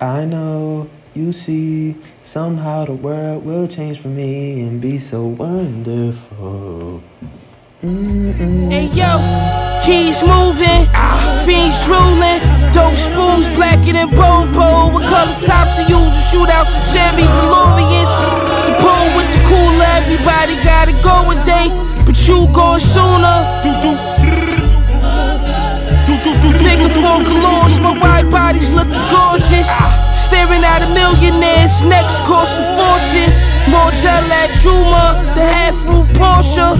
I 0.00 0.24
know 0.24 0.88
you 1.12 1.30
see 1.30 1.94
somehow 2.22 2.86
the 2.86 2.94
world 2.94 3.44
will 3.44 3.68
change 3.68 4.00
for 4.00 4.08
me 4.08 4.62
and 4.62 4.80
be 4.80 4.98
so 4.98 5.26
wonderful. 5.26 7.02
Mm-mm. 7.82 8.72
Hey 8.72 8.88
yo, 8.96 9.20
keys 9.84 10.24
moving, 10.24 10.88
fiends 11.44 11.76
drooling, 11.84 12.40
dope 12.72 12.96
spoons 12.96 13.44
blacker 13.52 13.92
than 13.92 14.08
Bobo. 14.16 14.88
What 14.88 15.04
color 15.04 15.36
tops 15.44 15.76
are 15.76 15.88
used 15.88 16.16
to 16.16 16.22
shootouts 16.32 16.72
and 16.72 16.86
Chevy 16.96 17.28
DeLoreans? 17.28 18.12
The 18.64 18.74
pool 18.80 19.04
with 19.20 19.28
the 19.36 19.40
cooler, 19.52 19.84
everybody 20.00 20.56
gotta 20.64 20.96
go 21.04 21.28
a 21.28 21.36
day, 21.44 21.68
but 22.06 22.16
you 22.26 22.48
going 22.54 22.80
sooner. 22.80 23.20
Figure 26.58 26.88
four 26.88 27.22
galores, 27.22 27.78
my 27.82 27.94
white 27.98 28.30
body's 28.30 28.72
looking 28.72 28.92
gorgeous. 29.10 29.68
Staring 30.18 30.64
at 30.64 30.82
a 30.82 30.88
millionaire's 30.94 31.82
next 31.84 32.20
cost 32.26 32.52
a 32.54 32.64
fortune. 32.78 33.32
More 33.70 33.90
gel 34.02 34.24
at 34.32 34.50
Juma, 34.62 35.22
the 35.34 35.42
half 35.42 35.74
roof 35.88 36.06
Porsche. 36.18 36.76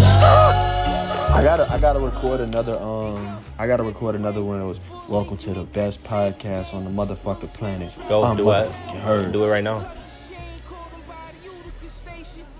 I 1.32 1.42
gotta, 1.42 1.70
I 1.70 1.78
gotta 1.78 2.00
record 2.00 2.40
another. 2.40 2.76
Um, 2.78 3.38
I 3.58 3.66
gotta 3.66 3.82
record 3.82 4.14
another 4.14 4.42
one. 4.42 4.58
That 4.58 4.66
was 4.66 4.80
welcome 5.08 5.36
to 5.38 5.54
the 5.54 5.64
best 5.64 6.02
podcast 6.02 6.74
on 6.74 6.84
the 6.84 6.90
motherfucking 6.90 7.52
planet. 7.54 7.92
Go 8.08 8.22
I'm 8.22 8.36
do 8.36 8.50
it. 8.50 8.66
Heard. 8.66 9.32
Do 9.32 9.44
it 9.44 9.48
right 9.48 9.64
now. 9.64 9.90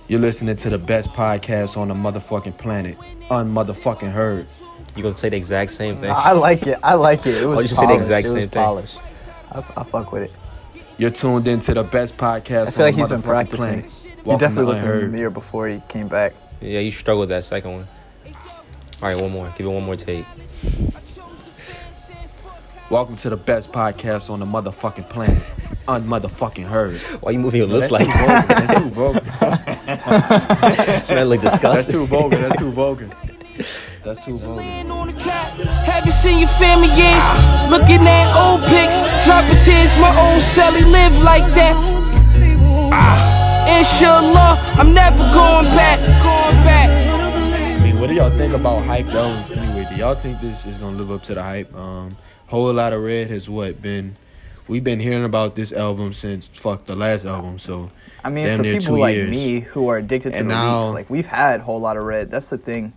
You're 0.09 0.21
listening 0.21 0.57
to 0.57 0.71
the 0.71 0.79
best 0.79 1.11
podcast 1.11 1.77
on 1.77 1.89
the 1.89 1.95
motherfucking 1.95 2.59
planet. 2.59 2.97
Unmotherfucking 3.31 4.11
heard. 4.11 4.47
You 4.97 5.03
gonna 5.03 5.15
say 5.15 5.29
the 5.29 5.37
exact 5.37 5.71
same 5.71 5.97
thing? 5.97 6.11
I 6.13 6.33
like 6.33 6.67
it. 6.67 6.79
I 6.83 6.95
like 6.95 7.27
it. 7.27 7.37
It 7.37 7.45
oh, 7.45 7.49
was 7.51 7.59
Oh, 7.59 7.61
you 7.61 7.69
just 7.69 7.81
said 7.81 7.89
the 7.89 7.95
polished. 7.95 8.03
exact 8.03 8.27
it 8.27 8.31
was 8.31 8.39
same 8.39 8.49
thing. 8.49 8.63
polished. 8.63 9.01
I, 9.53 9.59
I 9.77 9.85
fuck 9.85 10.13
with 10.13 10.23
it. 10.23 10.33
You're 10.99 11.11
tuned 11.11 11.49
into 11.49 11.75
the 11.75 11.83
best 11.83 12.17
podcast. 12.17 12.69
I 12.69 12.71
feel 12.71 12.87
like 12.87 12.95
he's 12.95 13.09
been 13.09 13.23
practicing. 13.23 13.83
Planet. 13.85 13.91
He 14.25 14.37
definitely 14.37 14.75
to 14.75 14.83
looked 14.83 15.03
in 15.03 15.11
the 15.11 15.17
mirror 15.17 15.31
before 15.31 15.69
he 15.69 15.81
came 15.89 16.09
back. 16.09 16.35
yeah, 16.61 16.81
you 16.81 16.91
struggled 16.91 17.23
with 17.23 17.29
that 17.31 17.45
second 17.45 17.73
one. 17.73 17.89
All 19.03 19.09
right, 19.09 19.17
one 19.21 19.31
more. 19.31 19.53
Give 19.57 19.67
it 19.67 19.71
one 19.71 19.85
more 19.85 19.97
take. 19.97 20.27
Welcome 22.91 23.17
to 23.17 23.31
the 23.31 23.37
best 23.37 23.73
podcast 23.73 24.31
on 24.31 24.41
the 24.41 24.47
motherfucking 24.47 25.09
planet. 25.09 25.43
Unmotherfucking 25.87 26.67
heard. 26.67 26.99
Why 27.23 27.31
you 27.31 27.39
moving 27.39 27.59
your 27.59 27.69
lips 27.69 27.91
That's 27.91 27.93
like 27.93 28.07
too 28.07 28.19
vulgar. 28.19 28.47
That's 28.49 28.81
too 28.81 28.91
vulgar. 28.91 29.21
that? 31.01 31.07
Man, 31.09 31.29
look 31.29 31.41
That's 31.41 31.87
too 31.87 32.07
vulgar. 32.07 32.37
That's 32.37 32.57
too 32.57 32.73
vulgar. 32.73 33.09
That's 34.03 34.25
too 34.25 34.37
vulgar. 34.39 34.63
Laying 34.63 34.91
on 34.91 35.07
the 35.09 35.13
cot. 35.15 35.53
Haven't 35.85 36.13
seen 36.13 36.39
your 36.41 36.49
family 36.61 36.89
years. 36.89 37.25
Looking 37.71 38.07
at 38.07 38.27
old 38.37 38.63
pics, 38.69 38.99
dropping 39.25 39.59
tears. 39.65 39.93
My 39.99 40.11
old 40.17 40.43
celly 40.43 40.85
live 40.91 41.17
like 41.23 41.45
that. 41.55 41.75
Ah, 42.93 43.79
inshallah, 43.79 44.59
I'm 44.81 44.93
never 44.95 45.19
going 45.33 45.67
back. 45.77 45.99
Going 46.23 46.65
back. 46.65 46.89
I 47.79 47.83
mean, 47.83 47.99
what 48.01 48.09
do 48.09 48.15
y'all 48.15 48.31
think 48.37 48.55
about 48.55 48.81
hype 48.85 49.07
albums 49.07 49.51
anyway? 49.51 49.87
Do 49.91 49.97
y'all 49.97 50.15
think 50.15 50.41
this 50.41 50.67
is 50.67 50.79
gonna 50.79 50.97
live 50.97 51.11
up 51.11 51.23
to 51.25 51.35
the 51.35 51.43
hype? 51.43 51.75
Um, 51.77 52.17
Whole 52.47 52.73
Lotta 52.73 52.99
Red 52.99 53.31
has 53.31 53.49
what 53.49 53.81
been. 53.83 54.17
We've 54.69 54.85
been 54.85 55.01
hearing 55.01 55.25
about 55.25 55.57
this 55.57 55.73
album 55.73 56.13
since 56.13 56.47
fuck 56.49 56.87
the 56.87 56.95
last 56.95 57.25
album. 57.25 57.59
So 57.59 57.91
I 58.25 58.31
mean, 58.31 58.47
Damn 58.47 58.57
for 58.59 58.63
near 58.63 58.79
people 58.81 58.95
two 58.97 59.01
like 59.01 59.15
years. 59.17 59.31
me 59.31 59.61
who 59.61 59.89
are 59.89 59.99
addicted 59.99 60.31
to 60.33 60.37
And 60.39 60.49
the 60.51 60.55
now- 60.55 60.83
leaks, 60.83 60.95
like 60.95 61.11
we've 61.11 61.27
had 61.27 61.61
a 61.61 61.63
whole 61.65 61.81
lot 61.81 61.97
of 61.97 62.05
red. 62.05 62.31
That's 62.31 62.51
the 62.51 62.59
thing. 62.59 62.93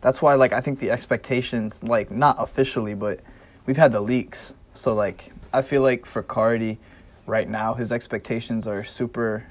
That's 0.00 0.22
why, 0.22 0.34
like, 0.34 0.52
I 0.52 0.60
think 0.60 0.78
the 0.78 0.90
expectations, 0.90 1.82
like, 1.84 2.10
not 2.10 2.36
officially, 2.38 2.94
but 2.94 3.20
we've 3.66 3.76
had 3.76 3.92
the 3.92 4.00
leaks. 4.00 4.54
So, 4.72 4.94
like, 4.94 5.32
I 5.52 5.62
feel 5.62 5.82
like 5.82 6.06
for 6.06 6.22
Carti, 6.22 6.78
right 7.26 7.48
now, 7.48 7.74
his 7.74 7.92
expectations 7.92 8.66
are 8.66 8.82
super. 8.82 9.46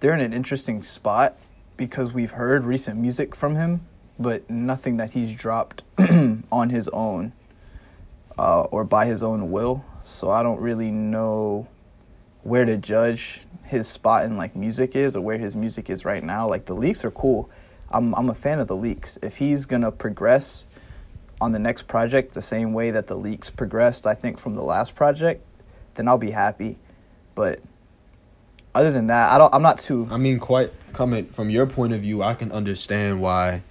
They're 0.00 0.14
in 0.14 0.20
an 0.20 0.32
interesting 0.32 0.82
spot 0.82 1.36
because 1.76 2.12
we've 2.12 2.32
heard 2.32 2.64
recent 2.64 3.00
music 3.00 3.34
from 3.34 3.54
him, 3.56 3.86
but 4.18 4.48
nothing 4.48 4.96
that 4.98 5.10
he's 5.10 5.32
dropped 5.34 5.82
on 6.52 6.70
his 6.70 6.88
own 6.88 7.32
uh, 8.38 8.62
or 8.62 8.84
by 8.84 9.06
his 9.06 9.22
own 9.22 9.50
will. 9.50 9.84
So 10.02 10.30
I 10.30 10.42
don't 10.42 10.60
really 10.60 10.90
know 10.90 11.68
where 12.42 12.64
to 12.64 12.76
judge 12.76 13.40
his 13.64 13.88
spot 13.88 14.24
in 14.24 14.36
like 14.36 14.54
music 14.54 14.94
is 14.94 15.16
or 15.16 15.22
where 15.22 15.38
his 15.38 15.56
music 15.56 15.88
is 15.88 16.04
right 16.04 16.22
now. 16.22 16.48
Like 16.48 16.66
the 16.66 16.74
leaks 16.74 17.04
are 17.04 17.10
cool. 17.10 17.50
I'm 17.94 18.14
I'm 18.14 18.28
a 18.28 18.34
fan 18.34 18.58
of 18.58 18.66
the 18.66 18.76
leaks. 18.76 19.18
If 19.22 19.36
he's 19.36 19.64
gonna 19.64 19.92
progress 19.92 20.66
on 21.40 21.52
the 21.52 21.58
next 21.58 21.86
project 21.86 22.34
the 22.34 22.42
same 22.42 22.72
way 22.72 22.90
that 22.90 23.06
the 23.06 23.14
leaks 23.14 23.50
progressed, 23.50 24.06
I 24.06 24.14
think 24.14 24.38
from 24.38 24.54
the 24.54 24.62
last 24.62 24.96
project, 24.96 25.44
then 25.94 26.08
I'll 26.08 26.18
be 26.18 26.32
happy. 26.32 26.76
But 27.34 27.60
other 28.74 28.90
than 28.90 29.06
that, 29.06 29.32
I 29.32 29.38
don't. 29.38 29.54
I'm 29.54 29.62
not 29.62 29.78
too. 29.78 30.08
I 30.10 30.16
mean, 30.16 30.40
quite 30.40 30.72
coming 30.92 31.26
from 31.26 31.50
your 31.50 31.66
point 31.66 31.92
of 31.92 32.00
view, 32.00 32.22
I 32.22 32.34
can 32.34 32.50
understand 32.52 33.20
why. 33.20 33.62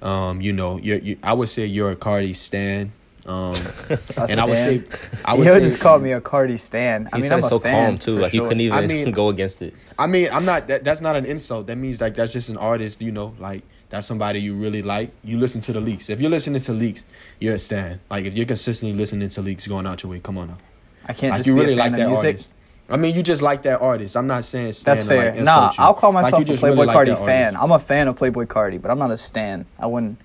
Um, 0.00 0.40
you 0.40 0.52
know, 0.52 0.78
you, 0.78 1.16
I 1.22 1.32
would 1.32 1.48
say 1.48 1.64
you're 1.66 1.90
a 1.90 1.94
Carti 1.94 2.34
stan. 2.34 2.92
Um, 3.24 3.54
a 4.16 4.26
and 4.28 4.40
I 4.40 4.44
would 4.44 4.56
say. 4.56 4.82
I 5.24 5.34
would 5.34 5.46
Yo 5.46 5.54
say, 5.54 5.60
just 5.60 5.78
called 5.80 6.02
me 6.02 6.10
a 6.12 6.20
Carti 6.20 6.58
stan. 6.58 7.08
I 7.12 7.16
He 7.16 7.22
mean, 7.22 7.28
said 7.28 7.38
I'm 7.38 7.44
a 7.44 7.48
so 7.48 7.58
fan, 7.60 7.90
calm 7.92 7.98
too. 7.98 8.16
for 8.16 8.22
Like 8.22 8.34
you 8.34 8.42
couldn't 8.42 8.60
even 8.60 8.78
I 8.78 8.86
mean- 8.86 9.10
go 9.12 9.28
against 9.28 9.62
it. 9.62 9.74
I 9.98 10.06
mean, 10.08 10.28
I'm 10.32 10.44
not. 10.44 10.66
That, 10.66 10.82
that's 10.84 11.00
not 11.00 11.14
an 11.14 11.24
insult. 11.24 11.68
That 11.68 11.76
means 11.76 12.00
like 12.00 12.14
that's 12.14 12.32
just 12.32 12.48
an 12.48 12.56
artist. 12.56 13.00
You 13.00 13.12
know, 13.12 13.34
like 13.38 13.62
that's 13.90 14.06
somebody 14.06 14.40
you 14.40 14.54
really 14.54 14.82
like. 14.82 15.12
You 15.22 15.38
listen 15.38 15.60
to 15.62 15.72
the 15.72 15.80
leaks. 15.80 16.10
If 16.10 16.20
you're 16.20 16.30
listening 16.30 16.60
to 16.62 16.72
leaks, 16.72 17.04
you're 17.38 17.54
a 17.54 17.58
stan. 17.60 18.00
Like 18.10 18.24
if 18.24 18.34
you're 18.34 18.46
consistently 18.46 18.96
listening 18.98 19.28
to 19.28 19.42
leaks, 19.42 19.66
going 19.68 19.86
out 19.86 20.02
your 20.02 20.10
way, 20.10 20.18
come 20.20 20.38
on 20.38 20.48
now. 20.48 20.58
I 21.06 21.12
can't 21.12 21.30
Like 21.30 21.38
just 21.40 21.46
you 21.46 21.54
be 21.54 21.60
really 21.60 21.72
a 21.74 21.76
fan 21.76 21.92
like 21.92 22.00
that 22.00 22.08
music. 22.08 22.26
artist. 22.26 22.48
I 22.90 22.96
mean, 22.96 23.14
you 23.14 23.22
just 23.22 23.40
like 23.40 23.62
that 23.62 23.80
artist. 23.80 24.16
I'm 24.16 24.26
not 24.26 24.42
saying 24.44 24.72
stan 24.72 24.96
That's 24.96 25.06
to, 25.06 25.14
fair. 25.16 25.34
like, 25.34 25.44
nah, 25.44 25.70
you. 25.70 25.76
I'll 25.78 25.94
call 25.94 26.12
Like, 26.12 26.24
myself 26.24 26.40
you 26.40 26.44
a 26.44 26.56
just 26.56 26.62
Playboi 26.62 26.76
really 26.76 26.86
Carti 26.88 27.06
that 27.06 27.24
fan. 27.24 27.44
artist. 27.54 27.62
I'm 27.62 27.70
a 27.72 27.78
fan 27.78 28.08
of 28.08 28.18
Playboi 28.18 28.46
Carti, 28.46 28.82
but 28.82 28.90
I'm 28.90 28.98
not 28.98 29.10
a 29.12 29.16
stan. 29.16 29.64
I 29.78 29.86
wouldn't. 29.86 30.18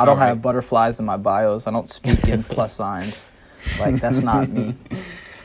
I 0.00 0.06
don't 0.06 0.14
Alright. 0.14 0.28
have 0.28 0.42
butterflies 0.42 0.98
in 0.98 1.04
my 1.04 1.18
bios. 1.18 1.66
I 1.66 1.70
don't 1.70 1.88
speak 1.88 2.26
in 2.26 2.42
plus 2.42 2.72
signs. 2.72 3.30
Like 3.78 3.96
that's 3.96 4.22
not 4.22 4.48
me. 4.48 4.74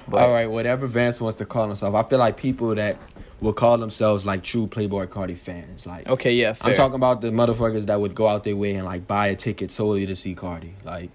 But 0.07 0.21
All 0.21 0.31
right, 0.31 0.45
whatever 0.45 0.85
Vance 0.85 1.19
wants 1.19 1.39
to 1.39 1.47
call 1.47 1.67
himself. 1.67 1.95
I 1.95 2.03
feel 2.03 2.19
like 2.19 2.37
people 2.37 2.75
that 2.75 2.97
will 3.41 3.53
call 3.53 3.77
themselves 3.79 4.23
like 4.23 4.43
true 4.43 4.67
Playboi 4.67 5.07
Carti 5.07 5.35
fans. 5.35 5.87
Like 5.87 6.07
okay, 6.07 6.33
yeah, 6.33 6.53
fair. 6.53 6.69
I'm 6.69 6.75
talking 6.75 6.95
about 6.95 7.21
the 7.21 7.31
motherfuckers 7.31 7.87
that 7.87 7.99
would 7.99 8.13
go 8.13 8.27
out 8.27 8.43
their 8.43 8.55
way 8.55 8.75
and 8.75 8.85
like 8.85 9.07
buy 9.07 9.27
a 9.27 9.35
ticket 9.35 9.71
solely 9.71 10.05
to 10.05 10.15
see 10.15 10.35
Carti. 10.35 10.73
Like, 10.83 11.09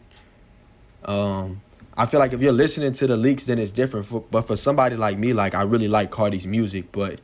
um, 1.04 1.60
I 1.96 2.06
feel 2.06 2.18
like 2.18 2.32
if 2.32 2.42
you're 2.42 2.52
listening 2.52 2.92
to 2.94 3.06
the 3.06 3.16
leaks, 3.16 3.46
then 3.46 3.60
it's 3.60 3.70
different. 3.70 4.06
For, 4.06 4.22
but 4.22 4.42
for 4.42 4.56
somebody 4.56 4.96
like 4.96 5.18
me, 5.18 5.32
like 5.32 5.54
I 5.54 5.62
really 5.62 5.88
like 5.88 6.10
Carti's 6.10 6.46
music, 6.46 6.90
but 6.90 7.20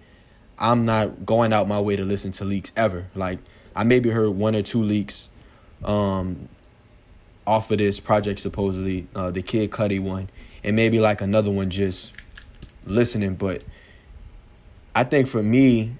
I'm 0.59 0.85
not 0.85 1.27
going 1.27 1.53
out 1.53 1.67
my 1.67 1.81
way 1.81 1.97
to 1.97 2.05
listen 2.05 2.31
to 2.33 2.45
leaks 2.45 2.71
ever. 2.77 3.09
Like 3.17 3.41
I 3.75 3.83
maybe 3.83 4.11
heard 4.11 4.31
one 4.31 4.55
or 4.55 4.63
two 4.63 4.85
leaks, 4.85 5.31
um, 5.85 6.49
off 7.47 7.71
of 7.71 7.79
this 7.79 8.01
project 8.01 8.41
supposedly, 8.41 9.07
uh, 9.15 9.31
the 9.31 9.43
Kid 9.43 9.71
Cudi 9.71 10.01
one, 10.01 10.29
and 10.65 10.75
maybe 10.77 10.99
like 10.99 11.21
another 11.21 11.51
one 11.51 11.71
just 11.71 12.13
listening. 12.85 13.35
But 13.35 13.65
I 14.95 15.05
think 15.05 15.29
for 15.29 15.43
me, 15.43 15.95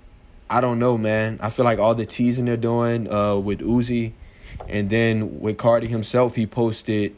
I 0.49 0.61
don't 0.61 0.79
know, 0.79 0.97
man. 0.97 1.39
I 1.43 1.51
feel 1.51 1.65
like 1.65 1.79
all 1.79 1.95
the 1.95 2.07
teasing 2.07 2.47
they're 2.47 2.57
doing 2.57 3.13
uh, 3.13 3.39
with 3.39 3.61
Uzi, 3.61 4.13
and 4.69 4.91
then 4.91 5.41
with 5.41 5.57
Carti 5.57 5.87
himself, 5.87 6.35
he 6.35 6.47
posted, 6.47 7.15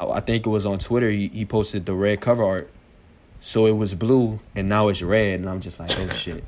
oh, 0.00 0.12
I 0.12 0.20
think 0.20 0.46
it 0.46 0.50
was 0.50 0.66
on 0.66 0.78
Twitter, 0.78 1.10
he, 1.10 1.28
he 1.28 1.44
posted 1.44 1.86
the 1.86 1.94
red 1.94 2.20
cover 2.20 2.44
art. 2.44 2.70
So 3.40 3.66
it 3.66 3.76
was 3.76 3.94
blue, 3.94 4.40
and 4.56 4.68
now 4.68 4.88
it's 4.88 5.00
red, 5.00 5.40
and 5.40 5.48
I'm 5.48 5.60
just 5.60 5.78
like, 5.78 5.96
oh 5.98 6.08
shit. 6.08 6.44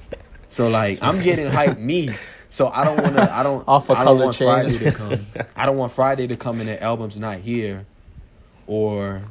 So 0.48 0.68
like, 0.68 0.98
I'm 1.02 1.22
getting 1.22 1.46
hype 1.46 1.78
me. 1.78 2.10
So 2.50 2.68
I 2.68 2.84
don't 2.84 3.00
want 3.02 3.16
to. 3.16 3.32
I 3.32 3.42
don't. 3.42 3.64
Off 3.68 3.88
a 3.88 3.92
I 3.92 4.04
don't 4.04 4.04
color 4.04 4.24
want 4.26 4.36
change. 4.36 4.78
Friday 4.78 4.90
to 4.90 4.92
come. 5.36 5.46
I 5.56 5.66
don't 5.66 5.76
want 5.78 5.92
Friday 5.92 6.26
to 6.26 6.36
come 6.36 6.60
and 6.60 6.68
the 6.68 6.82
album's 6.82 7.18
not 7.18 7.38
here, 7.38 7.86
or 8.66 9.22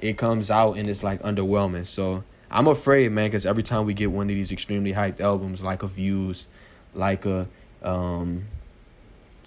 it 0.00 0.18
comes 0.18 0.50
out 0.50 0.76
and 0.76 0.90
it's 0.90 1.02
like 1.02 1.22
underwhelming. 1.22 1.86
So 1.86 2.24
I'm 2.50 2.66
afraid, 2.66 3.12
man, 3.12 3.28
because 3.28 3.46
every 3.46 3.62
time 3.62 3.86
we 3.86 3.94
get 3.94 4.10
one 4.10 4.28
of 4.28 4.34
these 4.34 4.52
extremely 4.52 4.92
hyped 4.92 5.20
albums, 5.20 5.62
like 5.62 5.82
a 5.82 5.86
Views, 5.86 6.48
like 6.94 7.24
a 7.26 7.48
um, 7.82 8.44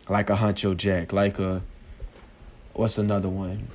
like 0.08 0.30
a 0.30 0.36
Huncho 0.36 0.76
Jack, 0.76 1.12
like 1.12 1.38
a 1.38 1.62
what's 2.74 2.98
another 2.98 3.30
one? 3.30 3.68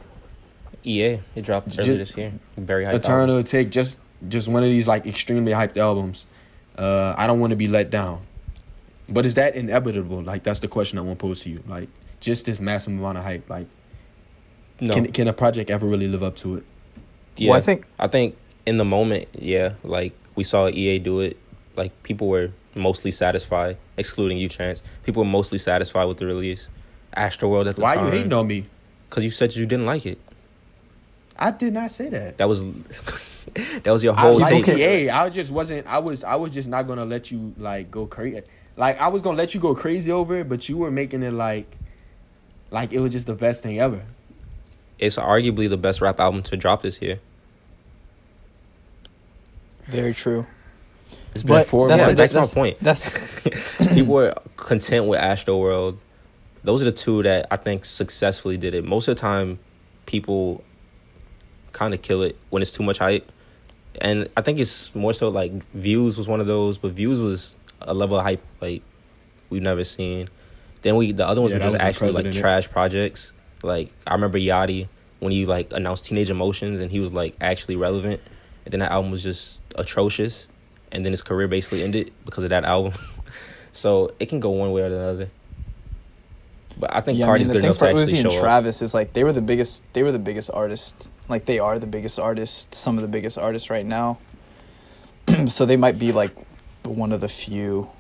EA, 0.83 1.19
it 1.35 1.43
dropped 1.43 1.71
Ju- 1.71 1.83
earlier 1.83 1.97
this 1.99 2.17
year. 2.17 2.33
Very 2.57 2.85
high. 2.85 2.93
Eternal 2.93 3.43
Atake 3.43 3.71
just 3.71 3.99
just 4.29 4.49
one 4.49 4.63
of 4.63 4.71
these 4.71 4.89
like 4.89 5.05
extremely 5.07 5.53
hyped 5.53 5.77
albums. 5.77 6.27
Uh, 6.79 7.15
I 7.19 7.27
don't 7.27 7.41
want 7.41 7.51
to 7.51 7.57
be 7.57 7.69
let 7.69 7.91
down. 7.91 8.23
But 9.09 9.25
is 9.27 9.35
that 9.35 9.55
inevitable? 9.55 10.23
Like 10.23 10.43
that's 10.43 10.61
the 10.61 10.69
question 10.69 10.99
I 10.99 11.03
want 11.03 11.19
to 11.19 11.23
pose 11.27 11.41
to 11.43 11.51
you. 11.51 11.63
Like 11.67 11.89
just 12.21 12.47
this 12.47 12.61
massive 12.61 12.93
amount 12.93 13.19
of 13.19 13.25
hype. 13.25 13.49
Like 13.49 13.67
No, 14.81 14.93
can 14.95 15.07
can 15.13 15.29
a 15.29 15.33
project 15.33 15.71
ever 15.71 15.87
really 15.87 16.09
live 16.09 16.23
up 16.23 16.37
to 16.37 16.57
it? 16.57 16.65
yeah. 17.37 17.51
Well, 17.51 17.59
I 17.59 17.61
think- 17.63 17.87
I 17.99 18.09
think 18.09 18.37
in 18.67 18.79
the 18.79 18.85
moment, 18.85 19.29
yeah, 19.39 19.75
like 19.85 20.13
we 20.35 20.43
saw 20.45 20.69
EA 20.69 20.99
do 20.99 21.21
it. 21.21 21.37
Like 21.77 21.93
people 22.03 22.29
were 22.29 22.51
mostly 22.75 23.11
satisfied, 23.11 23.77
excluding 23.97 24.39
you, 24.39 24.49
Chance. 24.49 24.83
People 25.05 25.23
were 25.23 25.29
mostly 25.31 25.59
satisfied 25.59 26.07
with 26.07 26.17
the 26.19 26.27
release. 26.27 26.69
Astroworld 27.17 27.69
at 27.69 27.77
the 27.77 27.83
Why 27.83 27.95
time. 27.95 28.05
Why 28.05 28.11
are 28.11 28.13
you 28.13 28.19
hating 28.19 28.33
on 28.33 28.47
me? 28.47 28.67
Because 29.09 29.25
you 29.25 29.31
said 29.31 29.55
you 29.55 29.67
didn't 29.67 29.87
like 29.87 30.05
it. 30.05 30.19
I 31.39 31.51
did 31.51 31.73
not 31.75 31.91
say 31.91 32.09
that. 32.09 32.39
That 32.39 32.49
was 32.49 32.65
that 33.83 33.91
was 33.93 34.03
your 34.03 34.15
I 34.17 34.21
whole 34.23 34.41
like 34.41 34.65
take. 34.65 34.69
okay. 34.69 35.05
EA. 35.05 35.11
I 35.11 35.29
just 35.31 35.53
wasn't. 35.53 35.87
I 35.87 35.99
was. 36.01 36.25
I 36.25 36.35
was 36.37 36.51
just 36.51 36.69
not 36.69 36.87
gonna 36.89 37.05
let 37.05 37.31
you 37.31 37.55
like 37.57 37.91
go 37.91 38.07
crazy. 38.07 38.41
Like 38.77 39.01
I 39.01 39.09
was 39.09 39.23
gonna 39.23 39.37
let 39.39 39.55
you 39.55 39.61
go 39.61 39.75
crazy 39.75 40.11
over 40.13 40.37
it, 40.41 40.49
but 40.49 40.69
you 40.69 40.77
were 40.77 40.91
making 40.91 41.23
it 41.23 41.33
like, 41.33 41.77
like 42.71 42.93
it 42.93 43.01
was 43.01 43.13
just 43.13 43.27
the 43.27 43.35
best 43.35 43.63
thing 43.63 43.79
ever. 43.81 44.03
It's 44.99 45.17
arguably 45.17 45.69
the 45.69 45.77
best 45.77 46.01
rap 46.01 46.21
album 46.21 46.43
to 46.45 46.57
drop 46.57 46.83
this 46.83 47.01
year. 47.03 47.21
Very 49.87 50.15
true. 50.15 50.47
It's 51.35 51.43
been 51.43 51.57
But 51.57 51.67
four 51.67 51.89
Yeah, 51.89 51.97
months. 51.97 52.15
that's, 52.17 52.33
that's- 52.33 52.55
my 52.57 52.61
point. 52.63 52.79
That's 52.81 53.39
People 53.95 54.15
were 54.15 54.35
content 54.57 55.07
with 55.07 55.21
Astro 55.21 55.59
World. 55.59 55.99
Those 56.65 56.83
are 56.83 56.87
the 56.87 56.93
two 56.93 57.23
that 57.23 57.47
I 57.51 57.57
think 57.57 57.85
successfully 57.85 58.57
did 58.57 58.75
it. 58.75 58.85
Most 58.85 59.07
of 59.07 59.15
the 59.17 59.21
time, 59.21 59.59
people 60.07 60.65
kind 61.73 61.95
of 61.95 62.03
kill 62.03 62.23
it 62.23 62.37
when 62.51 62.63
it's 62.63 62.73
too 62.73 62.83
much 62.83 62.99
hype. 62.99 63.31
And 64.01 64.29
I 64.37 64.41
think 64.43 64.59
it's 64.59 64.95
more 64.95 65.13
so 65.13 65.29
like 65.29 65.53
Views 65.73 66.17
was 66.19 66.27
one 66.27 66.41
of 66.41 66.47
those, 66.47 66.77
but 66.79 66.93
Views 66.93 67.21
was 67.21 67.57
a 67.81 67.95
level 67.95 68.19
of 68.19 68.25
hype 68.25 68.43
like 68.61 68.83
we've 69.51 69.63
never 69.63 69.85
seen. 69.85 70.29
Then 70.83 70.97
we 70.97 71.13
the 71.13 71.27
other 71.27 71.41
ones 71.41 71.53
Yeah, 71.53 71.59
were 71.59 71.65
just 71.65 71.77
actually 71.77 72.13
like 72.13 72.33
trash 72.33 72.71
projects. 72.71 73.33
Like 73.63 73.93
I 74.07 74.15
remember 74.15 74.39
Yachty 74.39 74.89
when 75.21 75.33
he 75.33 75.47
like 75.47 75.73
announced 75.73 76.05
Teenage 76.05 76.31
Emotions 76.31 76.81
and 76.81 76.91
he 76.91 77.01
was 77.01 77.13
like 77.13 77.35
actually 77.41 77.77
relevant. 77.77 78.21
And 78.65 78.73
then 78.73 78.81
that 78.81 78.93
album 78.93 79.11
was 79.11 79.23
just 79.23 79.63
atrocious. 79.77 80.49
And 80.93 81.05
then 81.05 81.13
his 81.13 81.23
career 81.23 81.49
basically 81.49 81.83
ended 81.83 82.13
because 82.25 82.45
of 82.45 82.51
that 82.51 82.65
album. 82.65 82.93
so 83.73 84.13
it 84.19 84.27
can 84.27 84.41
go 84.41 84.51
one 84.51 84.73
way 84.73 84.83
or 84.83 84.91
the 84.91 85.01
other. 85.01 85.31
But 86.79 86.95
I 86.95 87.01
think 87.01 87.19
yeah, 87.19 87.31
I 87.31 87.39
mean, 87.39 87.49
the 87.49 87.55
good 87.55 87.63
thing 87.63 87.71
enough 87.71 87.79
for 87.79 87.89
to 87.89 87.95
Uzi 87.95 88.21
and 88.23 88.31
show 88.31 88.39
up. 88.39 88.43
Travis 88.43 88.83
is 88.83 88.93
like 88.93 89.15
they 89.15 89.25
were 89.25 89.33
the 89.33 89.43
biggest. 89.43 89.83
They 89.95 90.03
were 90.03 90.13
the 90.13 90.19
biggest 90.19 90.51
artists. 90.53 91.11
Like 91.29 91.47
they 91.47 91.59
are 91.59 91.79
the 91.79 91.87
biggest 91.87 92.19
artists. 92.19 92.77
Some 92.77 92.99
of 92.99 93.03
the 93.03 93.09
biggest 93.09 93.39
artists 93.39 93.71
right 93.71 93.87
now. 93.87 94.19
so 95.49 95.65
they 95.65 95.77
might 95.77 95.99
be 95.99 96.13
like 96.13 96.33
one 96.89 97.13
of 97.13 97.21
the 97.21 97.29
few, 97.29 97.91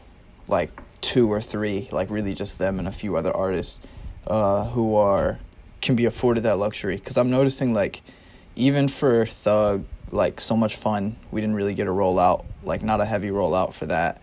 like 0.48 0.70
two 1.00 1.30
or 1.30 1.40
three, 1.40 1.88
like 1.92 2.10
really 2.10 2.34
just 2.34 2.58
them 2.58 2.78
and 2.78 2.88
a 2.88 2.92
few 2.92 3.16
other 3.16 3.34
artists, 3.34 3.80
uh, 4.26 4.64
who 4.70 4.94
are 4.94 5.38
can 5.82 5.94
be 5.94 6.04
afforded 6.04 6.42
that 6.42 6.58
luxury. 6.58 6.96
Because 6.96 7.16
I'm 7.16 7.30
noticing 7.30 7.72
like, 7.72 8.02
even 8.56 8.88
for 8.88 9.26
Thug, 9.26 9.84
like 10.10 10.40
so 10.40 10.56
much 10.56 10.76
fun, 10.76 11.16
we 11.30 11.40
didn't 11.40 11.56
really 11.56 11.74
get 11.74 11.86
a 11.86 11.90
rollout. 11.90 12.44
Like 12.62 12.82
not 12.82 13.00
a 13.00 13.04
heavy 13.04 13.28
rollout 13.28 13.72
for 13.72 13.86
that. 13.86 14.20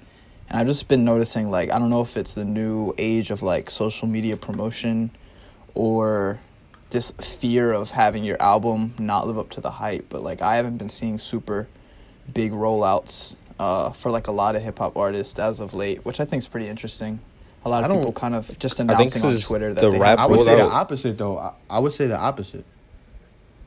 And 0.49 0.59
I've 0.59 0.67
just 0.67 0.87
been 0.87 1.05
noticing, 1.05 1.49
like, 1.49 1.71
I 1.71 1.79
don't 1.79 1.89
know 1.89 2.01
if 2.01 2.17
it's 2.17 2.35
the 2.35 2.43
new 2.43 2.93
age 2.97 3.31
of 3.31 3.41
like 3.41 3.69
social 3.69 4.07
media 4.07 4.35
promotion 4.35 5.11
or 5.73 6.39
this 6.89 7.11
fear 7.11 7.71
of 7.71 7.91
having 7.91 8.23
your 8.23 8.39
album 8.41 8.93
not 8.99 9.25
live 9.25 9.37
up 9.37 9.49
to 9.51 9.61
the 9.61 9.71
hype. 9.71 10.09
But 10.09 10.21
like, 10.21 10.41
I 10.41 10.57
haven't 10.57 10.77
been 10.77 10.89
seeing 10.89 11.17
super 11.17 11.67
big 12.31 12.51
rollouts 12.51 13.35
uh, 13.63 13.89
for 13.91 14.09
like 14.11 14.27
a 14.27 14.31
lot 14.31 14.55
of 14.57 14.61
hip 14.61 14.77
hop 14.79 14.97
artists 14.97 15.39
as 15.39 15.59
of 15.59 15.73
late, 15.73 15.99
which 16.05 16.19
I 16.19 16.25
think 16.25 16.39
is 16.43 16.47
pretty 16.47 16.67
interesting. 16.67 17.19
A 17.65 17.69
lot 17.69 17.81
I 17.83 17.85
of 17.85 17.89
don't- 17.91 17.99
people 17.99 18.13
kind 18.13 18.35
of 18.35 18.57
just 18.59 18.79
announcing 18.81 19.23
on 19.23 19.37
Twitter 19.39 19.73
that 19.73 19.81
the 19.81 19.89
they 19.91 19.99
rap 19.99 20.19
have 20.19 20.19
I 20.19 20.25
would 20.31 20.41
say 20.41 20.55
the 20.55 20.63
opposite 20.81 21.17
though. 21.17 21.37
I, 21.37 21.53
I 21.69 21.79
would 21.79 21.93
say 21.93 22.07
the 22.07 22.17
opposite. 22.19 22.65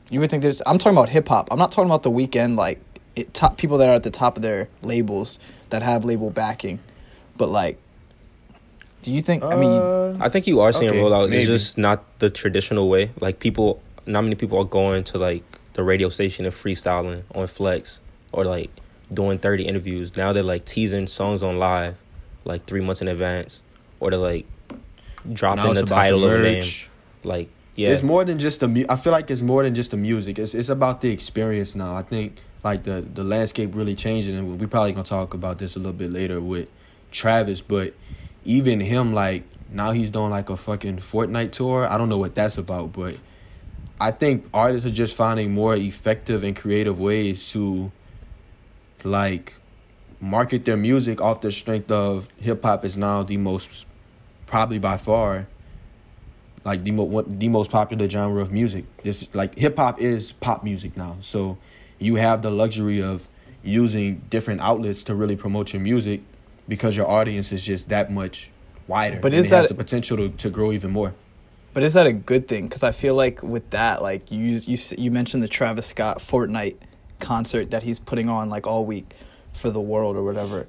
You 0.09 0.19
would 0.21 0.29
think 0.29 0.43
there's. 0.43 0.61
I'm 0.67 0.77
talking 0.77 0.97
about 0.97 1.09
hip 1.09 1.27
hop. 1.27 1.47
I'm 1.51 1.59
not 1.59 1.71
talking 1.71 1.89
about 1.89 2.03
the 2.03 2.11
Weeknd 2.11 2.57
like 2.57 2.79
it, 3.15 3.33
top 3.33 3.57
people 3.57 3.77
that 3.79 3.89
are 3.89 3.95
at 3.95 4.03
the 4.03 4.11
top 4.11 4.37
of 4.37 4.43
their 4.43 4.69
labels 4.81 5.39
that 5.71 5.81
have 5.81 6.05
label 6.05 6.29
backing, 6.29 6.79
but 7.35 7.49
like, 7.49 7.77
do 9.01 9.11
you 9.11 9.21
think? 9.21 9.43
I 9.43 9.55
mean, 9.55 9.69
Uh, 9.81 10.15
I 10.19 10.29
think 10.29 10.45
you 10.47 10.59
are 10.61 10.71
seeing 10.71 10.91
Okay, 10.91 10.99
a 10.99 11.03
rollout. 11.03 11.29
maybe. 11.29 11.41
It's 11.41 11.49
just 11.65 11.77
not 11.77 12.03
the 12.19 12.29
traditional 12.29 12.87
way. 12.89 13.09
Like 13.19 13.39
people, 13.39 13.81
not 14.05 14.21
many 14.23 14.35
people 14.35 14.57
are 14.59 14.69
going 14.79 15.03
to 15.05 15.17
like 15.17 15.43
the 15.73 15.83
radio 15.83 16.09
station 16.09 16.45
and 16.45 16.53
freestyling 16.53 17.23
on 17.35 17.47
Flex 17.47 17.99
or 18.31 18.45
like 18.45 18.69
doing 19.13 19.39
thirty 19.39 19.63
interviews. 19.63 20.15
Now 20.15 20.33
they're 20.33 20.43
like 20.43 20.65
teasing 20.65 21.07
songs 21.07 21.43
on 21.43 21.59
live, 21.59 21.97
like 22.45 22.65
three 22.65 22.81
months 22.81 23.01
in 23.01 23.07
advance, 23.07 23.63
or 23.99 24.11
they're 24.11 24.19
like 24.19 24.45
dropping 25.31 25.73
the 25.73 25.83
title 25.83 26.25
of 26.25 26.31
the 26.31 26.51
name. 26.51 26.63
Like 27.23 27.49
yeah, 27.75 27.89
It's 27.89 28.01
more 28.01 28.25
than 28.25 28.39
just 28.39 28.59
the. 28.59 28.67
Mu- 28.67 28.85
I 28.89 28.95
feel 28.95 29.11
like 29.11 29.29
it's 29.29 29.43
more 29.43 29.61
than 29.63 29.75
just 29.75 29.91
the 29.91 29.97
music. 29.97 30.39
It's 30.39 30.55
it's 30.55 30.69
about 30.69 31.01
the 31.01 31.11
experience 31.11 31.75
now. 31.75 31.95
I 31.95 32.01
think 32.01 32.39
like 32.63 32.83
the 32.83 33.05
the 33.13 33.23
landscape 33.23 33.75
really 33.75 33.93
changing, 33.93 34.35
and 34.35 34.59
we 34.59 34.65
probably 34.65 34.93
gonna 34.93 35.03
talk 35.03 35.35
about 35.35 35.59
this 35.59 35.75
a 35.75 35.79
little 35.79 35.93
bit 35.93 36.11
later 36.11 36.41
with 36.41 36.69
Travis. 37.11 37.61
But 37.61 37.93
even 38.45 38.79
him, 38.79 39.13
like 39.13 39.43
now 39.69 39.91
he's 39.91 40.09
doing 40.09 40.31
like 40.31 40.49
a 40.49 40.57
fucking 40.57 40.97
Fortnite 40.97 41.51
tour. 41.51 41.87
I 41.87 41.99
don't 41.99 42.09
know 42.09 42.17
what 42.17 42.33
that's 42.33 42.57
about, 42.57 42.93
but 42.93 43.19
I 43.99 44.09
think 44.09 44.47
artists 44.53 44.87
are 44.87 44.91
just 44.91 45.15
finding 45.15 45.53
more 45.53 45.75
effective 45.75 46.43
and 46.43 46.55
creative 46.55 46.99
ways 46.99 47.51
to 47.51 47.91
like 49.03 49.53
market 50.19 50.65
their 50.65 50.77
music 50.77 51.21
off 51.21 51.41
the 51.41 51.51
strength 51.51 51.91
of 51.91 52.29
hip 52.37 52.63
hop 52.63 52.83
is 52.83 52.97
now 52.97 53.21
the 53.23 53.37
most 53.37 53.85
probably 54.47 54.79
by 54.79 54.97
far 54.97 55.47
like 56.65 56.83
the 56.83 56.91
mo- 56.91 57.21
the 57.21 57.47
most 57.47 57.71
popular 57.71 58.09
genre 58.09 58.41
of 58.41 58.51
music. 58.51 58.83
This 59.03 59.27
like 59.33 59.55
hip 59.57 59.77
hop 59.77 60.01
is 60.01 60.33
pop 60.33 60.63
music 60.65 60.97
now. 60.97 61.15
So 61.21 61.57
you 61.97 62.15
have 62.15 62.41
the 62.41 62.51
luxury 62.51 63.01
of 63.01 63.29
using 63.63 64.21
different 64.29 64.59
outlets 64.61 65.03
to 65.03 65.15
really 65.15 65.35
promote 65.37 65.71
your 65.73 65.81
music 65.81 66.21
because 66.67 66.97
your 66.97 67.09
audience 67.09 67.51
is 67.53 67.63
just 67.63 67.87
that 67.89 68.11
much 68.11 68.51
wider. 68.87 69.19
But 69.21 69.33
and 69.33 69.39
is 69.39 69.47
it 69.47 69.51
has 69.55 69.67
that- 69.67 69.77
the 69.77 69.83
potential 69.83 70.17
to, 70.17 70.29
to 70.29 70.49
grow 70.49 70.71
even 70.73 70.91
more? 70.91 71.13
But 71.73 71.83
is 71.83 71.93
that 71.93 72.07
a 72.07 72.11
good 72.13 72.47
thing? 72.47 72.63
Because 72.63 72.83
I 72.83 72.91
feel 72.91 73.13
like 73.15 73.43
with 73.43 73.69
that, 73.69 74.01
like 74.01 74.29
you 74.31 74.59
you 74.65 74.77
you 74.97 75.11
mentioned 75.11 75.43
the 75.43 75.47
Travis 75.47 75.85
Scott 75.85 76.17
Fortnite 76.19 76.75
concert 77.19 77.71
that 77.71 77.83
he's 77.83 77.99
putting 77.99 78.29
on 78.29 78.49
like 78.49 78.67
all 78.67 78.85
week 78.85 79.15
for 79.53 79.69
the 79.69 79.81
world 79.81 80.15
or 80.15 80.23
whatever. 80.23 80.67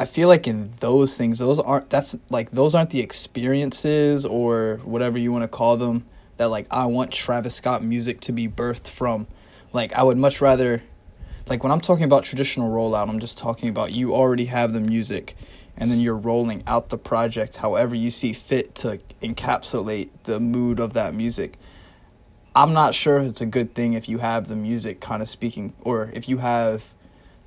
I 0.00 0.04
feel 0.04 0.28
like 0.28 0.46
in 0.46 0.70
those 0.78 1.16
things, 1.16 1.38
those 1.38 1.58
aren't 1.58 1.90
that's 1.90 2.16
like 2.30 2.50
those 2.50 2.74
aren't 2.74 2.90
the 2.90 3.00
experiences 3.00 4.24
or 4.24 4.80
whatever 4.84 5.18
you 5.18 5.32
want 5.32 5.42
to 5.42 5.48
call 5.48 5.76
them 5.76 6.06
that 6.36 6.48
like 6.48 6.66
I 6.70 6.86
want 6.86 7.12
Travis 7.12 7.56
Scott 7.56 7.82
music 7.82 8.20
to 8.20 8.32
be 8.32 8.48
birthed 8.48 8.86
from. 8.86 9.26
Like 9.72 9.92
I 9.94 10.02
would 10.02 10.16
much 10.16 10.40
rather 10.40 10.82
like 11.48 11.62
when 11.62 11.72
I'm 11.72 11.80
talking 11.80 12.04
about 12.04 12.24
traditional 12.24 12.70
rollout, 12.70 13.08
I'm 13.08 13.18
just 13.18 13.38
talking 13.38 13.68
about 13.68 13.92
you 13.92 14.14
already 14.14 14.46
have 14.46 14.72
the 14.72 14.80
music 14.80 15.36
and 15.76 15.90
then 15.90 16.00
you're 16.00 16.16
rolling 16.16 16.62
out 16.66 16.88
the 16.88 16.98
project 16.98 17.56
however 17.56 17.94
you 17.94 18.10
see 18.10 18.32
fit 18.32 18.74
to 18.76 18.98
encapsulate 19.22 20.10
the 20.24 20.38
mood 20.38 20.78
of 20.78 20.92
that 20.92 21.14
music. 21.14 21.58
I'm 22.58 22.72
not 22.72 22.92
sure 22.92 23.18
if 23.18 23.26
it's 23.28 23.40
a 23.40 23.46
good 23.46 23.72
thing 23.72 23.92
if 23.92 24.08
you 24.08 24.18
have 24.18 24.48
the 24.48 24.56
music 24.56 24.98
kind 24.98 25.22
of 25.22 25.28
speaking 25.28 25.74
or 25.82 26.10
if 26.12 26.28
you 26.28 26.38
have 26.38 26.92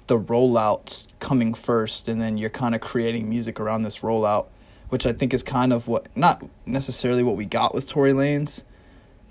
the 0.08 0.18
rollouts 0.18 1.10
coming 1.20 1.54
first 1.54 2.08
and 2.08 2.22
then 2.22 2.38
you're 2.38 2.50
kind 2.50 2.74
of 2.74 2.80
creating 2.80 3.28
music 3.28 3.60
around 3.60 3.84
this 3.84 4.00
rollout, 4.00 4.46
which 4.88 5.06
I 5.06 5.12
think 5.12 5.34
is 5.34 5.44
kind 5.44 5.74
of 5.74 5.90
what 5.90 6.08
not 6.16 6.42
necessarily 6.66 7.24
what 7.24 7.36
we 7.36 7.44
got 7.44 7.76
with 7.76 7.90
Tory 7.90 8.14
Lanez, 8.14 8.64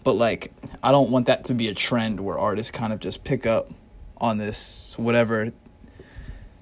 but 0.05 0.17
like 0.17 0.53
I 0.83 0.93
don't 0.93 1.11
want 1.11 1.25
that 1.29 1.45
to 1.45 1.55
be 1.55 1.69
a 1.69 1.75
trend 1.75 2.21
where 2.21 2.39
artists 2.39 2.71
kind 2.71 2.93
of 2.93 3.01
just 3.01 3.25
pick 3.25 3.47
up 3.47 3.71
on 4.19 4.37
this 4.37 4.99
whatever 4.99 5.51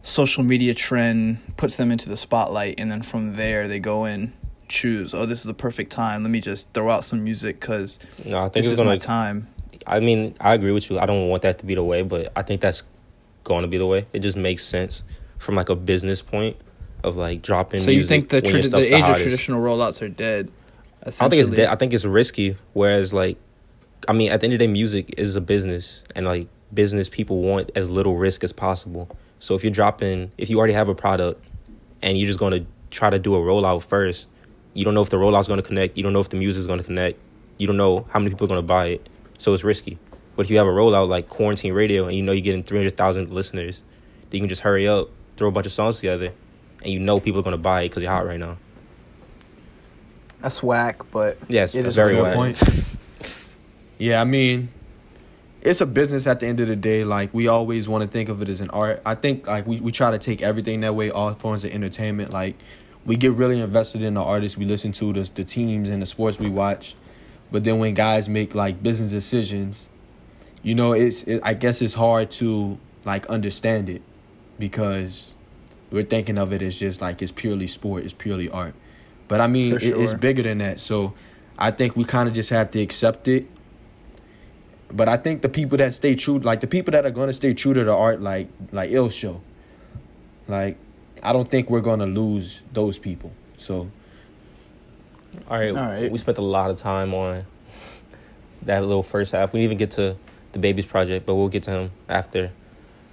social 0.05 0.45
media 0.45 0.75
trend 0.75 1.57
puts 1.57 1.77
them 1.77 1.91
into 1.91 2.09
the 2.09 2.17
spotlight 2.17 2.79
and 2.79 2.89
then 2.89 3.03
from 3.03 3.35
there 3.35 3.67
they 3.67 3.81
go 3.81 4.05
and 4.05 4.33
choose 4.69 5.15
oh 5.15 5.27
this 5.27 5.41
is 5.41 5.45
the 5.45 5.55
perfect 5.55 5.91
time 5.91 6.23
let 6.23 6.31
me 6.31 6.41
just 6.41 6.73
throw 6.73 6.91
out 6.91 7.05
some 7.05 7.25
music 7.25 7.61
because 7.61 7.99
no, 8.25 8.39
I 8.39 8.43
think 8.43 8.55
this 8.55 8.67
it's 8.67 8.73
is 8.73 8.79
gonna. 8.79 8.91
my 8.91 8.99
time 8.99 9.49
I 9.87 10.01
mean, 10.01 10.35
I 10.39 10.53
agree 10.53 10.73
with 10.73 10.91
you. 10.91 10.99
I 10.99 11.07
don't 11.07 11.29
want 11.29 11.43
that 11.43 11.61
to 11.61 11.65
be 11.65 11.75
the 11.75 11.85
way, 11.85 12.03
but 12.03 12.31
I 12.37 12.43
think 12.43 12.61
that's 12.61 12.83
going 13.45 13.63
to 13.63 13.69
be 13.69 13.79
the 13.79 13.87
way. 13.87 14.07
It 14.13 14.19
just 14.19 14.37
makes 14.37 14.63
sense 14.63 15.03
from 15.39 15.55
like 15.55 15.71
a 15.71 15.75
business 15.75 16.21
point 16.21 16.59
of 17.03 17.17
like 17.17 17.41
dropping. 17.41 17.81
so 17.81 17.91
you 17.91 18.05
think 18.05 18.29
the, 18.29 18.43
tradi- 18.43 18.71
the 18.71 18.95
age 18.95 19.05
of 19.05 19.17
traditional 19.17 19.63
rollouts 19.63 20.03
are 20.03 20.09
dead 20.09 20.51
I 21.03 21.11
don't 21.11 21.31
think 21.31 21.41
it's 21.41 21.51
dead. 21.51 21.69
I 21.69 21.77
think 21.77 21.93
it's 21.93 22.05
risky. 22.05 22.57
Whereas 22.73 23.13
like, 23.13 23.39
I 24.07 24.13
mean, 24.13 24.31
at 24.31 24.41
the 24.41 24.47
end 24.47 24.55
of 24.55 24.59
the 24.59 24.67
day, 24.67 24.73
music 24.73 25.15
is 25.17 25.37
a 25.37 25.41
business, 25.41 26.05
and 26.15 26.27
like 26.27 26.49
business 26.73 27.09
people 27.09 27.41
want 27.41 27.71
as 27.75 27.89
little 27.89 28.17
risk 28.17 28.45
as 28.45 28.53
possible. 28.53 29.09
So 29.39 29.55
if 29.55 29.63
you're 29.63 29.73
dropping, 29.73 30.33
if 30.39 30.51
you 30.51 30.59
already 30.59 30.73
have 30.73 30.89
a 30.89 30.95
product, 30.95 31.45
and 32.03 32.19
you're 32.19 32.27
just 32.27 32.39
going 32.39 32.53
to 32.53 32.67
try 32.91 33.11
to 33.11 33.19
do 33.19 33.35
a 33.35 33.39
rollout 33.39 33.83
first, 33.83 34.29
you 34.75 34.85
don't 34.85 34.95
know 34.95 35.01
if 35.03 35.11
the 35.11 35.17
rollout's 35.17 35.49
going 35.49 35.61
to 35.61 35.67
connect. 35.67 35.97
You 35.97 36.03
don't 36.03 36.13
know 36.13 36.21
if 36.21 36.29
the 36.29 36.37
music's 36.37 36.67
going 36.67 36.79
to 36.79 36.85
connect. 36.85 37.19
You 37.59 37.67
don't 37.67 37.77
know 37.77 38.07
how 38.11 38.19
many 38.21 38.31
people 38.31 38.45
are 38.47 38.49
going 38.49 38.59
to 38.63 38.67
buy 38.67 38.87
it. 38.87 39.09
So 39.39 39.53
it's 39.55 39.65
risky. 39.65 39.99
But 40.37 40.47
if 40.47 40.51
you 40.51 40.59
have 40.59 40.67
a 40.67 40.71
rollout 40.71 41.09
like 41.09 41.29
quarantine 41.29 41.73
radio, 41.73 42.07
and 42.07 42.15
you 42.17 42.23
know 42.23 42.33
you're 42.33 42.41
getting 42.43 42.63
three 42.63 42.79
hundred 42.79 42.97
thousand 42.97 43.33
listeners, 43.33 43.83
then 44.31 44.39
you 44.39 44.41
can 44.41 44.49
just 44.49 44.63
hurry 44.63 44.87
up, 44.87 45.09
throw 45.37 45.49
a 45.49 45.51
bunch 45.51 45.67
of 45.67 45.73
songs 45.73 45.97
together, 45.97 46.33
and 46.83 46.93
you 46.93 47.01
know 47.01 47.19
people 47.19 47.41
are 47.41 47.43
going 47.43 47.53
to 47.53 47.59
buy 47.59 47.83
it 47.83 47.89
because 47.89 48.03
you're 48.03 48.13
hot 48.13 48.27
right 48.27 48.39
now. 48.39 48.57
that's 50.41 50.63
whack 50.63 51.11
but 51.11 51.37
Yes, 51.49 51.75
it 51.75 51.85
is 51.87 51.97
very 51.97 52.17
a 52.19 52.23
whack. 52.23 52.35
point. 52.35 52.63
Yeah, 54.01 54.21
I 54.21 54.25
mean, 54.25 54.69
it's 55.61 55.81
a 55.81 55.87
business 55.87 56.29
at 56.29 56.39
the 56.39 56.47
end 56.47 56.61
of 56.61 56.69
the 56.69 56.77
day. 56.77 57.03
Like 57.03 57.35
we 57.35 57.49
always 57.49 57.89
want 57.89 58.03
to 58.03 58.09
think 58.09 58.29
of 58.29 58.41
it 58.43 58.49
as 58.49 58.61
an 58.61 58.71
art. 58.71 59.03
I 59.05 59.17
think 59.17 59.49
like 59.49 59.67
we, 59.67 59.81
we 59.81 59.91
try 59.91 60.13
to 60.13 60.21
take 60.21 60.41
everything 60.41 60.83
that 60.83 60.95
way, 60.95 61.11
all 61.11 61.35
forms 61.35 61.65
of 61.65 61.73
entertainment. 61.73 62.33
Like 62.33 62.55
we 63.09 63.17
get 63.17 63.33
really 63.33 63.59
invested 63.59 64.03
in 64.03 64.15
the 64.15 64.23
artists 64.23 64.59
we 64.59 64.67
listen 64.67 64.93
to, 64.93 65.13
the 65.15 65.29
the 65.35 65.43
teams 65.43 65.89
and 65.89 66.01
the 66.01 66.07
sports 66.07 66.39
we 66.39 66.51
watch. 66.51 66.95
But 67.51 67.65
then 67.65 67.79
when 67.79 67.95
guys 67.95 68.29
make 68.29 68.55
like 68.55 68.83
business 68.83 69.11
decisions, 69.11 69.89
you 70.63 70.75
know, 70.75 70.93
it's 70.93 71.23
it, 71.23 71.41
I 71.43 71.55
guess 71.55 71.81
it's 71.81 71.95
hard 71.95 72.31
to 72.33 72.79
like 73.07 73.27
understand 73.27 73.89
it 73.89 74.03
because 74.59 75.35
we're 75.91 76.03
thinking 76.03 76.37
of 76.37 76.53
it 76.53 76.61
as 76.61 76.79
just 76.79 77.01
like 77.01 77.23
it's 77.23 77.33
purely 77.33 77.67
sport, 77.67 78.05
it's 78.05 78.13
purely 78.13 78.51
art. 78.51 78.75
But 79.27 79.41
I 79.41 79.47
mean, 79.47 79.79
For 79.79 79.85
it, 79.85 79.97
it's 79.97 80.13
bigger 80.13 80.43
than 80.43 80.59
that. 80.59 80.79
So 80.79 81.15
I 81.59 81.71
think 81.71 81.97
we 81.97 82.05
kind 82.05 82.29
of 82.29 82.35
just 82.35 82.51
have 82.51 82.71
to 82.73 82.81
accept 82.81 83.27
it. 83.27 83.47
But 84.93 85.09
I 85.09 85.17
think 85.17 85.41
the 85.41 85.49
people 85.49 85.79
that 85.79 85.95
stay 85.95 86.15
true, 86.15 86.41
like 86.41 86.61
the 86.61 86.67
people 86.67 86.93
that 86.93 87.07
are 87.07 87.11
gonna 87.11 87.33
stay 87.33 87.55
true 87.55 87.73
to 87.73 87.85
the 87.85 87.95
art, 87.95 88.21
like 88.21 88.49
like 88.71 88.91
Ill 88.91 89.09
Show, 89.09 89.41
like 90.47 90.77
I 91.23 91.33
don't 91.33 91.49
think 91.49 91.71
we're 91.71 91.81
gonna 91.81 92.07
lose 92.07 92.63
those 92.73 92.99
people. 92.99 93.33
So 93.57 93.91
All 95.49 95.59
right. 95.59 95.71
All 95.71 95.75
right. 95.77 96.11
We 96.11 96.19
spent 96.19 96.39
a 96.39 96.43
lot 96.43 96.71
of 96.71 96.77
time 96.79 97.15
on 97.15 97.45
that 98.63 98.81
little 98.83 99.03
first 99.03 99.33
half. 99.33 99.53
We 99.53 99.61
didn't 99.61 99.65
even 99.73 99.79
get 99.79 99.91
to 99.93 100.17
the 100.53 100.59
babies 100.59 100.87
project, 100.87 101.27
but 101.27 101.35
we'll 101.35 101.49
get 101.49 101.63
to 101.65 101.71
him 101.71 101.91
after. 102.09 102.51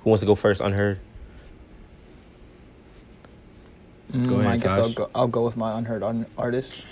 Who 0.03 0.09
wants 0.09 0.21
to 0.21 0.25
go 0.25 0.35
first? 0.35 0.61
Unheard. 0.61 0.99
Mm, 4.11 4.39
ahead, 4.39 4.45
I 4.45 4.57
guess 4.57 4.65
I'll 4.65 4.93
go. 4.93 5.09
I'll 5.15 5.27
go 5.27 5.43
with 5.45 5.57
my 5.57 5.77
unheard 5.77 6.03
un- 6.03 6.25
artist. 6.37 6.85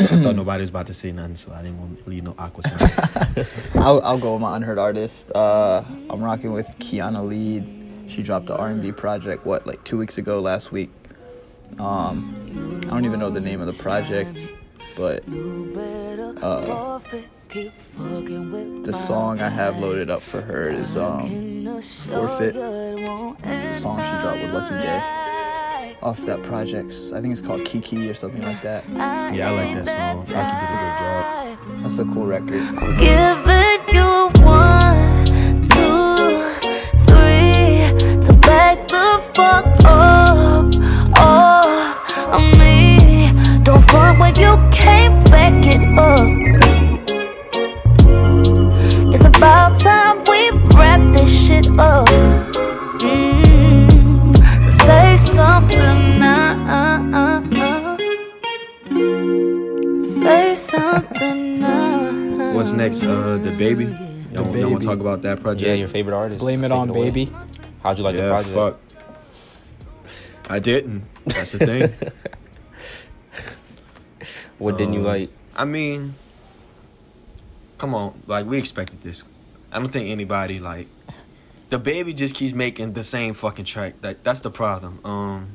I 0.00 0.04
thought 0.06 0.36
nobody 0.36 0.60
was 0.62 0.70
about 0.70 0.86
to 0.86 0.94
say 0.94 1.10
nothing, 1.12 1.36
so 1.36 1.52
I 1.52 1.60
didn't 1.62 1.78
want 1.80 2.02
to 2.04 2.08
leave 2.08 2.22
no 2.22 2.34
awkward 2.38 2.64
silence. 2.66 3.76
I'll, 3.76 4.00
I'll 4.02 4.18
go 4.18 4.34
with 4.34 4.42
my 4.42 4.56
unheard 4.56 4.78
artist. 4.78 5.30
Uh, 5.34 5.82
I'm 6.08 6.22
rocking 6.22 6.52
with 6.52 6.68
Kiana 6.78 7.18
Ledé. 7.18 7.77
She 8.08 8.22
dropped 8.22 8.46
the 8.46 8.56
R&B 8.56 8.92
project 8.92 9.44
what 9.46 9.66
like 9.66 9.84
two 9.84 9.98
weeks 9.98 10.18
ago 10.18 10.40
last 10.40 10.72
week. 10.72 10.90
Um, 11.78 12.80
I 12.86 12.90
don't 12.90 13.04
even 13.04 13.20
know 13.20 13.30
the 13.30 13.40
name 13.40 13.60
of 13.60 13.66
the 13.66 13.74
project, 13.82 14.36
but 14.96 15.22
uh, 16.42 16.98
the 18.82 18.92
song 18.92 19.40
I 19.40 19.48
have 19.48 19.78
loaded 19.78 20.10
up 20.10 20.22
for 20.22 20.40
her 20.40 20.68
is 20.70 20.96
um, 20.96 21.64
Forfeit. 21.82 22.54
The 22.54 23.72
song 23.72 23.98
she 23.98 24.10
dropped 24.22 24.42
with 24.42 24.52
Lucky 24.52 24.74
Daye 24.74 25.96
off 26.02 26.20
that 26.26 26.42
project. 26.42 26.92
I 27.14 27.20
think 27.20 27.32
it's 27.32 27.40
called 27.42 27.64
Kiki 27.64 28.08
or 28.08 28.14
something 28.14 28.42
like 28.42 28.62
that. 28.62 28.84
yeah, 28.88 29.50
I 29.50 29.50
like 29.50 29.84
that 29.84 29.86
song. 29.86 30.34
Rocky 30.34 30.56
did 30.56 30.70
a 30.70 30.78
good 30.80 30.98
job. 30.98 31.82
That's 31.82 31.98
a 31.98 32.04
cool 32.04 32.26
record. 32.26 33.57
Can't 44.88 45.30
back 45.30 45.54
it 45.74 45.82
up. 45.98 46.26
It's 49.14 49.24
about 49.24 49.78
time 49.78 50.18
we 50.30 50.50
wrap 50.76 51.00
this 51.12 51.30
shit 51.46 51.66
up. 51.78 52.06
Mm, 53.00 54.36
so 54.64 54.70
say 54.86 55.16
something 55.16 56.18
now. 56.18 56.46
Say 60.00 60.54
something 60.54 61.60
now. 61.60 62.54
What's 62.54 62.72
next? 62.72 63.02
Uh, 63.02 63.38
the 63.38 63.52
baby. 63.52 63.84
Y'all, 64.32 64.56
y'all 64.56 64.70
want 64.70 64.82
to 64.82 64.88
talk 64.88 65.00
about 65.00 65.22
that 65.22 65.40
project? 65.40 65.68
Yeah, 65.68 65.74
your 65.74 65.88
favorite 65.88 66.14
artist. 66.14 66.40
Blame 66.40 66.64
it 66.64 66.68
Take 66.68 66.78
on 66.78 66.88
away. 66.90 67.10
baby. 67.10 67.32
How'd 67.82 67.98
you 67.98 68.04
like 68.04 68.16
the 68.16 68.22
yeah, 68.22 68.42
project? 68.42 68.54
fuck. 68.54 68.78
I 70.50 70.58
didn't. 70.58 71.04
That's 71.26 71.52
the 71.52 71.58
thing. 71.66 71.92
What 74.58 74.76
didn't 74.76 74.94
you 74.94 75.00
Um, 75.00 75.06
like? 75.06 75.30
I 75.56 75.64
mean, 75.64 76.14
come 77.78 77.94
on, 77.94 78.20
like 78.26 78.46
we 78.46 78.58
expected 78.58 79.02
this. 79.02 79.24
I 79.72 79.78
don't 79.78 79.90
think 79.92 80.08
anybody 80.10 80.58
like 80.60 80.88
the 81.70 81.78
baby 81.78 82.12
just 82.14 82.34
keeps 82.34 82.54
making 82.54 82.94
the 82.94 83.04
same 83.04 83.34
fucking 83.34 83.64
track. 83.66 84.00
That 84.00 84.24
that's 84.24 84.40
the 84.40 84.50
problem. 84.50 84.98
Um, 85.04 85.46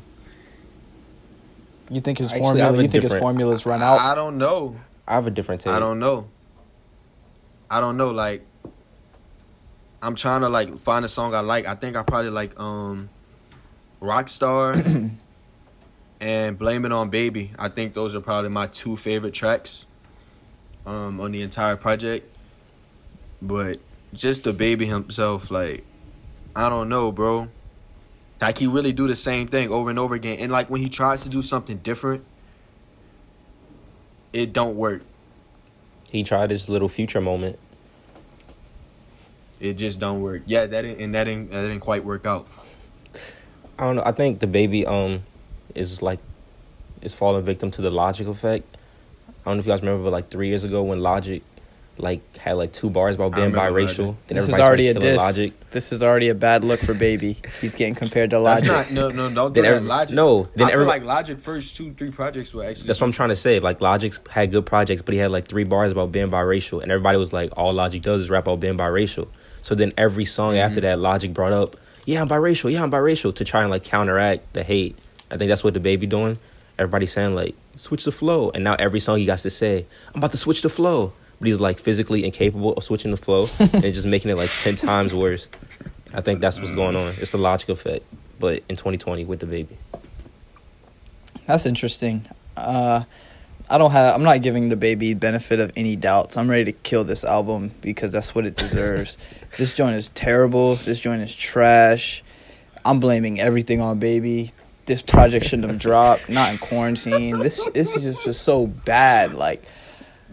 You 1.89 1.99
think 2.01 2.17
his 2.19 2.31
Actually, 2.31 2.45
formula? 2.45 2.71
You 2.71 2.77
think 2.77 2.93
his 2.93 3.01
different- 3.03 3.21
formulas 3.21 3.65
run 3.65 3.81
out? 3.83 3.99
I 3.99 4.15
don't 4.15 4.37
know. 4.37 4.77
I 5.07 5.13
have 5.15 5.27
a 5.27 5.31
different 5.31 5.61
take. 5.61 5.73
I 5.73 5.79
don't 5.79 5.99
know. 5.99 6.27
I 7.69 7.81
don't 7.81 7.97
know. 7.97 8.11
Like, 8.11 8.41
I'm 10.01 10.15
trying 10.15 10.41
to 10.41 10.49
like 10.49 10.79
find 10.79 11.03
a 11.03 11.09
song 11.09 11.35
I 11.35 11.41
like. 11.41 11.67
I 11.67 11.75
think 11.75 11.95
I 11.97 12.03
probably 12.03 12.29
like 12.31 12.57
um, 12.59 13.09
Rockstar 14.01 14.73
and 16.23 16.57
Blame 16.57 16.85
It 16.85 16.93
on 16.93 17.09
Baby. 17.09 17.51
I 17.59 17.67
think 17.67 17.93
those 17.93 18.15
are 18.15 18.21
probably 18.21 18.49
my 18.49 18.67
two 18.67 18.95
favorite 18.95 19.33
tracks 19.33 19.85
um, 20.85 21.19
on 21.19 21.33
the 21.33 21.41
entire 21.41 21.75
project. 21.75 22.25
But 23.41 23.79
just 24.13 24.45
the 24.45 24.53
baby 24.53 24.85
himself, 24.85 25.51
like, 25.51 25.83
I 26.55 26.69
don't 26.69 26.87
know, 26.87 27.11
bro. 27.11 27.49
Like 28.39 28.57
he 28.57 28.67
really 28.67 28.93
do 28.93 29.05
the 29.05 29.17
same 29.17 29.47
thing 29.47 29.69
over 29.69 29.89
and 29.89 29.99
over 29.99 30.15
again, 30.15 30.37
and 30.39 30.51
like 30.51 30.69
when 30.69 30.81
he 30.81 30.89
tries 30.89 31.23
to 31.23 31.29
do 31.29 31.41
something 31.41 31.77
different, 31.77 32.23
it 34.31 34.53
don't 34.53 34.75
work. 34.75 35.01
He 36.09 36.23
tried 36.23 36.51
his 36.51 36.67
little 36.67 36.89
future 36.89 37.21
moment. 37.21 37.57
It 39.59 39.73
just 39.73 39.99
don't 39.99 40.21
work. 40.21 40.43
Yeah, 40.45 40.65
that 40.65 40.81
didn't, 40.81 41.01
and 41.01 41.15
that 41.15 41.23
didn't 41.25 41.51
that 41.51 41.61
didn't 41.61 41.79
quite 41.79 42.03
work 42.03 42.25
out. 42.25 42.47
I 43.79 43.85
don't 43.85 43.97
know. 43.97 44.03
I 44.05 44.11
think 44.11 44.39
the 44.39 44.47
baby 44.47 44.85
um 44.85 45.23
is 45.75 46.01
like 46.01 46.19
is 47.01 47.13
falling 47.13 47.43
victim 47.43 47.71
to 47.71 47.81
the 47.81 47.89
Logic 47.91 48.27
effect. 48.27 48.65
I 49.45 49.49
don't 49.49 49.57
know 49.57 49.59
if 49.61 49.65
you 49.67 49.71
guys 49.73 49.81
remember, 49.81 50.03
but 50.05 50.11
like 50.13 50.29
three 50.29 50.47
years 50.47 50.63
ago 50.63 50.83
when 50.83 51.01
Logic 51.01 51.41
like 51.99 52.37
had 52.37 52.53
like 52.53 52.73
two 52.73 52.89
bars 52.89 53.15
about 53.15 53.35
being 53.35 53.51
biracial, 53.51 54.15
then 54.27 54.35
this 54.37 54.49
is 54.49 54.57
already 54.57 54.87
a 54.87 54.93
diss. 54.95 55.17
Logic. 55.17 55.53
This 55.69 55.91
is 55.91 56.01
already 56.01 56.29
a 56.29 56.33
bad 56.35 56.63
look 56.63 56.79
for 56.79 56.93
baby. 56.95 57.37
He's 57.61 57.75
getting 57.75 57.93
compared 57.93 58.31
to 58.31 58.39
That's 58.39 58.65
Logic. 58.67 58.91
not 58.95 59.11
no 59.15 59.29
no 59.29 59.33
don't 59.33 59.53
do 59.53 59.61
Then 59.61 59.69
that. 59.69 59.75
every- 59.77 59.87
Logic. 59.87 60.15
no, 60.15 60.43
then 60.55 60.67
I 60.67 60.69
feel 60.71 60.73
every- 60.81 60.85
like 60.87 61.03
Logic 61.03 61.39
first 61.39 61.75
two 61.75 61.93
three 61.93 62.09
projects 62.09 62.51
were 62.53 62.63
actually. 62.63 62.87
That's 62.87 62.99
what 62.99 63.07
I'm 63.07 63.13
trying 63.13 63.29
to 63.29 63.35
say. 63.35 63.59
Like 63.59 63.79
Logic's 63.79 64.19
had 64.29 64.49
good 64.51 64.65
projects, 64.65 65.01
but 65.03 65.13
he 65.13 65.19
had 65.19 65.29
like 65.29 65.47
three 65.47 65.65
bars 65.65 65.91
about 65.91 66.11
being 66.11 66.29
biracial, 66.31 66.81
and 66.81 66.91
everybody 66.91 67.17
was 67.19 67.31
like, 67.31 67.51
all 67.57 67.73
Logic 67.73 68.01
does 68.01 68.21
is 68.23 68.29
rap 68.31 68.45
about 68.47 68.59
being 68.59 68.77
biracial. 68.77 69.27
So 69.61 69.75
then 69.75 69.93
every 69.97 70.25
song 70.25 70.57
after 70.57 70.77
Mm-hmm. 70.77 70.85
that, 70.87 70.99
Logic 70.99 71.31
brought 71.33 71.53
up, 71.53 71.75
yeah, 72.05 72.21
I'm 72.21 72.27
biracial, 72.29 72.71
yeah, 72.71 72.81
I'm 72.81 72.91
biracial, 72.91 73.35
to 73.35 73.45
try 73.45 73.61
and 73.61 73.69
like 73.69 73.83
counteract 73.83 74.53
the 74.53 74.63
hate. 74.63 74.97
I 75.33 75.37
think 75.37 75.49
that's 75.49 75.63
what 75.63 75.73
the 75.73 75.79
baby 75.79 76.05
doing. 76.05 76.37
Everybody 76.77 77.07
saying 77.07 77.33
like, 77.33 77.55
switch 77.75 78.05
the 78.05 78.11
flow, 78.11 78.51
and 78.51 78.63
now 78.63 78.75
every 78.75 78.99
song 78.99 79.17
he 79.17 79.25
got 79.25 79.39
to 79.39 79.49
say, 79.49 79.85
I'm 80.13 80.19
about 80.19 80.31
to 80.31 80.37
switch 80.37 80.61
the 80.61 80.69
flow, 80.69 81.11
but 81.39 81.47
he's 81.47 81.59
like 81.59 81.79
physically 81.79 82.23
incapable 82.23 82.73
of 82.73 82.83
switching 82.83 83.09
the 83.09 83.17
flow, 83.17 83.47
and 83.59 83.81
just 83.81 84.05
making 84.05 84.29
it 84.29 84.37
like 84.37 84.51
ten 84.61 84.75
times 84.75 85.13
worse. 85.13 85.47
I 86.13 86.21
think 86.21 86.39
that's 86.39 86.59
what's 86.59 86.71
going 86.71 86.95
on. 86.95 87.15
It's 87.17 87.31
the 87.31 87.39
Logic 87.39 87.67
effect, 87.69 88.05
but 88.39 88.63
in 88.69 88.75
2020 88.75 89.25
with 89.25 89.39
the 89.39 89.47
baby. 89.47 89.75
That's 91.47 91.65
interesting. 91.65 92.25
Uh, 92.55 93.03
I 93.69 93.77
don't 93.79 93.91
have. 93.91 94.15
I'm 94.15 94.23
not 94.23 94.43
giving 94.43 94.69
the 94.69 94.75
baby 94.75 95.15
benefit 95.15 95.59
of 95.59 95.71
any 95.75 95.95
doubts. 95.95 96.37
I'm 96.37 96.47
ready 96.47 96.65
to 96.65 96.71
kill 96.71 97.03
this 97.03 97.23
album 97.23 97.71
because 97.81 98.11
that's 98.11 98.35
what 98.35 98.45
it 98.45 98.55
deserves. 98.55 99.17
this 99.57 99.73
joint 99.73 99.95
is 99.95 100.09
terrible. 100.09 100.75
This 100.75 100.99
joint 100.99 101.23
is 101.23 101.33
trash. 101.33 102.23
I'm 102.85 102.99
blaming 102.99 103.39
everything 103.39 103.81
on 103.81 103.97
baby. 103.97 104.51
This 104.85 105.01
project 105.01 105.45
shouldn't 105.45 105.67
have 105.69 105.79
dropped. 105.79 106.29
Not 106.29 106.51
in 106.51 106.57
quarantine. 106.57 107.39
This 107.39 107.63
this 107.73 107.95
is 107.95 108.03
just, 108.03 108.25
just 108.25 108.41
so 108.41 108.67
bad. 108.67 109.33
Like 109.33 109.63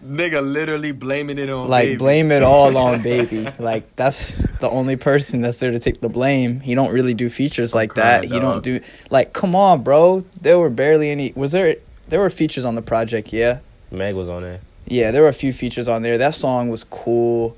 nigga 0.05 0.41
literally 0.41 0.91
blaming 0.91 1.37
it 1.37 1.49
on 1.49 1.67
like 1.67 1.85
Baby. 1.85 1.97
blame 1.97 2.31
it 2.31 2.43
all 2.43 2.75
on 2.77 3.01
baby. 3.03 3.47
Like 3.59 3.95
that's 3.95 4.45
the 4.59 4.69
only 4.69 4.95
person 4.95 5.41
that's 5.41 5.59
there 5.59 5.71
to 5.71 5.79
take 5.79 6.01
the 6.01 6.09
blame. 6.09 6.59
He 6.59 6.75
don't 6.75 6.91
really 6.91 7.13
do 7.13 7.29
features 7.29 7.73
like 7.75 7.93
that. 7.95 8.21
crying, 8.23 8.33
He 8.33 8.39
don't 8.39 8.63
do 8.63 8.79
like 9.09 9.33
come 9.33 9.55
on, 9.55 9.83
bro. 9.83 10.25
There 10.41 10.59
were 10.59 10.69
barely 10.69 11.09
any. 11.09 11.33
Was 11.35 11.51
there? 11.51 11.75
There 12.09 12.19
were 12.19 12.29
features 12.29 12.65
on 12.65 12.75
the 12.75 12.81
project. 12.81 13.31
Yeah. 13.31 13.59
Meg 13.89 14.15
was 14.15 14.27
on 14.27 14.41
there. 14.41 14.59
Yeah, 14.87 15.11
there 15.11 15.21
were 15.21 15.29
a 15.29 15.33
few 15.33 15.53
features 15.53 15.87
on 15.87 16.01
there. 16.01 16.17
That 16.17 16.33
song 16.35 16.67
was 16.69 16.83
cool, 16.83 17.55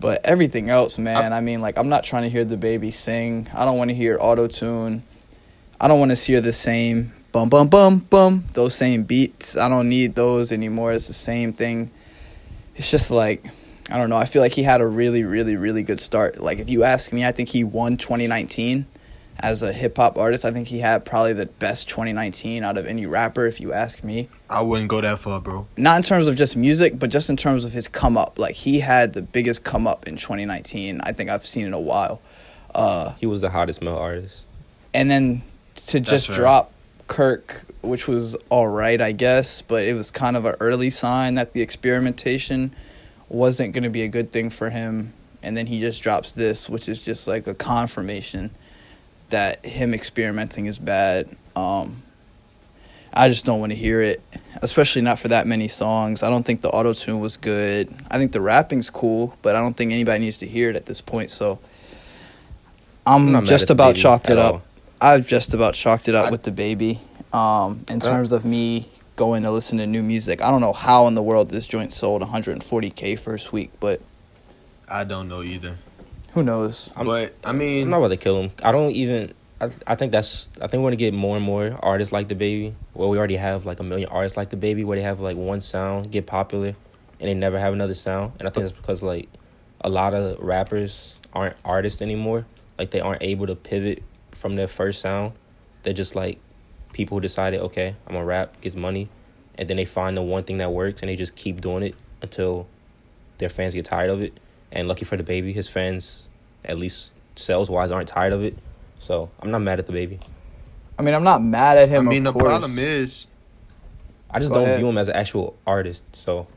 but 0.00 0.20
everything 0.24 0.68
else, 0.70 0.98
man. 0.98 1.32
I 1.32 1.40
mean, 1.40 1.60
like 1.60 1.78
I'm 1.78 1.88
not 1.88 2.02
trying 2.02 2.24
to 2.24 2.28
hear 2.30 2.44
the 2.44 2.56
baby 2.56 2.90
sing. 2.90 3.48
I 3.54 3.64
don't 3.64 3.78
want 3.78 3.90
to 3.90 3.94
hear 3.94 4.16
auto 4.20 4.48
tune. 4.48 5.02
I 5.80 5.88
don't 5.88 5.98
want 5.98 6.16
to 6.16 6.16
hear 6.16 6.40
the 6.40 6.52
same 6.52 7.12
bum 7.32 7.48
bum 7.50 7.68
bum 7.68 7.98
bum 7.98 8.44
those 8.54 8.74
same 8.74 9.02
beats. 9.04 9.56
I 9.56 9.68
don't 9.68 9.88
need 9.88 10.14
those 10.14 10.52
anymore. 10.52 10.92
It's 10.92 11.08
the 11.08 11.12
same 11.14 11.52
thing. 11.52 11.90
It's 12.76 12.90
just 12.90 13.10
like 13.10 13.44
I 13.90 13.98
don't 13.98 14.10
know. 14.10 14.16
I 14.16 14.24
feel 14.24 14.42
like 14.42 14.52
he 14.52 14.62
had 14.64 14.80
a 14.80 14.86
really, 14.86 15.22
really, 15.22 15.54
really 15.56 15.82
good 15.82 16.00
start. 16.00 16.40
Like 16.40 16.58
if 16.58 16.68
you 16.68 16.82
ask 16.82 17.12
me, 17.12 17.24
I 17.24 17.32
think 17.32 17.50
he 17.50 17.62
won 17.62 17.96
2019 17.96 18.86
as 19.38 19.62
a 19.62 19.70
hip 19.72 19.96
hop 19.96 20.16
artist. 20.16 20.44
I 20.46 20.50
think 20.50 20.68
he 20.68 20.78
had 20.80 21.04
probably 21.04 21.34
the 21.34 21.44
best 21.46 21.88
2019 21.90 22.64
out 22.64 22.78
of 22.78 22.86
any 22.86 23.04
rapper. 23.06 23.46
If 23.46 23.60
you 23.60 23.72
ask 23.74 24.02
me 24.02 24.28
I 24.48 24.62
wouldn't 24.62 24.88
go 24.88 25.00
that 25.02 25.18
far, 25.20 25.40
bro. 25.40 25.66
not 25.76 25.96
in 25.98 26.02
terms 26.02 26.26
of 26.26 26.36
just 26.36 26.56
music, 26.56 26.98
but 26.98 27.10
just 27.10 27.28
in 27.28 27.36
terms 27.36 27.64
of 27.66 27.72
his 27.72 27.86
come 27.86 28.16
up. 28.16 28.38
Like 28.38 28.54
he 28.54 28.80
had 28.80 29.12
the 29.12 29.22
biggest 29.22 29.62
come 29.62 29.86
up 29.86 30.08
in 30.08 30.16
2019. 30.16 31.00
I 31.04 31.12
think 31.12 31.28
I've 31.30 31.44
seen 31.46 31.66
in 31.66 31.74
a 31.74 31.80
while. 31.80 32.20
Uh, 32.74 33.12
He 33.20 33.26
was 33.26 33.40
the 33.42 33.50
hottest 33.50 33.82
male 33.82 33.96
artist. 33.98 34.44
and 34.94 35.10
then 35.10 35.42
to 35.86 36.00
just 36.00 36.28
fair. 36.28 36.36
drop 36.36 36.72
Kirk, 37.06 37.64
which 37.82 38.08
was 38.08 38.36
all 38.48 38.68
right, 38.68 39.00
I 39.00 39.12
guess, 39.12 39.62
but 39.62 39.84
it 39.84 39.94
was 39.94 40.10
kind 40.10 40.36
of 40.36 40.44
an 40.44 40.56
early 40.60 40.90
sign 40.90 41.36
that 41.36 41.52
the 41.52 41.62
experimentation 41.62 42.74
wasn't 43.28 43.72
going 43.72 43.84
to 43.84 43.90
be 43.90 44.02
a 44.02 44.08
good 44.08 44.30
thing 44.30 44.50
for 44.50 44.70
him 44.70 45.12
and 45.46 45.56
then 45.56 45.66
he 45.66 45.78
just 45.78 46.02
drops 46.02 46.32
this, 46.32 46.68
which 46.68 46.88
is 46.88 47.00
just 47.00 47.28
like 47.28 47.46
a 47.46 47.54
confirmation 47.54 48.50
that 49.30 49.64
him 49.64 49.94
experimenting 49.94 50.66
is 50.66 50.76
bad. 50.76 51.28
Um, 51.54 52.02
I 53.12 53.28
just 53.28 53.44
don't 53.44 53.60
want 53.60 53.70
to 53.70 53.76
hear 53.76 54.00
it, 54.00 54.20
especially 54.60 55.02
not 55.02 55.20
for 55.20 55.28
that 55.28 55.46
many 55.46 55.68
songs. 55.68 56.24
I 56.24 56.30
don't 56.30 56.44
think 56.44 56.62
the 56.62 56.70
auto 56.70 56.92
tune 56.94 57.20
was 57.20 57.36
good. 57.36 57.94
I 58.10 58.18
think 58.18 58.32
the 58.32 58.40
rapping's 58.40 58.90
cool, 58.90 59.36
but 59.42 59.54
I 59.54 59.60
don't 59.60 59.76
think 59.76 59.92
anybody 59.92 60.18
needs 60.18 60.38
to 60.38 60.48
hear 60.48 60.68
it 60.68 60.74
at 60.74 60.86
this 60.86 61.00
point. 61.00 61.30
So 61.30 61.60
I'm, 63.06 63.36
I'm 63.36 63.46
just 63.46 63.70
about 63.70 63.94
chalked 63.94 64.28
it 64.28 64.38
up. 64.38 64.54
all. 64.54 64.62
I've 65.00 65.26
just 65.26 65.54
about 65.54 65.74
chalked 65.74 66.08
it 66.08 66.14
up 66.14 66.26
I- 66.26 66.30
with 66.30 66.42
the 66.42 66.52
baby. 66.52 67.00
Um, 67.32 67.84
in 67.88 68.00
terms 68.00 68.32
of 68.32 68.44
me 68.44 68.88
going 69.16 69.42
to 69.42 69.50
listen 69.50 69.78
to 69.78 69.86
new 69.86 70.02
music, 70.02 70.42
I 70.42 70.50
don't 70.50 70.60
know 70.60 70.72
how 70.72 71.06
in 71.06 71.14
the 71.14 71.22
world 71.22 71.50
this 71.50 71.66
joint 71.66 71.92
sold 71.92 72.22
140k 72.22 73.18
first 73.18 73.52
week, 73.52 73.70
but 73.80 74.00
I 74.88 75.04
don't 75.04 75.28
know 75.28 75.42
either. 75.42 75.76
who 76.32 76.42
knows? 76.42 76.90
I'm- 76.96 77.06
but 77.06 77.34
I 77.44 77.52
mean, 77.52 77.84
I'm 77.84 77.90
not 77.90 77.98
about 77.98 78.08
to 78.08 78.16
kill 78.16 78.40
him. 78.40 78.50
I 78.62 78.72
don't 78.72 78.92
even. 78.92 79.34
I, 79.60 79.70
I 79.86 79.94
think 79.94 80.12
that's. 80.12 80.50
I 80.62 80.66
think 80.66 80.82
we're 80.82 80.88
gonna 80.90 80.96
get 80.96 81.14
more 81.14 81.36
and 81.36 81.44
more 81.44 81.78
artists 81.82 82.12
like 82.12 82.28
the 82.28 82.34
baby. 82.34 82.74
Well, 82.94 83.08
we 83.08 83.18
already 83.18 83.36
have 83.36 83.64
like 83.66 83.80
a 83.80 83.82
million 83.82 84.08
artists 84.10 84.36
like 84.36 84.50
the 84.50 84.56
baby, 84.56 84.84
where 84.84 84.96
they 84.96 85.02
have 85.02 85.18
like 85.20 85.36
one 85.36 85.60
sound 85.62 86.10
get 86.10 86.26
popular, 86.26 86.74
and 87.20 87.28
they 87.28 87.34
never 87.34 87.58
have 87.58 87.72
another 87.72 87.94
sound. 87.94 88.32
And 88.38 88.46
I 88.46 88.50
think 88.50 88.66
that's 88.66 88.78
because 88.78 89.02
like 89.02 89.28
a 89.80 89.88
lot 89.88 90.12
of 90.14 90.38
rappers 90.40 91.18
aren't 91.32 91.56
artists 91.64 92.02
anymore. 92.02 92.46
Like 92.78 92.90
they 92.90 93.00
aren't 93.00 93.22
able 93.22 93.46
to 93.46 93.54
pivot 93.56 94.02
from 94.36 94.56
their 94.56 94.68
first 94.68 95.00
sound. 95.00 95.32
They're 95.82 95.92
just 95.92 96.14
like 96.14 96.38
people 96.92 97.16
who 97.16 97.20
decided, 97.20 97.60
okay, 97.60 97.94
I'm 98.06 98.14
gonna 98.14 98.24
rap, 98.24 98.60
gets 98.60 98.76
money, 98.76 99.08
and 99.56 99.68
then 99.68 99.76
they 99.76 99.84
find 99.84 100.16
the 100.16 100.22
one 100.22 100.44
thing 100.44 100.58
that 100.58 100.72
works, 100.72 101.00
and 101.02 101.08
they 101.08 101.16
just 101.16 101.34
keep 101.36 101.60
doing 101.60 101.82
it 101.82 101.94
until 102.22 102.66
their 103.38 103.48
fans 103.48 103.74
get 103.74 103.84
tired 103.84 104.10
of 104.10 104.22
it. 104.22 104.38
And 104.72 104.88
lucky 104.88 105.04
for 105.04 105.16
the 105.16 105.22
baby, 105.22 105.52
his 105.52 105.68
fans, 105.68 106.28
at 106.64 106.78
least 106.78 107.12
sales 107.36 107.70
wise, 107.70 107.90
aren't 107.90 108.08
tired 108.08 108.32
of 108.32 108.42
it. 108.42 108.58
So 108.98 109.30
I'm 109.40 109.50
not 109.50 109.60
mad 109.60 109.78
at 109.78 109.86
the 109.86 109.92
baby. 109.92 110.18
I 110.98 111.02
mean, 111.02 111.14
I'm 111.14 111.24
not 111.24 111.42
mad 111.42 111.76
at 111.78 111.88
him. 111.88 111.94
I 111.94 111.98
him. 112.04 112.08
mean 112.08 112.22
the 112.24 112.30
of 112.30 112.34
course, 112.34 112.46
problem 112.46 112.78
is 112.78 113.26
I 114.30 114.38
just 114.38 114.50
Go 114.50 114.56
don't 114.56 114.64
ahead. 114.64 114.78
view 114.78 114.88
him 114.88 114.98
as 114.98 115.08
an 115.08 115.16
actual 115.16 115.56
artist. 115.66 116.04
So 116.12 116.40
it 116.40 116.42
is. 116.42 116.55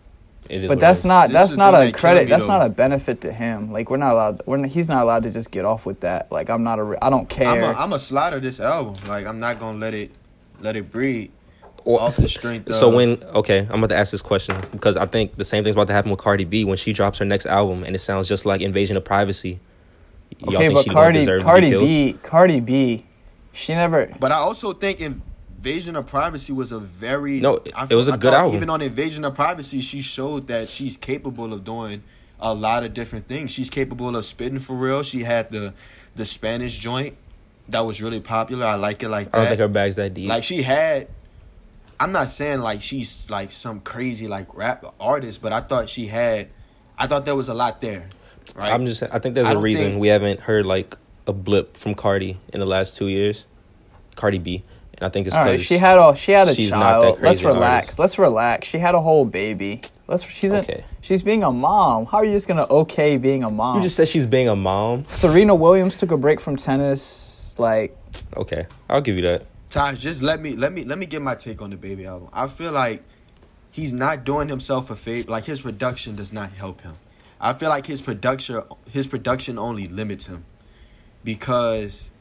But 0.50 0.62
what 0.64 0.72
it 0.78 0.80
that's 0.80 1.00
is. 1.00 1.06
not 1.06 1.32
that's 1.32 1.56
not 1.56 1.76
a 1.76 1.92
credit. 1.92 2.28
That's 2.28 2.48
though. 2.48 2.58
not 2.58 2.66
a 2.66 2.70
benefit 2.70 3.22
to 3.22 3.32
him. 3.32 3.72
Like 3.72 3.90
we're 3.90 3.98
not 3.98 4.14
allowed. 4.14 4.42
We're 4.46 4.58
not, 4.58 4.70
he's 4.70 4.90
not 4.90 5.04
allowed 5.04 5.24
to 5.24 5.32
just 5.32 5.52
get 5.52 5.64
off 5.64 5.86
with 5.86 6.00
that. 6.02 6.32
Like 6.32 6.50
I'm 6.50 6.64
not 6.64 6.80
a. 6.80 6.98
I 7.02 7.10
don't 7.10 7.30
care. 7.30 7.48
I'm 7.50 7.64
a, 7.64 7.80
I'm 7.80 7.94
a 7.94 8.00
slider 8.00 8.40
this 8.40 8.60
album. 8.60 8.96
Like 9.08 9.26
I'm 9.28 9.40
not 9.40 9.60
gonna 9.60 9.78
let 9.78 9.94
it 9.94 10.12
let 10.60 10.76
it 10.76 10.92
breathe 10.92 11.30
Or- 11.86 12.02
off 12.02 12.16
the 12.16 12.28
strength. 12.28 12.68
So 12.74 12.90
of, 12.90 12.96
when 12.96 13.24
okay, 13.36 13.68
I'm 13.70 13.80
about 13.84 13.90
to 13.94 13.96
ask 13.96 14.12
this 14.12 14.24
question 14.24 14.58
because 14.72 14.98
I 14.98 15.06
think 15.06 15.36
the 15.38 15.44
same 15.44 15.64
thing's 15.64 15.76
about 15.76 15.88
to 15.88 15.94
happen 15.94 16.10
with 16.10 16.20
Cardi 16.20 16.46
B 16.46 16.66
when 16.66 16.78
she 16.78 16.94
drops 16.94 17.20
her 17.20 17.26
next 17.26 17.46
album 17.46 17.84
and 17.84 17.96
it 17.96 18.00
sounds 18.00 18.28
just 18.28 18.46
like 18.46 18.62
Invasion 18.62 18.98
of 18.98 19.06
Privacy. 19.06 19.60
Y'all 20.40 20.56
okay, 20.56 20.70
but 20.70 20.88
Cardi 20.88 21.20
deserve 21.20 21.42
to 21.42 21.46
be 21.46 21.52
Cardi? 21.52 21.78
B 21.78 22.20
Cardi 22.24 22.60
B, 22.60 23.06
she 23.54 23.74
never. 23.74 24.12
But 24.20 24.32
I 24.32 24.36
also 24.36 24.74
think 24.74 25.02
Invasion 25.60 25.98
of 25.98 26.08
Privacy 26.08 26.54
was 26.54 26.72
a 26.72 26.80
very 26.80 27.42
No, 27.42 27.62
I 27.76 27.86
it 27.90 27.96
was 27.96 28.08
a 28.08 28.14
I 28.14 28.18
good 28.18 28.34
album. 28.34 28.56
Even 28.56 28.70
on 28.70 28.82
Invasion 28.82 29.26
of 29.26 29.36
Privacy, 29.36 29.82
she 29.82 30.02
showed 30.02 30.48
that 30.48 30.70
she's 30.70 30.96
capable 30.96 31.52
of 31.52 31.66
doing 31.66 32.02
a 32.40 32.54
lot 32.54 32.86
of 32.86 32.94
different 32.94 33.28
things. 33.28 33.52
She's 33.52 33.70
capable 33.70 34.16
of 34.16 34.24
spitting 34.24 34.60
for 34.60 34.74
real. 34.74 35.04
She 35.04 35.24
had 35.24 35.50
the 35.50 35.74
the 36.16 36.26
Spanish 36.26 36.78
joint 36.78 37.18
that 37.68 37.82
was 37.82 38.02
really 38.02 38.22
popular. 38.22 38.66
I 38.66 38.76
like 38.76 39.04
it 39.04 39.10
like 39.10 39.32
that. 39.32 39.36
I 39.36 39.40
don't 39.42 39.48
think 39.50 39.60
her 39.60 39.68
bag's 39.68 39.98
that 39.98 40.14
deep. 40.14 40.30
Like 40.30 40.44
she 40.44 40.62
had. 40.62 41.10
I'm 42.00 42.14
not 42.14 42.30
saying 42.30 42.62
like 42.62 42.82
she's 42.82 43.30
like 43.30 43.52
some 43.52 43.82
crazy 43.82 44.30
like 44.30 44.56
rap 44.56 44.86
artist, 44.98 45.42
but 45.42 45.52
I 45.52 45.60
thought 45.60 45.90
she 45.90 46.08
had. 46.08 46.48
I 46.98 47.08
thought 47.08 47.26
there 47.26 47.36
was 47.36 47.50
a 47.50 47.54
lot 47.54 47.82
there. 47.82 48.08
Right. 48.56 48.72
I'm 48.72 48.86
just. 48.86 49.04
I 49.04 49.20
think 49.20 49.36
there's 49.36 49.48
I 49.48 49.52
a 49.52 49.60
reason 49.60 49.84
think- 49.84 50.00
we 50.00 50.08
haven't 50.08 50.40
heard 50.40 50.66
like 50.66 50.96
a 51.28 51.34
blip 51.34 51.76
from 51.76 51.96
Cardi 51.96 52.40
in 52.54 52.62
the 52.62 52.66
last 52.66 52.96
two 52.96 53.10
years. 53.10 53.46
Cardi 54.16 54.40
B, 54.40 54.64
and 55.00 55.08
I 55.08 55.10
think 55.10 55.28
it's 55.28 55.36
All 55.36 55.46
right, 55.46 55.52
because 55.54 55.66
she 55.66 55.78
had 55.78 55.98
a 55.98 56.16
she 56.16 56.32
had 56.34 56.50
a 56.50 56.54
she's 56.54 56.72
not 56.72 57.02
that 57.02 57.08
child. 57.14 57.22
Let's 57.22 57.44
relax. 57.44 57.86
artist. 57.86 58.00
Let's 58.00 58.20
relax. 58.20 58.68
She 58.68 58.80
had 58.80 58.96
a 58.96 59.02
whole 59.02 59.24
baby. 59.24 59.82
Let's. 60.08 60.24
She's 60.30 60.52
a, 60.52 60.60
Okay. 60.60 60.84
She's 61.00 61.24
being 61.24 61.44
a 61.44 61.52
mom. 61.52 62.06
How 62.06 62.18
are 62.18 62.26
you 62.26 62.34
just 62.34 62.50
gonna 62.50 62.68
okay 62.70 63.16
being 63.16 63.44
a 63.44 63.50
mom? 63.50 63.78
You 63.78 63.82
just 63.82 63.96
said 63.96 64.10
she's 64.10 64.26
being 64.26 64.50
a 64.50 64.56
mom. 64.58 65.06
Serena 65.08 65.56
Williams 65.56 65.98
took 65.98 66.12
a 66.12 66.18
break 66.18 66.42
from 66.42 66.58
tennis. 66.58 67.56
Like 67.58 67.96
Okay, 68.36 68.68
I'll 68.90 69.02
give 69.02 69.16
you 69.16 69.22
that. 69.22 69.46
Taj, 69.70 70.00
just 70.00 70.22
let 70.22 70.42
me 70.42 70.56
let 70.56 70.74
me 70.74 70.84
let 70.84 70.98
me 70.98 71.06
get 71.06 71.22
my 71.22 71.36
take 71.36 71.62
on 71.62 71.70
the 71.70 71.78
baby 71.78 72.06
album. 72.06 72.28
I 72.34 72.48
feel 72.48 72.74
like 72.74 73.02
he's 73.72 73.94
not 73.94 74.26
doing 74.26 74.50
himself 74.50 74.90
a 74.90 74.96
favor. 74.96 75.32
Like 75.32 75.46
his 75.46 75.62
production 75.62 76.18
does 76.18 76.34
not 76.34 76.52
help 76.52 76.82
him. 76.82 76.96
I 77.40 77.54
feel 77.54 77.70
like 77.70 77.86
his 77.86 78.02
production 78.02 78.64
his 78.92 79.08
production 79.08 79.58
only 79.58 79.88
limits 79.88 80.26
him 80.26 80.44
because 81.24 82.12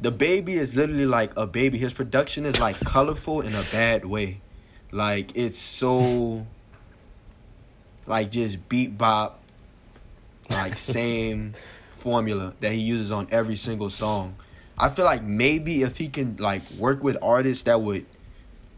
the 0.00 0.10
baby 0.10 0.54
is 0.54 0.76
literally 0.76 1.06
like 1.06 1.36
a 1.36 1.46
baby. 1.46 1.78
His 1.78 1.92
production 1.92 2.46
is 2.46 2.60
like 2.60 2.78
colorful 2.80 3.40
in 3.40 3.54
a 3.54 3.62
bad 3.72 4.04
way. 4.04 4.40
Like 4.92 5.36
it's 5.36 5.58
so 5.58 6.46
like 8.06 8.30
just 8.30 8.68
beat 8.68 8.96
bop 8.96 9.42
like 10.50 10.78
same 10.78 11.54
formula 11.90 12.54
that 12.60 12.72
he 12.72 12.78
uses 12.78 13.10
on 13.10 13.26
every 13.30 13.56
single 13.56 13.90
song. 13.90 14.36
I 14.78 14.88
feel 14.88 15.04
like 15.04 15.22
maybe 15.22 15.82
if 15.82 15.98
he 15.98 16.08
can 16.08 16.36
like 16.38 16.68
work 16.72 17.02
with 17.02 17.16
artists 17.20 17.64
that 17.64 17.80
would 17.80 18.06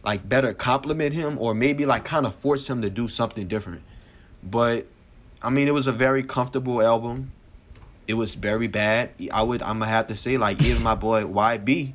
like 0.03 0.27
better 0.27 0.55
compliment 0.55 1.13
him 1.13 1.37
or 1.39 1.55
maybe 1.55 1.85
like 1.85 2.05
kind 2.05 2.25
of 2.25 2.35
force 2.35 2.69
him 2.69 2.81
to 2.83 2.89
do 2.89 3.07
something 3.07 3.47
different. 3.47 3.83
But 4.43 4.87
I 5.43 5.51
mean 5.51 5.69
it 5.69 5.75
was 5.75 5.87
a 5.87 5.93
very 5.93 6.23
comfortable 6.23 6.81
album. 6.81 7.33
It 8.11 8.15
was 8.15 8.35
very 8.35 8.67
bad. 8.67 9.11
I 9.33 9.45
would 9.45 9.63
I'm 9.63 9.79
gonna 9.79 9.87
have 9.87 10.09
to 10.09 10.17
say 10.17 10.37
like 10.37 10.61
even 10.63 10.83
my 10.83 10.97
boy 10.97 11.23
YB 11.23 11.93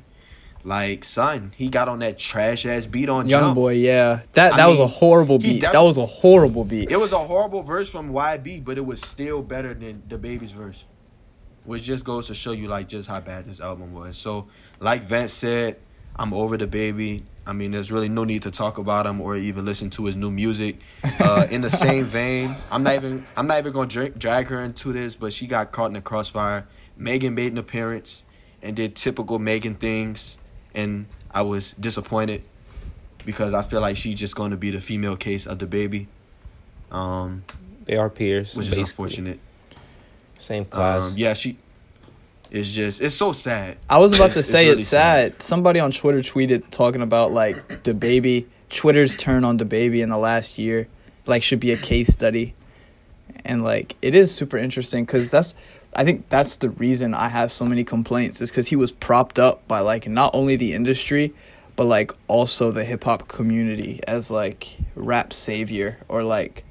like 0.64 1.04
son, 1.04 1.52
he 1.56 1.68
got 1.68 1.88
on 1.88 1.98
that 2.00 2.18
trash 2.18 2.64
ass 2.64 2.86
beat 2.86 3.08
on 3.10 3.28
young 3.28 3.40
Jump. 3.40 3.54
boy, 3.54 3.74
yeah. 3.74 4.22
That 4.32 4.54
I 4.54 4.56
that 4.56 4.66
was 4.66 4.80
a 4.80 4.86
horrible 4.86 5.38
beat. 5.38 5.60
def- 5.60 5.72
that 5.72 5.82
was 5.82 5.98
a 5.98 6.06
horrible 6.06 6.64
beat. 6.64 6.90
It 6.90 6.98
was 6.98 7.12
a 7.12 7.18
horrible 7.18 7.62
verse 7.62 7.90
from 7.90 8.12
YB, 8.12 8.64
but 8.64 8.78
it 8.78 8.84
was 8.84 9.00
still 9.00 9.42
better 9.42 9.74
than 9.74 10.02
the 10.08 10.16
baby's 10.18 10.52
verse. 10.52 10.84
Which 11.64 11.82
just 11.82 12.04
goes 12.04 12.28
to 12.28 12.34
show 12.34 12.52
you 12.52 12.66
like 12.66 12.88
just 12.88 13.08
how 13.08 13.20
bad 13.20 13.44
this 13.44 13.60
album 13.60 13.92
was. 13.92 14.16
So, 14.16 14.48
like 14.80 15.02
Vance 15.02 15.32
said, 15.34 15.76
I'm 16.18 16.32
over 16.32 16.56
the 16.56 16.66
baby. 16.66 17.24
I 17.46 17.52
mean, 17.52 17.70
there's 17.70 17.92
really 17.92 18.08
no 18.08 18.24
need 18.24 18.42
to 18.42 18.50
talk 18.50 18.78
about 18.78 19.06
him 19.06 19.20
or 19.20 19.36
even 19.36 19.64
listen 19.64 19.90
to 19.90 20.06
his 20.06 20.16
new 20.16 20.30
music. 20.30 20.78
Uh, 21.20 21.46
in 21.50 21.60
the 21.60 21.70
same 21.70 22.04
vein, 22.18 22.56
I'm 22.70 22.82
not 22.82 22.94
even 22.94 23.24
I'm 23.36 23.46
not 23.46 23.58
even 23.58 23.72
gonna 23.72 23.86
drink, 23.88 24.18
drag 24.18 24.48
her 24.48 24.62
into 24.62 24.92
this, 24.92 25.14
but 25.14 25.32
she 25.32 25.46
got 25.46 25.70
caught 25.72 25.86
in 25.88 25.92
the 25.92 26.00
crossfire. 26.00 26.66
Megan 26.96 27.34
made 27.34 27.52
an 27.52 27.58
appearance 27.58 28.24
and 28.62 28.74
did 28.74 28.96
typical 28.96 29.38
Megan 29.38 29.74
things, 29.74 30.38
and 30.74 31.06
I 31.30 31.42
was 31.42 31.72
disappointed 31.78 32.42
because 33.24 33.52
I 33.54 33.62
feel 33.62 33.80
like 33.80 33.96
she's 33.96 34.14
just 34.14 34.34
going 34.34 34.52
to 34.52 34.56
be 34.56 34.70
the 34.70 34.80
female 34.80 35.16
case 35.16 35.46
of 35.46 35.58
the 35.58 35.66
baby. 35.66 36.08
Um, 36.90 37.44
They 37.84 37.96
are 37.96 38.08
peers, 38.08 38.54
which 38.54 38.68
is 38.68 38.78
unfortunate. 38.78 39.38
Same 40.38 40.64
class. 40.64 41.04
Um, 41.04 41.14
yeah, 41.16 41.34
she. 41.34 41.58
It's 42.50 42.68
just 42.68 43.00
it's 43.00 43.14
so 43.14 43.32
sad. 43.32 43.76
I 43.88 43.98
was 43.98 44.14
about 44.14 44.32
to 44.32 44.38
It's- 44.40 44.48
say 44.48 44.66
it's 44.66 44.82
it's, 44.82 44.92
really 44.92 45.02
sad. 45.02 45.42
Somebody 45.42 45.80
on 45.80 45.90
Twitter 45.92 46.20
tweeted 46.20 46.70
talking 46.70 47.02
about 47.02 47.32
like 47.32 47.82
the 47.84 47.94
baby 47.94 48.46
Twitter's 48.70 49.14
turn 49.16 49.44
on 49.44 49.56
the 49.58 49.64
baby 49.64 50.00
in 50.02 50.08
the 50.08 50.18
last 50.18 50.58
year, 50.58 50.88
like 51.26 51.42
should 51.42 51.60
be 51.60 51.72
a 51.72 51.76
case 51.76 52.08
study, 52.08 52.54
and 53.44 53.62
like 53.62 53.96
it 54.02 54.14
is 54.14 54.34
super 54.34 54.58
interesting 54.58 55.04
because 55.04 55.30
that's 55.30 55.54
I 55.94 56.04
think 56.04 56.28
that's 56.28 56.56
the 56.56 56.70
reason 56.70 57.14
I 57.14 57.28
have 57.28 57.50
so 57.50 57.64
many 57.64 57.84
complaints 57.84 58.40
is 58.40 58.50
because 58.50 58.68
he 58.68 58.76
was 58.76 58.92
propped 58.92 59.38
up 59.38 59.66
by 59.68 59.80
like 59.80 60.06
not 60.08 60.34
only 60.34 60.56
the 60.56 60.72
industry, 60.74 61.32
but 61.74 61.84
like 61.84 62.12
also 62.28 62.70
the 62.70 62.84
hip 62.84 63.04
hop 63.04 63.28
community 63.28 64.00
as 64.06 64.30
like 64.30 64.76
rap 64.94 65.32
savior 65.32 65.98
or 66.08 66.22
like 66.22 66.64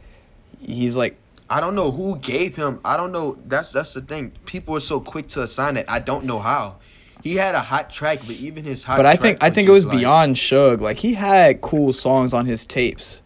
he's 0.59 0.95
like 0.95 1.17
I 1.49 1.61
don't 1.61 1.75
know 1.75 1.91
who 1.91 2.17
gave 2.17 2.55
him. 2.55 2.79
I 2.83 2.97
don't 2.97 3.11
know. 3.11 3.37
That's 3.45 3.71
that's 3.71 3.93
the 3.93 4.01
thing. 4.01 4.31
People 4.45 4.75
are 4.75 4.79
so 4.79 4.99
quick 4.99 5.27
to 5.29 5.43
assign 5.43 5.77
it. 5.77 5.85
I 5.87 5.99
don't 5.99 6.25
know 6.25 6.39
how. 6.39 6.77
He 7.23 7.35
had 7.35 7.55
a 7.55 7.59
hot 7.61 7.89
track, 7.89 8.19
but 8.25 8.35
even 8.35 8.63
his 8.65 8.83
hot. 8.83 8.97
But 8.97 9.05
I 9.05 9.13
track 9.15 9.21
think 9.21 9.43
I 9.43 9.49
think 9.49 9.67
it 9.67 9.71
was 9.71 9.85
like- 9.85 9.97
beyond 9.99 10.35
Suge. 10.37 10.81
Like 10.81 10.97
he 10.97 11.13
had 11.13 11.61
cool 11.61 11.93
songs 11.93 12.33
on 12.33 12.45
his 12.45 12.65
tapes, 12.65 13.21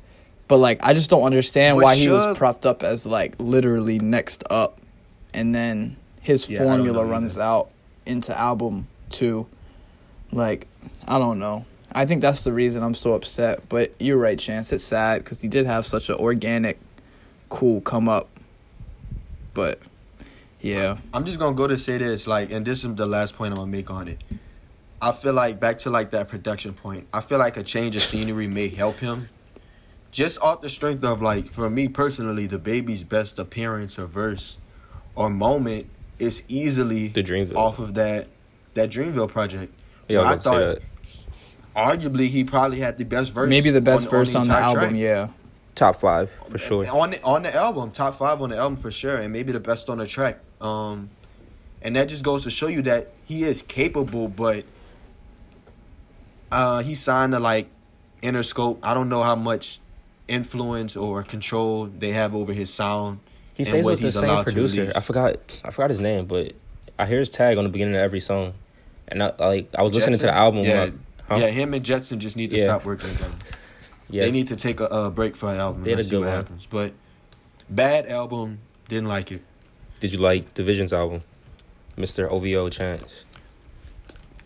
but 0.47 0.57
like 0.57 0.79
I 0.85 0.93
just 0.93 1.09
don't 1.09 1.23
understand 1.23 1.77
why 1.77 1.95
he 1.95 2.09
was 2.09 2.37
propped 2.37 2.65
up 2.65 2.83
as 2.83 3.05
like 3.05 3.35
literally 3.39 3.99
next 3.99 4.43
up, 4.49 4.79
and 5.33 5.55
then 5.55 5.95
his 6.21 6.49
Yeah, 6.49 6.63
formula 6.63 7.05
runs 7.05 7.37
either. 7.37 7.45
out 7.45 7.69
into 8.05 8.37
album 8.37 8.87
two. 9.09 9.47
Like 10.31 10.67
I 11.07 11.17
don't 11.19 11.39
know. 11.39 11.65
I 11.91 12.05
think 12.05 12.21
that's 12.21 12.43
the 12.43 12.53
reason 12.53 12.83
I'm 12.83 12.93
so 12.93 13.13
upset. 13.13 13.67
But 13.69 13.93
you're 13.99 14.17
right, 14.17 14.37
Chance. 14.37 14.71
It's 14.73 14.83
sad 14.83 15.23
because 15.23 15.41
he 15.41 15.47
did 15.47 15.65
have 15.65 15.85
such 15.85 16.09
an 16.09 16.15
organic, 16.15 16.79
cool 17.49 17.81
come 17.81 18.07
up. 18.07 18.29
But 19.53 19.79
yeah, 20.61 20.97
I'm 21.13 21.25
just 21.25 21.39
gonna 21.39 21.55
go 21.55 21.67
to 21.67 21.77
say 21.77 21.97
this, 21.97 22.27
like, 22.27 22.51
and 22.51 22.65
this 22.65 22.83
is 22.83 22.95
the 22.95 23.05
last 23.05 23.35
point 23.35 23.51
I'm 23.53 23.57
gonna 23.57 23.71
make 23.71 23.89
on 23.89 24.07
it. 24.07 24.23
I 25.01 25.11
feel 25.13 25.33
like 25.33 25.59
back 25.59 25.77
to 25.79 25.89
like 25.89 26.11
that 26.11 26.27
production 26.27 26.73
point. 26.73 27.07
I 27.13 27.21
feel 27.21 27.39
like 27.39 27.57
a 27.57 27.63
change 27.63 27.95
of 27.95 28.01
scenery 28.01 28.47
may 28.47 28.67
help 28.67 28.97
him. 28.99 29.29
Just 30.11 30.39
off 30.41 30.61
the 30.61 30.69
strength 30.69 31.03
of 31.03 31.21
like, 31.21 31.47
for 31.47 31.69
me 31.69 31.87
personally, 31.87 32.47
the 32.47 32.59
baby's 32.59 33.03
best 33.03 33.37
appearance 33.39 33.97
or 33.99 34.05
verse 34.05 34.57
or 35.15 35.29
moment 35.29 35.87
is 36.17 36.43
easily 36.47 37.09
The 37.09 37.23
Dreamville. 37.23 37.55
off 37.55 37.79
of 37.79 37.93
that 37.93 38.27
that 38.73 38.89
Dreamville 38.89 39.29
project. 39.29 39.73
Yeah, 40.07 40.19
I 40.21 40.31
I 40.31 40.35
was 40.35 40.45
about 40.45 40.57
to 40.59 40.59
say 40.75 40.75
thought 40.75 40.81
that. 41.75 41.99
arguably 42.11 42.27
he 42.27 42.43
probably 42.43 42.79
had 42.79 42.97
the 42.97 43.05
best 43.05 43.31
verse. 43.33 43.49
Maybe 43.49 43.69
the 43.69 43.81
best 43.81 44.07
on, 44.07 44.11
verse 44.11 44.35
on 44.35 44.41
the, 44.43 44.49
entire 44.49 44.63
album. 44.63 44.89
track. 44.89 44.95
Yeah. 44.95 45.27
Top 45.79 45.95
five 45.95 46.29
for 46.29 46.57
sure. 46.57 46.85
On 46.89 47.11
the, 47.11 47.23
on 47.23 47.43
the 47.43 47.55
album, 47.55 47.91
top 47.91 48.15
five 48.15 48.41
on 48.41 48.49
the 48.49 48.57
album 48.57 48.75
for 48.75 48.91
sure, 48.91 49.15
and 49.15 49.31
maybe 49.31 49.53
the 49.53 49.61
best 49.61 49.89
on 49.89 49.99
the 49.99 50.05
track. 50.05 50.39
Um, 50.59 51.09
and 51.81 51.95
that 51.95 52.09
just 52.09 52.21
goes 52.21 52.43
to 52.43 52.49
show 52.49 52.67
you 52.67 52.81
that 52.81 53.13
he 53.23 53.45
is 53.45 53.61
capable, 53.61 54.27
but 54.27 54.65
uh, 56.51 56.83
he 56.83 56.95
signed 56.95 57.31
to 57.31 57.39
like 57.39 57.69
Interscope. 58.21 58.79
I 58.83 58.93
don't 58.93 59.07
know 59.07 59.23
how 59.23 59.37
much 59.37 59.79
influence 60.27 60.97
or 60.97 61.23
control 61.23 61.85
they 61.85 62.09
have 62.09 62.35
over 62.35 62.51
his 62.51 62.73
sound. 62.73 63.21
He 63.53 63.63
and 63.63 63.67
stays 63.67 63.85
what 63.85 63.91
with 63.91 63.99
the 64.01 64.07
he's 64.07 64.19
same 64.19 64.43
producer. 64.43 64.91
I 64.97 64.99
forgot. 64.99 65.61
I 65.63 65.71
forgot 65.71 65.91
his 65.91 66.01
name, 66.01 66.25
but 66.25 66.55
I 66.97 67.05
hear 67.05 67.19
his 67.19 67.29
tag 67.29 67.57
on 67.57 67.63
the 67.63 67.69
beginning 67.69 67.95
of 67.95 68.01
every 68.01 68.19
song, 68.19 68.53
and 69.07 69.23
I, 69.23 69.31
like 69.39 69.69
I 69.77 69.83
was 69.83 69.93
listening 69.93 70.19
to 70.19 70.25
the 70.25 70.35
album. 70.35 70.65
Yeah, 70.65 70.89
I, 71.29 71.33
huh? 71.33 71.39
yeah. 71.39 71.47
Him 71.47 71.73
and 71.73 71.85
Jetson 71.85 72.19
just 72.19 72.35
need 72.35 72.49
to 72.49 72.57
Yeah. 72.57 72.63
stop 72.65 72.83
working 72.83 73.11
together. 73.11 73.31
Yeah. 74.09 74.23
They 74.23 74.31
need 74.31 74.47
to 74.47 74.55
take 74.55 74.79
a, 74.79 74.85
a 74.85 75.11
break 75.11 75.35
for 75.35 75.51
an 75.51 75.57
album. 75.59 75.83
They 75.83 75.91
had 75.91 75.99
a 75.99 76.03
see 76.03 76.09
good 76.11 76.19
what 76.21 76.27
one. 76.27 76.35
happens. 76.35 76.65
But 76.65 76.93
bad 77.69 78.07
album, 78.07 78.59
didn't 78.87 79.07
like 79.07 79.31
it. 79.31 79.43
Did 79.99 80.13
you 80.13 80.19
like 80.19 80.53
dvsn's 80.53 80.93
album, 80.93 81.21
Mr. 81.97 82.29
OVO 82.29 82.69
Chance? 82.69 83.25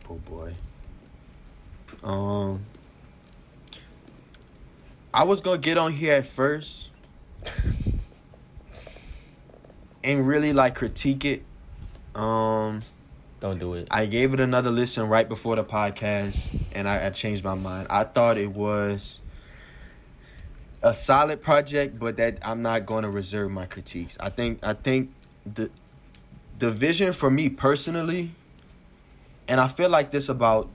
Oh 0.09 0.15
boy. 0.15 0.51
Um, 2.03 2.65
I 5.13 5.23
was 5.23 5.41
gonna 5.41 5.59
get 5.59 5.77
on 5.77 5.93
here 5.93 6.15
at 6.15 6.25
first 6.25 6.89
and 10.03 10.27
really 10.27 10.51
like 10.53 10.75
critique 10.75 11.23
it. 11.23 11.43
Um, 12.15 12.79
Don't 13.39 13.59
do 13.59 13.75
it. 13.75 13.87
I 13.89 14.05
gave 14.07 14.33
it 14.33 14.39
another 14.39 14.71
listen 14.71 15.07
right 15.07 15.27
before 15.27 15.55
the 15.55 15.63
podcast, 15.63 16.53
and 16.73 16.87
I, 16.87 17.05
I 17.07 17.09
changed 17.11 17.43
my 17.43 17.55
mind. 17.55 17.87
I 17.89 18.03
thought 18.03 18.37
it 18.37 18.51
was 18.51 19.21
a 20.83 20.93
solid 20.93 21.41
project, 21.41 21.97
but 21.97 22.17
that 22.17 22.37
I'm 22.41 22.61
not 22.61 22.85
going 22.85 23.03
to 23.03 23.09
reserve 23.09 23.49
my 23.51 23.65
critiques. 23.65 24.17
I 24.19 24.29
think 24.29 24.59
I 24.63 24.73
think 24.73 25.11
the 25.45 25.69
the 26.59 26.69
vision 26.69 27.13
for 27.13 27.31
me 27.31 27.49
personally, 27.49 28.31
and 29.47 29.59
I 29.59 29.67
feel 29.67 29.89
like 29.89 30.11
this 30.11 30.29
about 30.29 30.69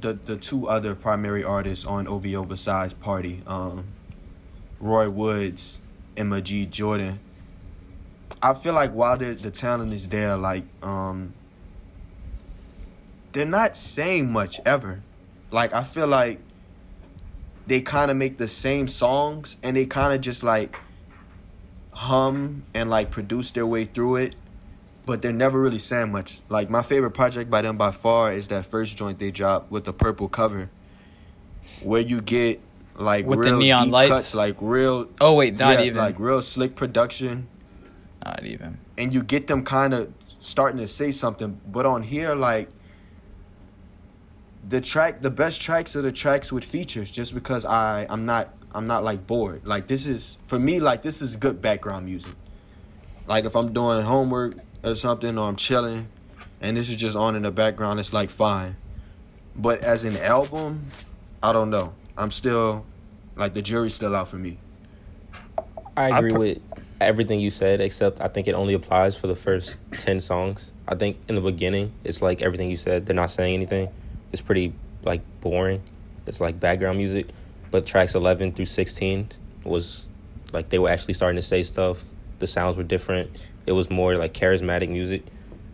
the 0.00 0.14
the 0.14 0.36
two 0.36 0.68
other 0.68 0.94
primary 0.94 1.44
artists 1.44 1.84
on 1.84 2.06
OVO 2.06 2.44
besides 2.44 2.94
Party, 2.94 3.42
um, 3.46 3.88
Roy 4.80 5.10
Woods 5.10 5.80
and 6.16 6.30
Majid 6.30 6.70
Jordan. 6.72 7.18
I 8.40 8.54
feel 8.54 8.74
like 8.74 8.92
while 8.92 9.16
the 9.16 9.32
the 9.34 9.50
talent 9.50 9.92
is 9.92 10.08
there, 10.08 10.36
like 10.36 10.64
um, 10.82 11.34
they're 13.32 13.44
not 13.44 13.76
saying 13.76 14.32
much 14.32 14.60
ever. 14.64 15.02
Like 15.50 15.74
I 15.74 15.82
feel 15.82 16.06
like 16.06 16.40
they 17.66 17.80
kind 17.80 18.10
of 18.10 18.16
make 18.16 18.38
the 18.38 18.48
same 18.48 18.88
songs 18.88 19.56
and 19.62 19.76
they 19.76 19.86
kind 19.86 20.12
of 20.12 20.20
just 20.20 20.42
like 20.42 20.76
hum 21.92 22.64
and 22.74 22.90
like 22.90 23.10
produce 23.10 23.50
their 23.52 23.66
way 23.66 23.84
through 23.84 24.16
it, 24.16 24.36
but 25.06 25.22
they're 25.22 25.32
never 25.32 25.60
really 25.60 25.78
saying 25.78 26.10
much. 26.12 26.40
Like 26.48 26.70
my 26.70 26.82
favorite 26.82 27.12
project 27.12 27.50
by 27.50 27.62
them 27.62 27.76
by 27.76 27.90
far 27.90 28.32
is 28.32 28.48
that 28.48 28.66
first 28.66 28.96
joint 28.96 29.18
they 29.18 29.30
dropped 29.30 29.70
with 29.70 29.84
the 29.84 29.92
purple 29.92 30.28
cover, 30.28 30.70
where 31.82 32.00
you 32.00 32.20
get 32.20 32.60
like 32.96 33.26
With 33.26 33.38
the 33.40 33.44
real 33.46 33.58
neon 33.58 33.84
deep 33.84 33.92
lights? 33.92 34.10
cuts, 34.10 34.34
like 34.34 34.56
real 34.60 35.08
Oh 35.20 35.34
wait, 35.34 35.56
not 35.58 35.78
yeah, 35.78 35.84
even. 35.84 35.98
like 35.98 36.18
real 36.18 36.42
slick 36.42 36.74
production 36.74 37.48
not 38.24 38.44
even. 38.44 38.78
and 38.98 39.12
you 39.14 39.22
get 39.22 39.46
them 39.48 39.64
kind 39.64 39.94
of 39.94 40.12
starting 40.40 40.78
to 40.78 40.86
say 40.86 41.10
something. 41.10 41.60
But 41.66 41.86
on 41.86 42.02
here, 42.02 42.34
like 42.34 42.68
the 44.72 44.80
track, 44.80 45.20
the 45.20 45.30
best 45.30 45.60
tracks 45.60 45.94
are 45.96 46.00
the 46.00 46.10
tracks 46.10 46.50
with 46.50 46.64
features. 46.64 47.10
Just 47.10 47.34
because 47.34 47.66
I, 47.66 48.06
I'm 48.08 48.24
not, 48.24 48.48
I'm 48.74 48.86
not 48.86 49.04
like 49.04 49.26
bored. 49.26 49.66
Like 49.66 49.86
this 49.86 50.06
is 50.06 50.38
for 50.46 50.58
me, 50.58 50.80
like 50.80 51.02
this 51.02 51.20
is 51.20 51.36
good 51.36 51.60
background 51.60 52.06
music. 52.06 52.32
Like 53.26 53.44
if 53.44 53.54
I'm 53.54 53.74
doing 53.74 54.02
homework 54.02 54.54
or 54.82 54.94
something, 54.94 55.38
or 55.38 55.46
I'm 55.46 55.56
chilling, 55.56 56.08
and 56.62 56.74
this 56.74 56.88
is 56.88 56.96
just 56.96 57.18
on 57.18 57.36
in 57.36 57.42
the 57.42 57.50
background, 57.50 58.00
it's 58.00 58.14
like 58.14 58.30
fine. 58.30 58.78
But 59.54 59.82
as 59.82 60.04
an 60.04 60.16
album, 60.16 60.86
I 61.42 61.52
don't 61.52 61.68
know. 61.68 61.92
I'm 62.16 62.30
still, 62.30 62.86
like 63.36 63.52
the 63.52 63.60
jury's 63.60 63.92
still 63.92 64.16
out 64.16 64.28
for 64.28 64.38
me. 64.38 64.58
I 65.98 66.08
I 66.08 66.18
agree 66.18 66.30
per- 66.30 66.38
with 66.38 66.62
everything 66.98 67.40
you 67.40 67.50
said, 67.50 67.82
except 67.82 68.22
I 68.22 68.28
think 68.28 68.48
it 68.48 68.54
only 68.54 68.72
applies 68.72 69.16
for 69.16 69.26
the 69.26 69.36
first 69.36 69.78
10 69.98 70.18
songs. 70.18 70.72
I 70.88 70.94
think 70.94 71.18
in 71.28 71.34
the 71.34 71.42
beginning, 71.42 71.92
it's 72.04 72.22
like 72.22 72.40
everything 72.40 72.70
you 72.70 72.78
said. 72.78 73.04
They're 73.04 73.14
not 73.14 73.30
saying 73.30 73.52
anything. 73.52 73.90
It's 74.32 74.40
pretty, 74.42 74.72
like, 75.02 75.20
boring. 75.40 75.82
It's 76.26 76.40
like 76.40 76.58
background 76.58 76.98
music. 76.98 77.26
But 77.70 77.86
tracks 77.86 78.14
11 78.14 78.52
through 78.52 78.66
16 78.66 79.28
was, 79.64 80.08
like, 80.52 80.68
they 80.68 80.78
were 80.78 80.88
actually 80.90 81.14
starting 81.14 81.36
to 81.36 81.42
say 81.42 81.62
stuff. 81.62 82.04
The 82.38 82.46
sounds 82.46 82.76
were 82.76 82.82
different. 82.82 83.30
It 83.66 83.72
was 83.72 83.90
more, 83.90 84.16
like, 84.16 84.34
charismatic 84.34 84.88
music. 84.88 85.22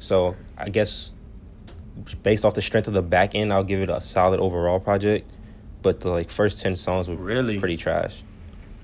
So 0.01 0.37
I 0.57 0.69
guess 0.69 1.13
based 2.23 2.45
off 2.45 2.55
the 2.55 2.63
strength 2.63 2.87
of 2.87 2.95
the 2.95 3.03
back 3.03 3.35
end, 3.35 3.53
I'll 3.53 3.65
give 3.65 3.81
it 3.81 3.89
a 3.89 4.01
solid 4.01 4.39
overall 4.41 4.79
project. 4.79 5.29
But 5.83 6.01
the, 6.01 6.11
like, 6.11 6.31
first 6.31 6.61
10 6.63 6.77
songs 6.77 7.09
were 7.09 7.17
Really? 7.17 7.59
pretty 7.59 7.77
trash. 7.77 8.23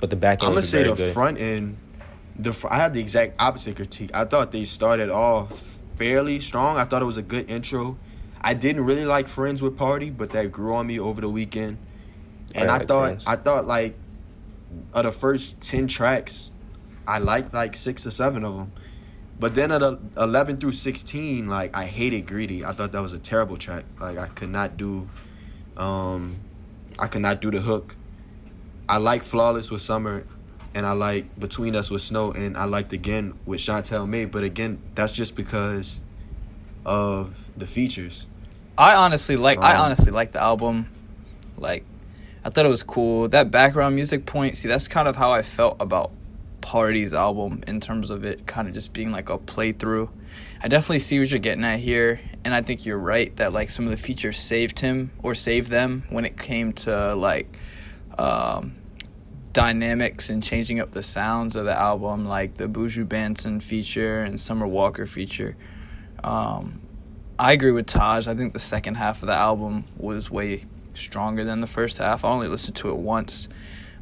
But 0.00 0.10
the 0.10 0.16
back 0.16 0.42
end 0.42 0.48
I'm 0.48 0.54
gonna 0.54 0.62
say 0.62 0.82
the 0.82 0.94
good. 0.94 1.12
front 1.12 1.40
end. 1.40 1.76
The 2.38 2.52
fr- 2.52 2.66
I 2.70 2.76
had 2.78 2.92
the 2.92 3.00
exact 3.00 3.40
opposite 3.40 3.76
critique. 3.76 4.10
I 4.12 4.24
thought 4.24 4.50
they 4.50 4.64
started 4.64 5.08
off 5.08 5.78
fairly 5.96 6.40
strong. 6.40 6.76
I 6.76 6.84
thought 6.84 7.00
it 7.00 7.06
was 7.06 7.16
a 7.16 7.22
good 7.22 7.48
intro. 7.48 7.96
I 8.44 8.52
didn't 8.52 8.84
really 8.84 9.06
like 9.06 9.26
Friends 9.26 9.62
with 9.62 9.74
Party, 9.76 10.10
but 10.10 10.30
that 10.30 10.52
grew 10.52 10.74
on 10.74 10.86
me 10.86 11.00
over 11.00 11.22
the 11.22 11.30
weekend. 11.30 11.78
And 12.54 12.70
I 12.70 12.76
I, 12.76 12.78
thought 12.84 13.06
Friends. 13.06 13.24
I 13.26 13.36
thought 13.36 13.66
like 13.66 13.96
of 14.92 15.04
the 15.04 15.12
first 15.12 15.62
ten 15.62 15.86
tracks, 15.86 16.52
I 17.08 17.18
liked 17.18 17.54
like 17.54 17.74
six 17.74 18.06
or 18.06 18.10
seven 18.10 18.44
of 18.44 18.54
them. 18.54 18.72
But 19.40 19.54
then 19.54 19.72
at 19.72 19.80
eleven 19.82 20.58
through 20.58 20.72
sixteen, 20.72 21.48
like 21.48 21.74
I 21.74 21.86
hated 21.86 22.26
Greedy. 22.26 22.66
I 22.66 22.72
thought 22.72 22.92
that 22.92 23.00
was 23.00 23.14
a 23.14 23.18
terrible 23.18 23.56
track. 23.56 23.86
Like 23.98 24.18
I 24.18 24.26
could 24.26 24.50
not 24.50 24.76
do, 24.76 25.08
um, 25.78 26.36
I 26.98 27.06
could 27.06 27.22
not 27.22 27.40
do 27.40 27.50
the 27.50 27.60
hook. 27.60 27.96
I 28.90 28.98
like 28.98 29.22
Flawless 29.22 29.70
with 29.70 29.80
Summer, 29.80 30.26
and 30.74 30.84
I 30.84 30.92
like 30.92 31.40
Between 31.40 31.74
Us 31.74 31.90
with 31.90 32.02
Snoh, 32.02 32.36
and 32.36 32.58
I 32.58 32.64
liked 32.64 32.92
Again 32.92 33.38
with 33.46 33.60
Shantel 33.60 34.06
May. 34.06 34.26
But 34.26 34.44
again, 34.44 34.82
that's 34.94 35.12
just 35.12 35.34
because 35.34 36.02
of 36.84 37.50
the 37.56 37.66
features. 37.66 38.26
I 38.76 38.94
honestly 38.96 39.36
like. 39.36 39.58
I 39.58 39.74
Um, 39.76 39.84
honestly 39.84 40.12
like 40.12 40.32
the 40.32 40.40
album. 40.40 40.88
Like, 41.56 41.84
I 42.44 42.50
thought 42.50 42.66
it 42.66 42.70
was 42.70 42.82
cool. 42.82 43.28
That 43.28 43.50
background 43.50 43.94
music 43.94 44.26
point. 44.26 44.56
See, 44.56 44.68
that's 44.68 44.88
kind 44.88 45.08
of 45.08 45.16
how 45.16 45.32
I 45.32 45.42
felt 45.42 45.76
about 45.80 46.10
Party's 46.60 47.14
album 47.14 47.62
in 47.66 47.80
terms 47.80 48.10
of 48.10 48.24
it 48.24 48.46
kind 48.46 48.66
of 48.66 48.74
just 48.74 48.92
being 48.92 49.12
like 49.12 49.28
a 49.30 49.38
playthrough. 49.38 50.08
I 50.62 50.68
definitely 50.68 51.00
see 51.00 51.18
what 51.18 51.30
you're 51.30 51.38
getting 51.40 51.64
at 51.64 51.78
here, 51.78 52.20
and 52.44 52.54
I 52.54 52.62
think 52.62 52.86
you're 52.86 52.98
right 52.98 53.34
that 53.36 53.52
like 53.52 53.70
some 53.70 53.84
of 53.84 53.90
the 53.90 53.96
features 53.98 54.38
saved 54.38 54.80
him 54.80 55.10
or 55.22 55.34
saved 55.34 55.70
them 55.70 56.04
when 56.08 56.24
it 56.24 56.38
came 56.38 56.72
to 56.72 57.14
like 57.14 57.58
um, 58.16 58.74
dynamics 59.52 60.30
and 60.30 60.42
changing 60.42 60.80
up 60.80 60.92
the 60.92 61.02
sounds 61.02 61.54
of 61.54 61.66
the 61.66 61.78
album, 61.78 62.24
like 62.24 62.54
the 62.54 62.66
Buju 62.66 63.06
Banton 63.06 63.62
feature 63.62 64.22
and 64.22 64.40
Summer 64.40 64.66
Walker 64.66 65.06
feature. 65.06 65.56
Um, 66.24 66.80
I 67.38 67.52
agree 67.52 67.72
with 67.72 67.86
Taj. 67.86 68.28
I 68.28 68.34
think 68.34 68.52
the 68.52 68.60
second 68.60 68.94
half 68.94 69.20
of 69.22 69.26
the 69.26 69.34
album 69.34 69.84
was 69.96 70.30
way 70.30 70.66
stronger 70.94 71.42
than 71.42 71.60
the 71.60 71.66
first 71.66 71.98
half. 71.98 72.24
I 72.24 72.28
only 72.28 72.46
listened 72.46 72.76
to 72.76 72.90
it 72.90 72.96
once, 72.96 73.48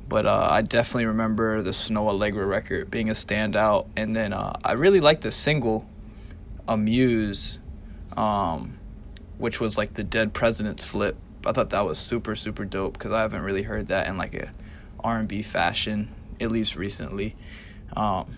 but 0.06 0.26
uh, 0.26 0.48
I 0.50 0.60
definitely 0.60 1.06
remember 1.06 1.62
the 1.62 1.70
Snoh 1.70 2.12
Aalegra 2.12 2.46
record 2.46 2.90
being 2.90 3.08
a 3.08 3.14
standout. 3.14 3.86
And 3.96 4.14
then 4.14 4.34
uh, 4.34 4.52
I 4.64 4.72
really 4.72 5.00
liked 5.00 5.22
the 5.22 5.30
single, 5.30 5.88
Amuse, 6.68 7.58
um, 8.18 8.78
which 9.38 9.60
was 9.60 9.78
like 9.78 9.94
the 9.94 10.04
Dead 10.04 10.34
President's 10.34 10.84
flip. 10.84 11.16
I 11.46 11.52
thought 11.52 11.70
that 11.70 11.86
was 11.86 11.98
super 11.98 12.36
super 12.36 12.64
dope 12.64 12.92
because 12.92 13.12
I 13.12 13.22
haven't 13.22 13.42
really 13.42 13.62
heard 13.62 13.88
that 13.88 14.06
in 14.06 14.16
like 14.16 14.34
a 14.34 14.52
R&B 15.02 15.42
fashion 15.42 16.10
at 16.38 16.52
least 16.52 16.76
recently. 16.76 17.34
Um, 17.96 18.36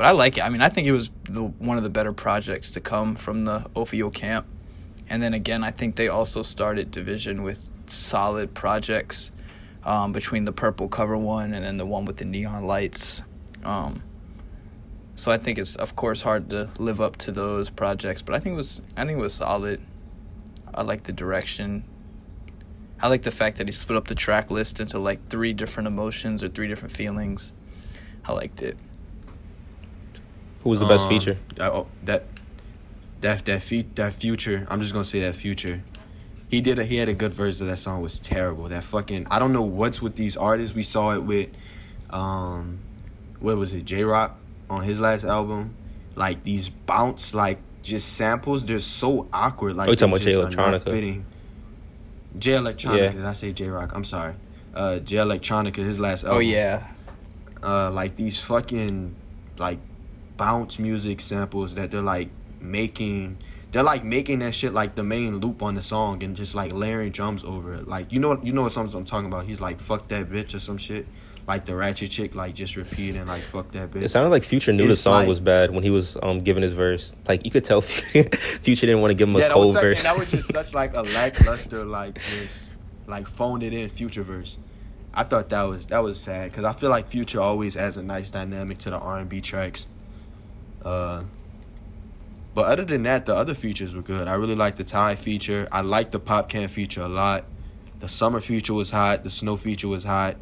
but 0.00 0.06
I 0.06 0.12
like 0.12 0.38
it. 0.38 0.40
I 0.46 0.48
mean, 0.48 0.62
I 0.62 0.70
think 0.70 0.86
it 0.86 0.92
was 0.92 1.10
the, 1.24 1.42
one 1.42 1.76
of 1.76 1.82
the 1.82 1.90
better 1.90 2.14
projects 2.14 2.70
to 2.70 2.80
come 2.80 3.14
from 3.14 3.44
the 3.44 3.66
OVO 3.76 4.08
camp. 4.08 4.46
And 5.10 5.22
then 5.22 5.34
again, 5.34 5.62
I 5.62 5.72
think 5.72 5.96
they 5.96 6.08
also 6.08 6.40
started 6.40 6.90
Division 6.90 7.42
with 7.42 7.70
solid 7.84 8.54
projects 8.54 9.30
um, 9.84 10.12
between 10.12 10.46
the 10.46 10.52
purple 10.52 10.88
cover 10.88 11.18
one 11.18 11.52
and 11.52 11.62
then 11.62 11.76
the 11.76 11.84
one 11.84 12.06
with 12.06 12.16
the 12.16 12.24
neon 12.24 12.64
lights. 12.64 13.24
Um, 13.62 14.02
so 15.16 15.30
I 15.30 15.36
think 15.36 15.58
it's 15.58 15.76
of 15.76 15.96
course 15.96 16.22
hard 16.22 16.48
to 16.48 16.70
live 16.78 17.02
up 17.02 17.18
to 17.18 17.30
those 17.30 17.68
projects, 17.68 18.22
but 18.22 18.34
I 18.34 18.38
think 18.38 18.54
it 18.54 18.56
was 18.56 18.80
I 18.96 19.04
think 19.04 19.18
it 19.18 19.20
was 19.20 19.34
solid. 19.34 19.82
I 20.74 20.80
like 20.80 21.02
the 21.02 21.12
direction. 21.12 21.84
I 23.02 23.08
like 23.08 23.20
the 23.20 23.30
fact 23.30 23.58
that 23.58 23.68
he 23.68 23.72
split 23.72 23.98
up 23.98 24.08
the 24.08 24.14
track 24.14 24.50
list 24.50 24.80
into 24.80 24.98
like 24.98 25.28
three 25.28 25.52
different 25.52 25.88
emotions 25.88 26.42
or 26.42 26.48
three 26.48 26.68
different 26.68 26.96
feelings. 26.96 27.52
I 28.24 28.32
liked 28.32 28.62
it. 28.62 28.78
Who 30.62 30.70
was 30.70 30.80
the 30.80 30.86
best 30.86 31.04
Um, 31.04 31.08
feature? 31.08 31.38
That 31.56 31.72
oh, 31.72 31.86
that 32.04 32.24
that 33.20 33.44
that, 33.46 33.62
fe- 33.62 33.86
that 33.94 34.12
future. 34.12 34.66
I'm 34.70 34.80
just 34.80 34.92
gonna 34.92 35.04
say 35.04 35.20
that 35.20 35.34
future. 35.36 35.82
He 36.50 36.60
did 36.60 36.78
a 36.78 36.84
he 36.84 36.96
had 36.96 37.08
a 37.08 37.14
good 37.14 37.32
verse 37.32 37.60
of 37.60 37.66
that 37.68 37.76
song 37.78 38.02
was 38.02 38.18
terrible. 38.18 38.64
That 38.68 38.84
fucking 38.84 39.26
I 39.30 39.38
don't 39.38 39.52
know 39.52 39.62
what's 39.62 40.02
with 40.02 40.16
these 40.16 40.36
artists. 40.36 40.74
We 40.74 40.82
saw 40.82 41.12
it 41.14 41.22
with 41.22 41.48
um 42.10 42.80
what 43.38 43.56
was 43.56 43.72
it, 43.72 43.84
Jay 43.84 44.02
Rock 44.04 44.36
on 44.68 44.82
his 44.82 45.00
last 45.00 45.24
album. 45.24 45.74
Like 46.16 46.42
these 46.42 46.68
bounce 46.68 47.34
like 47.34 47.58
just 47.82 48.14
samples, 48.16 48.64
they're 48.66 48.80
so 48.80 49.28
awkward. 49.32 49.76
Like 49.76 49.88
Oh, 49.88 49.92
you 49.92 49.96
talking 49.96 50.12
about 50.12 50.22
Jay 50.22 50.32
just 50.34 50.56
Electronica. 50.56 50.80
Fitting. 50.84 51.24
Jay 52.38 52.52
Electronica, 52.52 52.96
Yeah. 52.98 53.08
did 53.12 53.24
I 53.24 53.32
say 53.32 53.52
Jay 53.52 53.68
Rock? 53.68 53.92
I'm 53.94 54.04
sorry. 54.04 54.34
Uh 54.74 54.98
Jay 54.98 55.16
Electronica, 55.16 55.76
his 55.76 55.98
last 56.00 56.24
album 56.24 56.36
Oh 56.38 56.40
yeah. 56.40 56.92
uh, 57.62 57.90
like 57.90 58.16
these 58.16 58.42
fucking 58.42 59.14
like 59.58 59.78
bounce 60.40 60.78
music 60.78 61.20
samples 61.20 61.74
that 61.74 61.90
they're 61.90 62.00
like 62.00 62.30
making 62.60 63.36
they're 63.72 63.82
like 63.82 64.02
making 64.02 64.38
that 64.38 64.54
shit 64.54 64.72
like 64.72 64.94
the 64.94 65.04
main 65.04 65.36
loop 65.36 65.62
on 65.62 65.74
the 65.74 65.82
song 65.82 66.22
and 66.22 66.34
just 66.34 66.54
like 66.54 66.72
layering 66.72 67.10
drums 67.10 67.44
over 67.44 67.74
it. 67.74 67.86
Like 67.86 68.10
you 68.10 68.18
know 68.20 68.40
you 68.42 68.54
know 68.54 68.62
what 68.62 68.72
songs 68.72 68.94
I'm 68.94 69.04
talking 69.04 69.26
about. 69.26 69.44
He's 69.44 69.60
like 69.60 69.78
fuck 69.78 70.08
that 70.08 70.30
bitch 70.30 70.54
or 70.54 70.58
some 70.58 70.78
shit. 70.78 71.06
Like 71.46 71.66
the 71.66 71.76
ratchet 71.76 72.10
chick 72.10 72.34
like 72.34 72.54
just 72.54 72.74
repeating 72.74 73.26
like 73.26 73.42
fuck 73.42 73.70
that 73.72 73.90
bitch. 73.90 74.00
It 74.02 74.08
sounded 74.08 74.30
like 74.30 74.42
Future 74.42 74.72
knew 74.72 74.86
the 74.86 74.96
song 74.96 75.12
like- 75.14 75.28
was 75.28 75.40
bad 75.40 75.72
when 75.72 75.84
he 75.84 75.90
was 75.90 76.16
um 76.22 76.40
giving 76.40 76.62
his 76.62 76.72
verse. 76.72 77.14
Like 77.28 77.44
you 77.44 77.50
could 77.50 77.64
tell 77.64 77.80
Future 77.82 78.86
didn't 78.86 79.02
want 79.02 79.10
to 79.10 79.14
give 79.14 79.28
him 79.28 79.36
a 79.36 79.40
yeah, 79.40 79.48
that 79.48 79.58
was 79.58 79.66
cold 79.66 79.74
such, 79.74 79.82
verse. 79.82 80.02
that 80.04 80.18
was 80.18 80.30
just 80.30 80.52
such 80.52 80.72
like 80.72 80.94
a 80.94 81.02
lackluster 81.02 81.84
like 81.84 82.14
this 82.14 82.72
like 83.06 83.26
phoned 83.26 83.62
it 83.62 83.74
in 83.74 83.90
future 83.90 84.22
verse. 84.22 84.56
I 85.12 85.24
thought 85.24 85.50
that 85.50 85.64
was 85.64 85.86
that 85.88 85.98
was 86.02 86.18
sad 86.18 86.50
because 86.50 86.64
I 86.64 86.72
feel 86.72 86.88
like 86.88 87.08
Future 87.08 87.40
always 87.40 87.76
adds 87.76 87.96
a 87.96 88.02
nice 88.02 88.30
dynamic 88.30 88.78
to 88.78 88.90
the 88.90 88.98
R 88.98 89.18
and 89.18 89.28
B 89.28 89.40
tracks. 89.40 89.86
Uh, 90.84 91.24
but 92.54 92.66
other 92.66 92.84
than 92.84 93.04
that, 93.04 93.26
the 93.26 93.34
other 93.34 93.54
features 93.54 93.94
were 93.94 94.02
good. 94.02 94.28
I 94.28 94.34
really 94.34 94.54
liked 94.56 94.76
the 94.76 94.84
Ty 94.84 95.14
feature. 95.14 95.68
I 95.70 95.82
liked 95.82 96.12
the 96.12 96.20
Popcaan 96.20 96.68
feature 96.68 97.02
a 97.02 97.08
lot. 97.08 97.44
The 98.00 98.08
Summer 98.08 98.40
feature 98.40 98.74
was 98.74 98.90
hot. 98.90 99.22
The 99.22 99.28
Snoh 99.28 99.58
feature 99.58 99.88
was 99.88 100.04
hot. 100.04 100.36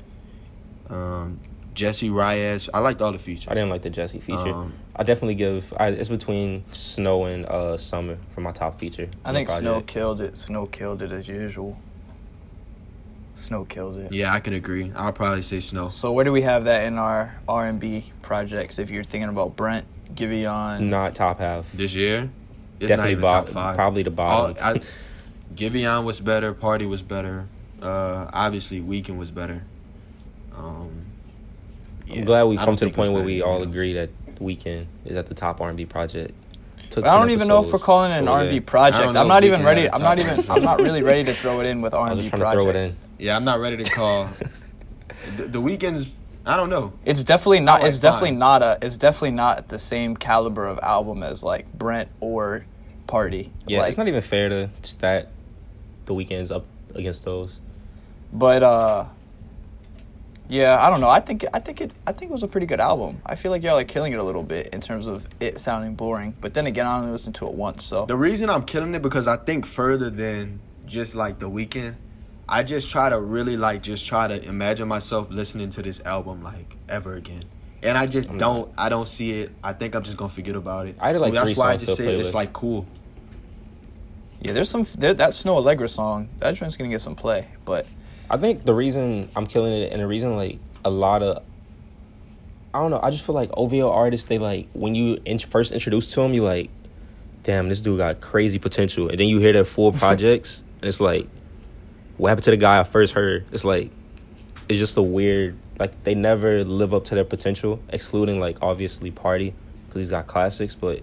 Um, 0.88 1.40
Jessie 1.74 2.08
Reyez. 2.10 2.68
I 2.72 2.80
liked 2.80 3.02
all 3.02 3.12
the 3.12 3.18
features. 3.18 3.48
I 3.48 3.54
didn't 3.54 3.70
like 3.70 3.82
the 3.82 3.90
Jessie 3.90 4.20
feature. 4.20 4.52
Um, 4.52 4.74
I 4.96 5.02
definitely 5.04 5.36
give. 5.36 5.72
I, 5.76 5.88
it's 5.88 6.08
between 6.08 6.64
Snoh 6.72 7.32
and 7.32 7.46
uh 7.46 7.76
Summer 7.76 8.18
for 8.34 8.40
my 8.40 8.50
top 8.52 8.80
feature. 8.80 9.08
I 9.24 9.28
on 9.28 9.34
the 9.34 9.38
think 9.44 9.48
Snoh 9.50 9.86
killed 9.86 10.20
it. 10.20 10.34
Snoh 10.34 10.70
killed 10.70 11.02
it 11.02 11.12
as 11.12 11.28
usual. 11.28 11.78
Snoh 13.36 13.68
killed 13.68 13.98
it. 13.98 14.12
Yeah, 14.12 14.32
I 14.32 14.40
can 14.40 14.54
agree. 14.54 14.90
I'll 14.96 15.12
probably 15.12 15.42
say 15.42 15.58
Snoh. 15.58 15.92
So 15.92 16.10
where 16.12 16.24
do 16.24 16.32
we 16.32 16.42
have 16.42 16.64
that 16.64 16.84
in 16.86 16.98
our 16.98 17.38
R 17.48 17.66
and 17.66 17.78
B 17.78 18.12
projects? 18.22 18.80
If 18.80 18.90
you're 18.90 19.04
thinking 19.04 19.28
about 19.28 19.54
Brent, 19.54 19.86
Giveon, 20.14 20.80
Not 20.88 21.14
top 21.14 21.38
half. 21.38 21.70
This 21.72 21.94
year, 21.94 22.30
it's 22.80 22.88
Definitely 22.88 22.96
not 22.96 23.10
even 23.10 23.20
bo- 23.22 23.28
top 23.28 23.48
five. 23.48 23.76
probably 23.76 24.02
the 24.02 24.10
bottom. 24.10 24.56
All, 24.62 24.74
I, 24.76 24.80
Giveon 25.54 26.04
was 26.04 26.20
better. 26.20 26.52
Party 26.54 26.86
was 26.86 27.02
better. 27.02 27.46
Uh, 27.82 28.28
obviously, 28.32 28.80
Weeknd 28.80 29.16
was 29.16 29.30
better. 29.30 29.64
Um, 30.56 31.04
yeah, 32.06 32.18
I'm 32.20 32.24
glad 32.24 32.44
we 32.44 32.58
I 32.58 32.64
come 32.64 32.76
to 32.76 32.84
the 32.84 32.90
think 32.90 32.96
it 32.96 33.00
was 33.00 33.08
point 33.08 33.14
where 33.16 33.24
we 33.24 33.42
all 33.42 33.56
anyone 33.56 33.68
agree 33.68 33.92
that 33.94 34.10
Weeknd 34.40 34.86
is 35.04 35.16
at 35.16 35.26
the 35.26 35.34
top 35.34 35.60
R 35.60 35.68
and 35.68 35.76
B 35.76 35.84
project. 35.84 36.32
But 36.94 37.06
I 37.06 37.18
don't 37.18 37.30
even 37.30 37.48
know 37.48 37.62
if 37.62 37.70
we're 37.72 37.78
calling 37.78 38.10
it 38.10 38.18
an 38.18 38.28
Oh, 38.28 38.32
R 38.32 38.40
and 38.42 38.48
B 38.48 38.56
yeah. 38.56 38.60
Project. 38.64 39.16
I'm 39.16 39.28
not 39.28 39.44
even 39.44 39.62
ready. 39.62 39.82
had 39.82 39.90
a 39.90 39.94
I'm 39.96 40.02
not 40.02 40.18
even. 40.20 40.50
I'm 40.50 40.62
not 40.62 40.80
really 40.80 41.02
ready 41.02 41.22
to 41.24 41.32
throw 41.32 41.60
it 41.60 41.66
in 41.66 41.82
with 41.82 41.94
R 41.94 42.06
I 42.08 42.10
was 42.12 42.18
and 42.18 42.18
B 42.18 42.22
just 42.30 42.40
trying 42.42 42.56
to 42.56 42.60
throw 42.60 42.68
it 42.70 42.72
projects. 42.72 42.96
Yeah, 43.18 43.36
I'm 43.36 43.44
not 43.44 43.60
ready 43.60 43.76
to 43.76 43.90
call. 43.90 44.28
the, 45.36 45.44
the 45.46 45.60
Weeknd's. 45.60 46.08
I 46.48 46.56
don't 46.56 46.70
know. 46.70 46.94
It's 47.04 47.22
definitely 47.22 47.60
not. 47.60 47.82
like 47.82 47.90
It's 47.90 48.00
definitely 48.00 48.30
fine. 48.30 48.38
not 48.38 48.62
a. 48.62 48.78
It's 48.80 48.96
definitely 48.96 49.32
not 49.32 49.68
the 49.68 49.78
same 49.78 50.16
caliber 50.16 50.66
of 50.66 50.80
album 50.82 51.22
as 51.22 51.42
like 51.42 51.70
Brent 51.74 52.08
or 52.20 52.64
Party. 53.06 53.52
Yeah, 53.66 53.80
like, 53.80 53.88
it's 53.90 53.98
not 53.98 54.08
even 54.08 54.22
fair 54.22 54.48
to 54.48 54.70
stat 54.82 55.30
the 56.06 56.14
Weeknd's 56.14 56.50
up 56.50 56.64
against 56.94 57.24
those. 57.24 57.60
But 58.32 58.62
uh, 58.62 59.04
yeah, 60.48 60.78
I 60.80 60.88
don't 60.88 61.00
know. 61.00 61.08
I 61.08 61.20
think 61.20 61.44
I 61.52 61.58
think 61.58 61.82
it. 61.82 61.92
I 62.06 62.12
think 62.12 62.30
it 62.30 62.32
was 62.32 62.42
a 62.42 62.48
pretty 62.48 62.66
good 62.66 62.80
album. 62.80 63.20
I 63.26 63.34
feel 63.34 63.50
like 63.50 63.62
y'all 63.62 63.78
are 63.78 63.84
killing 63.84 64.12
it 64.12 64.18
a 64.18 64.24
little 64.24 64.42
bit 64.42 64.68
in 64.68 64.80
terms 64.80 65.06
of 65.06 65.28
it 65.40 65.58
sounding 65.58 65.94
boring. 65.94 66.34
But 66.40 66.54
then 66.54 66.66
again, 66.66 66.86
I 66.86 66.98
only 66.98 67.12
listened 67.12 67.34
to 67.36 67.46
it 67.46 67.54
once, 67.54 67.84
so 67.84 68.06
The 68.06 68.16
reason 68.16 68.48
I'm 68.48 68.62
killing 68.62 68.94
it 68.94 69.02
because 69.02 69.26
I 69.26 69.36
think 69.36 69.66
further 69.66 70.08
than 70.08 70.60
just 70.86 71.14
like 71.14 71.38
the 71.38 71.50
Weeknd. 71.50 71.96
I 72.48 72.62
just 72.62 72.88
try 72.88 73.10
to 73.10 73.20
really 73.20 73.56
like 73.56 73.82
just 73.82 74.06
try 74.06 74.26
to 74.26 74.42
imagine 74.44 74.88
myself 74.88 75.30
listening 75.30 75.68
to 75.70 75.82
this 75.82 76.00
album 76.00 76.42
like 76.42 76.76
ever 76.88 77.14
again. 77.14 77.42
And 77.82 77.96
I 77.96 78.06
just 78.06 78.30
I'm 78.30 78.38
don't 78.38 78.72
I 78.78 78.88
don't 78.88 79.06
see 79.06 79.40
it. 79.42 79.52
I 79.62 79.74
think 79.74 79.94
I'm 79.94 80.02
just 80.02 80.16
gonna 80.16 80.30
forget 80.30 80.56
about 80.56 80.86
it. 80.86 80.96
I 80.98 81.08
had, 81.08 81.20
like, 81.20 81.34
That's 81.34 81.56
why 81.56 81.72
I 81.72 81.76
just 81.76 81.86
to 81.86 81.96
say 81.96 82.18
it's 82.18 82.34
like 82.34 82.52
cool. 82.52 82.86
yeah. 84.40 84.52
There's 84.52 84.70
some 84.70 84.86
there, 84.98 85.14
that 85.14 85.30
Snoh 85.30 85.62
Aalegra 85.62 85.90
song. 85.90 86.28
That 86.38 86.54
joint's 86.54 86.76
gonna 86.76 86.90
get 86.90 87.02
some 87.02 87.14
play, 87.14 87.48
but 87.66 87.86
I 88.30 88.38
think 88.38 88.64
the 88.64 88.74
reason 88.74 89.28
I'm 89.36 89.46
killing 89.46 89.72
it 89.72 89.92
and 89.92 90.00
the 90.00 90.06
reason 90.06 90.34
like 90.34 90.58
a 90.84 90.90
lot 90.90 91.22
of 91.22 91.42
I 92.72 92.80
don't 92.80 92.90
know, 92.90 93.00
I 93.02 93.10
just 93.10 93.24
feel 93.24 93.34
like 93.34 93.50
OVO 93.54 93.90
artists 93.90 94.26
they 94.26 94.38
like 94.38 94.68
when 94.72 94.94
you 94.94 95.18
in, 95.24 95.38
first 95.38 95.72
introduced 95.72 96.14
to 96.14 96.20
them 96.20 96.32
you 96.32 96.44
like 96.44 96.70
damn 97.42 97.68
this 97.68 97.82
dude 97.82 97.98
got 97.98 98.20
crazy 98.20 98.58
potential 98.58 99.08
and 99.08 99.18
then 99.18 99.28
you 99.28 99.38
hear 99.38 99.52
their 99.52 99.64
full 99.64 99.92
projects 100.02 100.64
and 100.80 100.88
it's 100.88 101.00
like 101.00 101.28
what 102.18 102.28
happened 102.28 102.44
to 102.44 102.50
the 102.50 102.56
guy 102.56 102.78
I 102.78 102.84
first 102.84 103.14
heard? 103.14 103.46
It's 103.52 103.64
like 103.64 103.90
it's 104.68 104.78
just 104.78 104.96
a 104.96 105.02
weird 105.02 105.56
like 105.78 106.04
they 106.04 106.14
never 106.14 106.64
live 106.64 106.92
up 106.92 107.04
to 107.04 107.14
their 107.14 107.24
potential 107.24 107.80
excluding 107.88 108.38
like 108.38 108.58
obviously 108.60 109.10
Party 109.10 109.54
cuz 109.90 110.02
he's 110.02 110.10
got 110.10 110.26
classics 110.26 110.74
but 110.74 111.00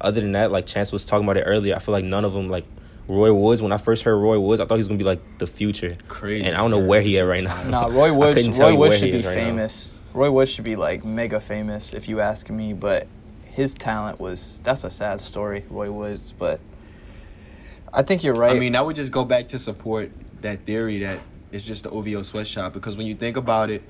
other 0.00 0.20
than 0.20 0.32
that 0.32 0.52
like 0.52 0.66
Chance 0.66 0.92
was 0.92 1.04
talking 1.04 1.24
about 1.24 1.36
it 1.36 1.42
earlier 1.42 1.74
I 1.74 1.78
feel 1.80 1.92
like 1.92 2.04
none 2.04 2.24
of 2.24 2.34
them 2.34 2.48
like 2.48 2.64
Roy 3.08 3.32
Woods 3.32 3.60
when 3.62 3.72
I 3.72 3.78
first 3.78 4.02
heard 4.04 4.16
Roy 4.16 4.38
Woods 4.38 4.60
I 4.60 4.66
thought 4.66 4.74
he 4.74 4.80
was 4.80 4.86
going 4.86 4.98
to 4.98 5.02
be 5.04 5.08
like 5.08 5.38
the 5.38 5.46
future 5.46 5.96
Crazy. 6.06 6.44
and 6.44 6.54
I 6.54 6.58
don't 6.58 6.70
know 6.70 6.86
where 6.86 7.00
he 7.00 7.18
at 7.18 7.22
right 7.22 7.42
now. 7.42 7.62
nah, 7.64 7.86
Roy 7.90 8.12
Woods. 8.12 8.56
Roy 8.58 8.76
Woods 8.76 8.98
should 8.98 9.10
be 9.10 9.18
is 9.18 9.26
right 9.26 9.36
now. 9.36 9.44
famous. 9.46 9.94
Roy 10.12 10.30
Woods 10.30 10.50
should 10.50 10.64
be 10.64 10.76
like 10.76 11.04
mega 11.04 11.40
famous 11.40 11.92
if 11.94 12.08
you 12.08 12.20
ask 12.20 12.50
me. 12.50 12.74
But 12.74 13.06
his 13.44 13.72
talent 13.74 14.20
was 14.20 14.60
that's 14.62 14.84
a 14.84 14.90
sad 14.90 15.20
story, 15.22 15.64
Roy 15.70 15.90
Woods. 15.90 16.32
But 16.38 16.60
I 17.92 18.02
think 18.02 18.22
you're 18.22 18.34
right. 18.34 18.54
I 18.54 18.60
mean, 18.60 18.76
I 18.76 18.82
would 18.82 18.94
just 18.94 19.10
go 19.10 19.24
back 19.24 19.48
to 19.48 19.58
support 19.58 20.10
that 20.42 20.64
theory 20.64 20.98
that 21.00 21.20
it's 21.52 21.64
just 21.64 21.84
the 21.84 21.90
OVO 21.90 22.22
sweatshop 22.22 22.72
because 22.72 22.96
when 22.96 23.06
you 23.06 23.14
think 23.14 23.36
about 23.36 23.70
it, 23.70 23.82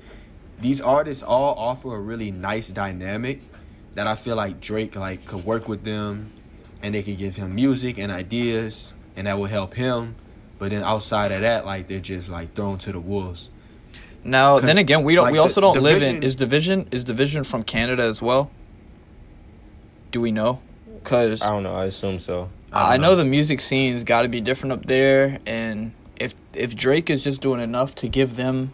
these 0.59 0.81
artists 0.81 1.23
all 1.23 1.55
offer 1.55 1.95
a 1.95 1.99
really 1.99 2.31
nice 2.31 2.69
dynamic 2.69 3.41
that 3.95 4.07
I 4.07 4.15
feel 4.15 4.35
like 4.35 4.59
Drake 4.61 4.95
like 4.95 5.25
could 5.25 5.45
work 5.45 5.67
with 5.67 5.83
them 5.83 6.31
and 6.81 6.95
they 6.95 7.03
could 7.03 7.17
give 7.17 7.35
him 7.35 7.55
music 7.55 7.97
and 7.97 8.11
ideas 8.11 8.93
and 9.15 9.27
that 9.27 9.37
would 9.37 9.49
help 9.51 9.73
him. 9.73 10.15
But 10.57 10.71
then 10.71 10.83
outside 10.83 11.31
of 11.31 11.41
that, 11.41 11.65
like 11.65 11.87
they're 11.87 11.99
just 11.99 12.29
like 12.29 12.53
thrown 12.53 12.77
to 12.79 12.91
the 12.91 12.99
wolves. 12.99 13.49
Now, 14.23 14.55
'Cause, 14.59 14.63
then 14.63 14.77
again, 14.77 15.03
we 15.03 15.15
don't. 15.15 15.23
like, 15.25 15.31
we 15.33 15.39
also 15.39 15.61
don't 15.61 15.75
the 15.75 15.81
live 15.81 16.01
in. 16.01 16.21
Is 16.23 16.35
dvsn 16.35 16.93
is 16.93 17.05
dvsn 17.05 17.45
from 17.45 17.63
Canada 17.63 18.03
as 18.03 18.21
well? 18.21 18.51
Do 20.11 20.19
we 20.19 20.31
know? 20.31 20.59
Because 21.01 21.41
I 21.41 21.49
don't 21.49 21.63
know. 21.63 21.75
I 21.75 21.85
assume 21.85 22.19
so. 22.19 22.49
I, 22.73 22.91
don't 22.91 23.01
know 23.01 23.09
know. 23.11 23.15
the 23.15 23.25
music 23.25 23.61
scene's 23.61 24.03
got 24.03 24.23
to 24.23 24.27
be 24.27 24.41
different 24.41 24.73
up 24.73 24.85
there, 24.85 25.39
and 25.45 25.93
if 26.19 26.35
if 26.53 26.75
Drake 26.75 27.09
is 27.09 27.23
just 27.23 27.41
doing 27.41 27.61
enough 27.61 27.95
to 27.95 28.07
give 28.07 28.35
them 28.35 28.73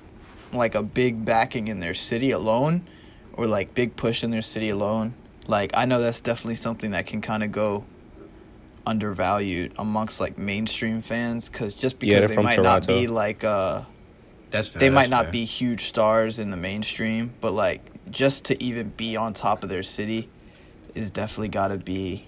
like 0.51 0.75
a 0.75 0.83
big 0.83 1.25
backing 1.25 1.67
in 1.67 1.79
their 1.79 1.93
city 1.93 2.31
alone, 2.31 2.87
or 3.33 3.45
like 3.45 3.73
big 3.73 3.95
push 3.95 4.23
in 4.23 4.31
their 4.31 4.41
city 4.41 4.69
alone, 4.69 5.13
like 5.47 5.71
I 5.75 5.85
know 5.85 6.01
that's 6.01 6.21
definitely 6.21 6.55
something 6.55 6.91
that 6.91 7.05
can 7.05 7.21
kind 7.21 7.43
of 7.43 7.51
go 7.51 7.85
undervalued 8.87 9.73
amongst 9.77 10.19
like 10.19 10.37
mainstream 10.37 11.01
fans 11.01 11.49
because 11.49 11.73
just 11.75 11.97
because 11.99 12.19
they're 12.19 12.27
they 12.27 12.35
from 12.35 12.43
might 12.45 12.61
not 12.61 12.85
be 12.85 13.07
like 13.07 13.43
uh 13.43 13.81
That's 14.51 14.67
fair, 14.67 14.79
they 14.79 14.89
might 14.89 15.03
that's 15.03 15.11
not 15.11 15.23
fair. 15.25 15.31
be 15.31 15.45
huge 15.45 15.81
stars 15.81 16.37
in 16.39 16.51
the 16.51 16.57
mainstream, 16.57 17.33
but 17.41 17.53
like 17.53 17.81
just 18.11 18.45
to 18.45 18.63
even 18.63 18.89
be 18.89 19.17
on 19.17 19.33
top 19.33 19.63
of 19.63 19.69
their 19.69 19.83
city 19.83 20.29
is 20.93 21.09
definitely 21.11 21.49
got 21.49 21.69
to 21.69 21.77
be 21.77 22.27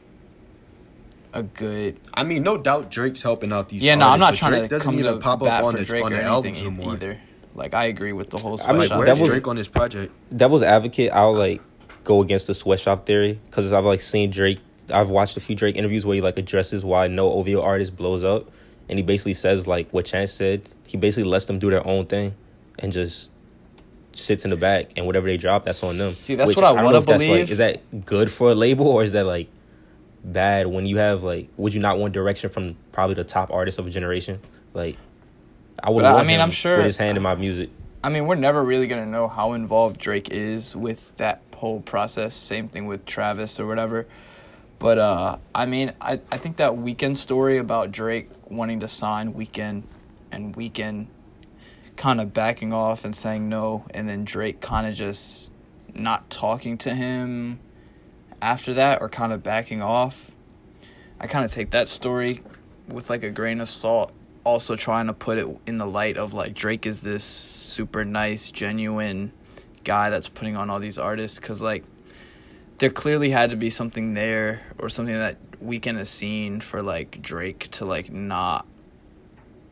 a 1.37 1.43
good. 1.43 1.99
I 2.13 2.23
mean, 2.23 2.43
no 2.43 2.57
doubt 2.57 2.89
Drake's 2.91 3.21
helping 3.21 3.53
out 3.53 3.69
these. 3.69 3.81
Yeah, 3.83 3.95
no, 3.95 4.09
I'm 4.09 4.19
not 4.19 4.35
trying 4.35 4.51
Drake 4.53 4.63
to 4.63 4.67
doesn't 4.69 4.85
come 4.85 4.99
even 4.99 5.13
to 5.13 5.19
pop 5.19 5.41
up 5.41 5.63
on 5.63 5.73
for 5.73 5.77
the 5.79 5.85
Drake 5.85 6.03
on 6.03 6.11
the 6.11 6.17
anything 6.17 6.33
albums 6.33 6.61
no 6.63 6.71
more. 6.71 6.93
either. 6.93 7.19
Like 7.55 7.73
I 7.73 7.85
agree 7.85 8.13
with 8.13 8.29
the 8.29 8.37
whole 8.37 8.59
I 8.65 8.71
mean, 8.71 8.79
Like, 8.79 8.87
sweatshop. 8.89 8.99
where's 9.05 9.19
that 9.19 9.25
Drake 9.25 9.47
on 9.47 9.55
this 9.55 9.67
project? 9.67 10.13
Devil's 10.35 10.61
advocate, 10.61 11.11
I'll 11.11 11.33
like 11.33 11.61
go 12.03 12.21
against 12.21 12.47
the 12.47 12.53
sweatshop 12.53 13.05
theory 13.05 13.39
because 13.49 13.73
I've 13.73 13.85
like 13.85 14.01
seen 14.01 14.29
Drake. 14.31 14.59
I've 14.93 15.09
watched 15.09 15.35
a 15.37 15.39
few 15.39 15.55
Drake 15.55 15.75
interviews 15.75 16.05
where 16.05 16.15
he 16.15 16.21
like 16.21 16.37
addresses 16.37 16.85
why 16.85 17.07
no 17.07 17.31
OVO 17.33 17.61
artist 17.61 17.95
blows 17.95 18.23
up, 18.23 18.49
and 18.89 18.97
he 18.99 19.03
basically 19.03 19.33
says 19.33 19.67
like 19.67 19.89
what 19.91 20.05
Chance 20.05 20.31
said. 20.33 20.69
He 20.85 20.97
basically 20.97 21.29
lets 21.29 21.45
them 21.45 21.59
do 21.59 21.69
their 21.69 21.85
own 21.85 22.05
thing, 22.05 22.33
and 22.79 22.91
just 22.91 23.31
sits 24.13 24.43
in 24.45 24.49
the 24.51 24.57
back, 24.57 24.91
and 24.95 25.05
whatever 25.05 25.27
they 25.27 25.37
drop, 25.37 25.65
that's 25.65 25.83
on 25.83 25.97
them. 25.97 26.09
See, 26.09 26.35
that's 26.35 26.47
Which 26.47 26.57
what 26.57 26.65
I 26.65 26.73
don't 26.75 26.85
wanna 26.85 26.99
if 26.99 27.05
believe. 27.05 27.29
Like, 27.31 27.51
is 27.51 27.57
that 27.57 28.05
good 28.05 28.31
for 28.31 28.51
a 28.51 28.55
label 28.55 28.87
or 28.87 29.03
is 29.03 29.11
that 29.13 29.25
like 29.25 29.47
bad 30.31 30.67
when 30.67 30.85
you 30.85 30.97
have 30.97 31.23
like? 31.23 31.49
Would 31.57 31.73
you 31.73 31.79
not 31.79 31.97
want 31.97 32.13
direction 32.13 32.49
from 32.49 32.75
probably 32.91 33.15
the 33.15 33.23
top 33.23 33.51
artist 33.51 33.79
of 33.79 33.87
a 33.87 33.89
generation? 33.89 34.39
Like, 34.73 34.97
I 35.81 35.89
would. 35.89 36.05
I- 36.05 36.23
mean, 36.23 36.39
I'm 36.39 36.51
sure- 36.51 36.81
his 36.81 36.97
hand 36.97 37.17
in 37.17 37.23
my 37.23 37.35
music. 37.35 37.69
I 38.03 38.09
mean, 38.09 38.27
we're 38.27 38.35
never 38.35 38.63
really 38.63 38.87
gonna 38.87 39.05
know 39.05 39.27
how 39.27 39.53
involved 39.53 39.99
Drake 39.99 40.29
is 40.31 40.75
with 40.75 41.17
that 41.17 41.41
whole 41.55 41.81
process. 41.81 42.35
Same 42.35 42.67
thing 42.67 42.85
with 42.85 43.05
Travis 43.05 43.59
or 43.59 43.65
whatever. 43.65 44.05
But 44.79 44.99
uh, 44.99 45.37
I 45.55 45.65
mean, 45.65 45.93
I, 45.99 46.19
I 46.31 46.37
think 46.37 46.57
that 46.57 46.73
Weeknd 46.73 47.17
story 47.17 47.57
about 47.57 47.91
Drake 47.91 48.29
wanting 48.47 48.79
to 48.81 48.87
sign 48.87 49.33
Weeknd 49.33 49.83
and 50.31 50.55
Weeknd 50.55 51.07
kind 51.95 52.21
of 52.21 52.33
backing 52.33 52.71
off 52.71 53.03
and 53.03 53.15
saying 53.15 53.49
no, 53.49 53.85
and 53.93 54.07
then 54.07 54.23
Drake 54.23 54.61
kind 54.61 54.85
of 54.85 54.93
just 54.93 55.51
not 55.95 56.29
talking 56.29 56.77
to 56.77 56.93
him 56.93 57.59
after 58.41 58.73
that 58.73 59.01
or 59.01 59.09
kind 59.09 59.33
of 59.33 59.43
backing 59.43 59.81
off. 59.81 60.31
I 61.19 61.27
kind 61.27 61.43
of 61.43 61.51
take 61.51 61.71
that 61.71 61.87
story 61.87 62.43
with 62.87 63.09
like 63.09 63.23
a 63.23 63.29
grain 63.29 63.59
of 63.59 63.69
salt. 63.69 64.11
Also, 64.43 64.77
trying 64.77 65.07
to 65.07 65.13
put 65.13 65.37
it 65.37 65.45
in 65.65 65.77
the 65.77 65.85
light 65.85 66.15
of 66.15 66.33
like 66.33 66.53
Drake 66.53 66.85
is 66.85 67.01
this 67.01 67.23
super 67.23 68.05
nice, 68.05 68.49
genuine 68.49 69.33
guy 69.83 70.09
that's 70.09 70.29
putting 70.29 70.55
on 70.55 70.69
all 70.69 70.79
these 70.79 70.97
artists 70.97 71.39
because 71.39 71.61
like 71.61 71.83
there 72.77 72.89
clearly 72.89 73.29
had 73.29 73.49
to 73.49 73.55
be 73.55 73.69
something 73.69 74.13
there 74.13 74.61
or 74.77 74.89
something 74.89 75.15
that 75.15 75.37
Weeknd 75.63 75.97
has 75.97 76.09
seen 76.09 76.61
for 76.61 76.81
like 76.81 77.21
Drake 77.21 77.67
to 77.71 77.85
like 77.85 78.11
not 78.11 78.65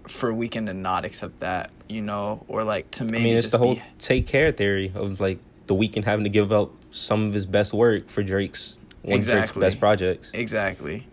for 0.07 0.33
Weeknd 0.33 0.67
to 0.67 0.73
not 0.73 1.05
accept 1.05 1.39
that, 1.39 1.71
you 1.87 2.01
know, 2.01 2.43
or 2.47 2.63
like 2.63 2.91
to 2.91 3.03
maybe 3.03 3.17
I 3.17 3.23
mean, 3.23 3.37
it's 3.37 3.45
just 3.45 3.51
the 3.51 3.57
whole 3.59 3.75
be, 3.75 3.83
take 3.99 4.27
care 4.27 4.51
theory 4.51 4.91
of 4.93 5.19
like 5.19 5.39
the 5.67 5.75
Weeknd 5.75 6.03
having 6.03 6.23
to 6.23 6.29
give 6.29 6.51
up 6.51 6.71
some 6.95 7.25
of 7.25 7.33
his 7.33 7.45
best 7.45 7.73
work 7.73 8.09
for 8.09 8.23
Drake's 8.23 8.79
one 9.01 9.19
of 9.19 9.25
Drake's 9.25 9.51
best 9.51 9.79
projects. 9.79 10.31
Exactly. 10.33 11.07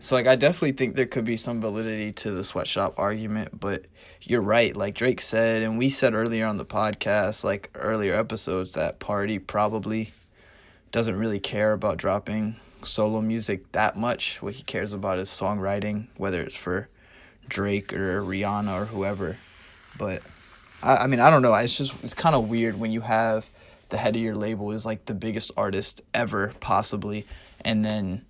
So 0.00 0.14
like 0.14 0.26
I 0.26 0.36
definitely 0.36 0.72
think 0.72 0.94
there 0.94 1.06
could 1.06 1.24
be 1.24 1.36
some 1.36 1.60
validity 1.60 2.12
to 2.12 2.30
the 2.30 2.44
sweatshop 2.44 2.98
argument, 2.98 3.58
but 3.58 3.84
you're 4.22 4.42
right. 4.42 4.74
Like 4.76 4.94
Drake 4.94 5.20
said, 5.20 5.62
and 5.62 5.78
we 5.78 5.90
said 5.90 6.14
earlier 6.14 6.46
on 6.46 6.58
the 6.58 6.64
podcast, 6.64 7.42
like 7.44 7.70
earlier 7.74 8.14
episodes, 8.14 8.74
that 8.74 8.98
Party 8.98 9.38
probably 9.38 10.12
doesn't 10.92 11.18
really 11.18 11.40
care 11.40 11.72
about 11.72 11.96
dropping 11.96 12.56
solo 12.82 13.20
music 13.20 13.72
that 13.72 13.96
much. 13.96 14.40
What 14.42 14.54
he 14.54 14.62
cares 14.62 14.92
about 14.92 15.18
is 15.18 15.28
songwriting, 15.28 16.06
whether 16.16 16.40
it's 16.40 16.56
for 16.56 16.88
Drake 17.48 17.92
or 17.92 18.22
Rihanna 18.22 18.82
or 18.82 18.84
whoever. 18.86 19.36
But 19.98 20.22
I, 20.82 20.96
I 20.96 21.06
mean, 21.06 21.20
I 21.20 21.30
don't 21.30 21.42
know. 21.42 21.54
It's 21.54 21.76
just 21.76 21.94
it's 22.02 22.14
kind 22.14 22.34
of 22.34 22.48
weird 22.48 22.78
when 22.78 22.90
you 22.92 23.00
have 23.00 23.50
the 23.88 23.96
head 23.96 24.16
of 24.16 24.22
your 24.22 24.34
label 24.34 24.70
is 24.72 24.84
like 24.86 25.06
the 25.06 25.14
biggest 25.14 25.52
artist 25.56 26.02
ever, 26.12 26.52
possibly, 26.60 27.26
and 27.64 27.84
then 27.84 28.24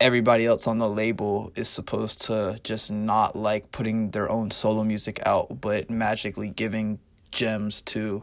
everybody 0.00 0.46
else 0.46 0.66
on 0.66 0.78
the 0.78 0.88
label 0.88 1.52
is 1.56 1.68
supposed 1.68 2.22
to 2.22 2.60
just 2.62 2.90
not 2.90 3.34
like 3.34 3.70
putting 3.72 4.10
their 4.10 4.30
own 4.30 4.50
solo 4.50 4.84
music 4.84 5.20
out, 5.26 5.60
but 5.60 5.90
magically 5.90 6.48
giving 6.48 6.98
gems 7.30 7.82
to 7.82 8.22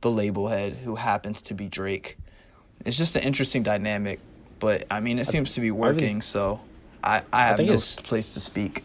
the 0.00 0.10
label 0.10 0.48
head 0.48 0.74
who 0.74 0.94
happens 0.94 1.40
to 1.42 1.54
be 1.54 1.68
Drake. 1.68 2.16
It's 2.84 2.96
just 2.96 3.16
an 3.16 3.22
interesting 3.22 3.62
dynamic, 3.62 4.20
but 4.58 4.84
I 4.90 5.00
mean, 5.00 5.18
it 5.18 5.26
seems 5.26 5.54
to 5.54 5.60
be 5.60 5.70
working, 5.70 6.22
so 6.22 6.60
I, 7.02 7.22
I 7.32 7.46
have 7.46 7.56
think 7.56 7.70
no 7.70 7.78
place 8.04 8.34
to 8.34 8.40
speak. 8.40 8.84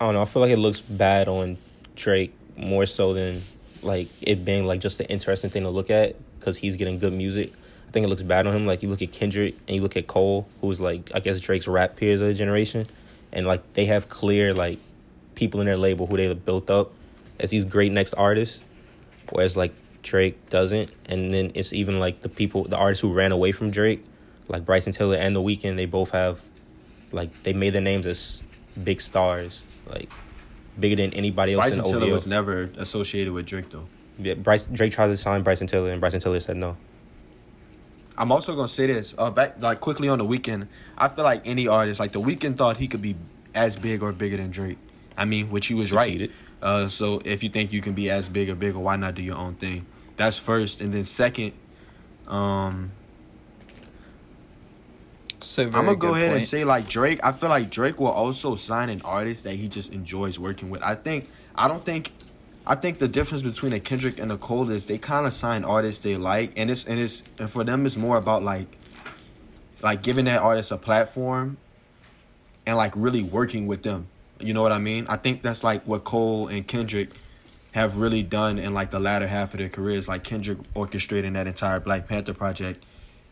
I 0.00 0.04
don't 0.04 0.14
know. 0.14 0.22
I 0.22 0.26
feel 0.26 0.42
like 0.42 0.52
it 0.52 0.58
looks 0.58 0.80
bad 0.80 1.28
on 1.28 1.56
Drake 1.96 2.32
more 2.56 2.86
so 2.86 3.14
than 3.14 3.42
like 3.82 4.08
it 4.20 4.44
being 4.44 4.64
like 4.66 4.80
just 4.80 5.00
an 5.00 5.06
interesting 5.06 5.50
thing 5.50 5.62
to 5.62 5.70
look 5.70 5.90
at 5.90 6.16
because 6.38 6.56
he's 6.56 6.76
getting 6.76 6.98
good 6.98 7.12
music. 7.12 7.52
I 7.88 7.90
think 7.90 8.04
it 8.04 8.08
looks 8.08 8.22
bad 8.22 8.46
on 8.46 8.54
him. 8.54 8.66
Like 8.66 8.82
you 8.82 8.90
look 8.90 9.02
at 9.02 9.12
Kendrick 9.12 9.54
and 9.66 9.76
you 9.76 9.82
look 9.82 9.96
at 9.96 10.06
Cole, 10.06 10.48
who's 10.60 10.80
like 10.80 11.10
I 11.14 11.20
guess 11.20 11.40
Drake's 11.40 11.66
rap 11.66 11.96
peers 11.96 12.20
of 12.20 12.26
the 12.26 12.34
generation, 12.34 12.86
and 13.32 13.46
like 13.46 13.72
they 13.74 13.86
have 13.86 14.08
clear 14.08 14.52
like 14.52 14.78
people 15.34 15.60
in 15.60 15.66
their 15.66 15.76
label 15.76 16.06
who 16.06 16.16
they 16.16 16.32
built 16.34 16.70
up 16.70 16.92
as 17.40 17.50
these 17.50 17.64
great 17.64 17.92
next 17.92 18.14
artists, 18.14 18.62
whereas 19.30 19.56
like 19.56 19.72
Drake 20.02 20.50
doesn't. 20.50 20.90
And 21.06 21.32
then 21.32 21.52
it's 21.54 21.72
even 21.72 21.98
like 21.98 22.22
the 22.22 22.28
people, 22.28 22.64
the 22.64 22.76
artists 22.76 23.00
who 23.00 23.12
ran 23.12 23.32
away 23.32 23.52
from 23.52 23.70
Drake, 23.70 24.04
like 24.48 24.64
Bryson 24.64 24.92
Tiller 24.92 25.16
and 25.16 25.34
The 25.34 25.40
Weeknd, 25.40 25.76
they 25.76 25.86
both 25.86 26.10
have 26.10 26.44
like 27.12 27.42
they 27.42 27.52
made 27.52 27.72
their 27.72 27.82
names 27.82 28.06
as 28.06 28.42
big 28.82 29.00
stars, 29.00 29.64
like 29.88 30.10
bigger 30.80 30.96
than 30.96 31.12
anybody 31.14 31.54
else 31.54 31.62
Bryson 31.62 31.80
in 31.80 31.84
Tiller 31.84 32.04
OVO. 32.04 32.12
was 32.12 32.26
never 32.26 32.70
associated 32.76 33.32
with 33.32 33.46
Drake 33.46 33.70
though. 33.70 33.86
Yeah, 34.18 34.34
Bryce 34.34 34.66
Drake 34.66 34.92
tried 34.92 35.08
to 35.08 35.16
sign 35.16 35.42
Bryson 35.42 35.66
Tiller, 35.66 35.90
and 35.90 36.00
Bryson 36.00 36.20
Tiller 36.20 36.40
said 36.40 36.56
no. 36.56 36.76
I'm 38.16 38.32
also 38.32 38.56
gonna 38.56 38.68
say 38.68 38.86
this. 38.86 39.14
Uh, 39.16 39.30
back 39.30 39.60
like 39.62 39.80
quickly 39.80 40.08
on 40.08 40.18
the 40.18 40.24
Weeknd. 40.24 40.66
I 40.96 41.08
feel 41.08 41.24
like 41.24 41.46
any 41.46 41.68
artist, 41.68 42.00
like 42.00 42.12
the 42.12 42.20
Weeknd, 42.20 42.56
thought 42.56 42.76
he 42.78 42.88
could 42.88 43.02
be 43.02 43.16
as 43.54 43.76
big 43.76 44.02
or 44.02 44.12
bigger 44.12 44.36
than 44.36 44.50
Drake. 44.50 44.78
I 45.16 45.24
mean, 45.24 45.50
which 45.50 45.66
he 45.66 45.74
was 45.74 45.90
Succeeded. 45.90 46.30
right. 46.30 46.68
Uh, 46.68 46.88
so 46.88 47.20
if 47.24 47.42
you 47.42 47.48
think 47.48 47.72
you 47.72 47.80
can 47.80 47.92
be 47.92 48.10
as 48.10 48.28
big 48.28 48.50
or 48.50 48.54
bigger, 48.56 48.78
why 48.78 48.96
not 48.96 49.14
do 49.14 49.22
your 49.22 49.36
own 49.36 49.54
thing? 49.54 49.86
That's 50.16 50.38
first, 50.38 50.80
and 50.80 50.92
then 50.92 51.04
second. 51.04 51.52
Um, 52.26 52.90
So 55.40 55.64
I'm 55.64 55.70
gonna 55.70 55.96
go 55.96 56.14
ahead 56.14 56.32
and 56.32 56.42
say 56.42 56.64
like 56.64 56.88
Drake. 56.88 57.20
I 57.22 57.32
feel 57.32 57.48
like 57.48 57.70
Drake 57.70 58.00
will 58.00 58.08
also 58.08 58.56
sign 58.56 58.90
an 58.90 59.00
artist 59.02 59.44
that 59.44 59.54
he 59.54 59.68
just 59.68 59.92
enjoys 59.92 60.38
working 60.38 60.70
with. 60.70 60.82
I 60.82 60.94
think. 60.94 61.28
I 61.54 61.68
don't 61.68 61.84
think. 61.84 62.12
I 62.66 62.74
think 62.74 62.98
the 62.98 63.08
difference 63.08 63.42
between 63.42 63.72
a 63.72 63.80
Kendrick 63.80 64.18
and 64.18 64.30
a 64.30 64.36
Cole 64.36 64.70
is 64.70 64.86
they 64.86 64.98
kind 64.98 65.26
of 65.26 65.32
sign 65.32 65.64
artists 65.64 66.04
they 66.04 66.16
like, 66.16 66.52
and 66.56 66.70
it's 66.70 66.84
and 66.84 67.00
it's 67.00 67.22
and 67.38 67.48
for 67.48 67.64
them 67.64 67.86
it's 67.86 67.96
more 67.96 68.16
about 68.16 68.42
like, 68.42 68.66
like 69.82 70.02
giving 70.02 70.26
that 70.26 70.42
artist 70.42 70.70
a 70.70 70.76
platform, 70.76 71.56
and 72.66 72.76
like 72.76 72.92
really 72.94 73.22
working 73.22 73.66
with 73.66 73.82
them. 73.84 74.08
You 74.38 74.54
know 74.54 74.62
what 74.62 74.72
I 74.72 74.78
mean? 74.78 75.06
I 75.08 75.16
think 75.16 75.42
that's 75.42 75.64
like 75.64 75.82
what 75.84 76.04
Cole 76.04 76.48
and 76.48 76.66
Kendrick 76.66 77.10
have 77.72 77.96
really 77.96 78.22
done 78.22 78.58
in 78.58 78.74
like 78.74 78.90
the 78.90 79.00
latter 79.00 79.26
half 79.26 79.54
of 79.54 79.60
their 79.60 79.68
careers. 79.68 80.06
Like 80.06 80.22
Kendrick 80.22 80.58
orchestrating 80.74 81.32
that 81.34 81.46
entire 81.46 81.80
Black 81.80 82.06
Panther 82.06 82.34
project, 82.34 82.84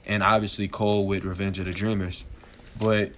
and 0.07 0.23
obviously 0.23 0.69
Cole 0.69 1.07
with 1.07 1.25
Revenge 1.25 1.59
of 1.59 1.67
the 1.67 1.73
Dreamers. 1.73 2.25
But 2.79 3.13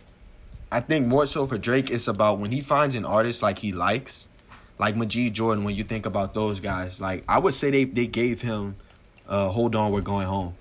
I 0.70 0.80
think 0.80 1.06
more 1.06 1.26
so 1.26 1.46
for 1.46 1.58
Drake, 1.58 1.90
it's 1.90 2.08
about 2.08 2.38
when 2.38 2.50
he 2.52 2.60
finds 2.60 2.94
an 2.94 3.04
artist 3.04 3.42
like 3.42 3.58
he 3.58 3.72
likes, 3.72 4.28
like 4.78 4.96
Majid 4.96 5.34
Jordan. 5.34 5.64
When 5.64 5.74
you 5.74 5.84
think 5.84 6.06
about 6.06 6.34
those 6.34 6.60
guys, 6.60 7.00
like 7.00 7.24
I 7.28 7.38
would 7.38 7.54
say 7.54 7.70
they 7.70 7.84
they 7.84 8.06
gave 8.06 8.40
him, 8.40 8.76
uh, 9.28 9.48
"Hold 9.48 9.74
On, 9.74 9.92
We're 9.92 10.00
Going 10.00 10.26
Home," 10.26 10.54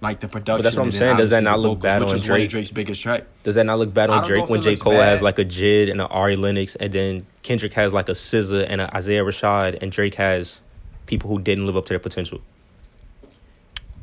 like 0.00 0.20
the 0.20 0.28
production. 0.28 0.62
that's 0.64 0.76
what 0.76 0.84
I'm 0.84 0.92
saying. 0.92 1.16
Does 1.16 1.30
that 1.30 1.42
not 1.42 1.58
look 1.60 1.78
vocals, 1.78 1.82
bad 1.82 2.00
which 2.02 2.10
on 2.10 2.16
is 2.16 2.22
one 2.22 2.30
of 2.32 2.38
Drake? 2.38 2.50
Drake's 2.50 2.70
biggest 2.70 3.02
track. 3.02 3.24
Does 3.42 3.54
that 3.56 3.64
not 3.64 3.78
look 3.78 3.92
bad 3.92 4.10
on 4.10 4.24
Drake 4.24 4.48
when 4.48 4.62
J. 4.62 4.76
Cole 4.76 4.92
has 4.92 5.22
like 5.22 5.38
a 5.38 5.44
Jid 5.44 5.90
and 5.90 6.00
an 6.00 6.06
Ari 6.08 6.36
Lennox, 6.36 6.76
and 6.76 6.92
then 6.92 7.26
Kendrick 7.42 7.72
has 7.74 7.92
like 7.92 8.08
a 8.08 8.12
SZA 8.14 8.66
and 8.68 8.80
an 8.80 8.90
Isaiah 8.94 9.22
Rashad, 9.24 9.82
and 9.82 9.90
Drake 9.90 10.14
has 10.14 10.62
people 11.06 11.30
who 11.30 11.40
didn't 11.40 11.66
live 11.66 11.76
up 11.76 11.86
to 11.86 11.90
their 11.94 11.98
potential? 11.98 12.40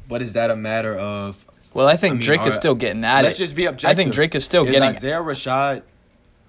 But 0.07 0.21
is 0.21 0.33
that 0.33 0.51
a 0.51 0.55
matter 0.55 0.95
of? 0.95 1.45
Well, 1.75 1.89
I 1.89 1.97
think 1.97 2.11
I 2.11 2.15
mean, 2.15 2.23
Drake 2.23 2.47
is 2.47 2.55
still 2.55 2.73
getting 2.73 3.03
at 3.03 3.25
Let's 3.25 3.35
it. 3.35 3.39
just 3.39 3.55
be 3.55 3.65
objective. 3.65 3.89
I 3.89 4.01
think 4.01 4.13
Drake 4.13 4.33
is 4.33 4.45
still 4.45 4.63
is 4.65 4.71
getting. 4.71 4.87
Isaiah 4.87 5.19
Rashad. 5.19 5.83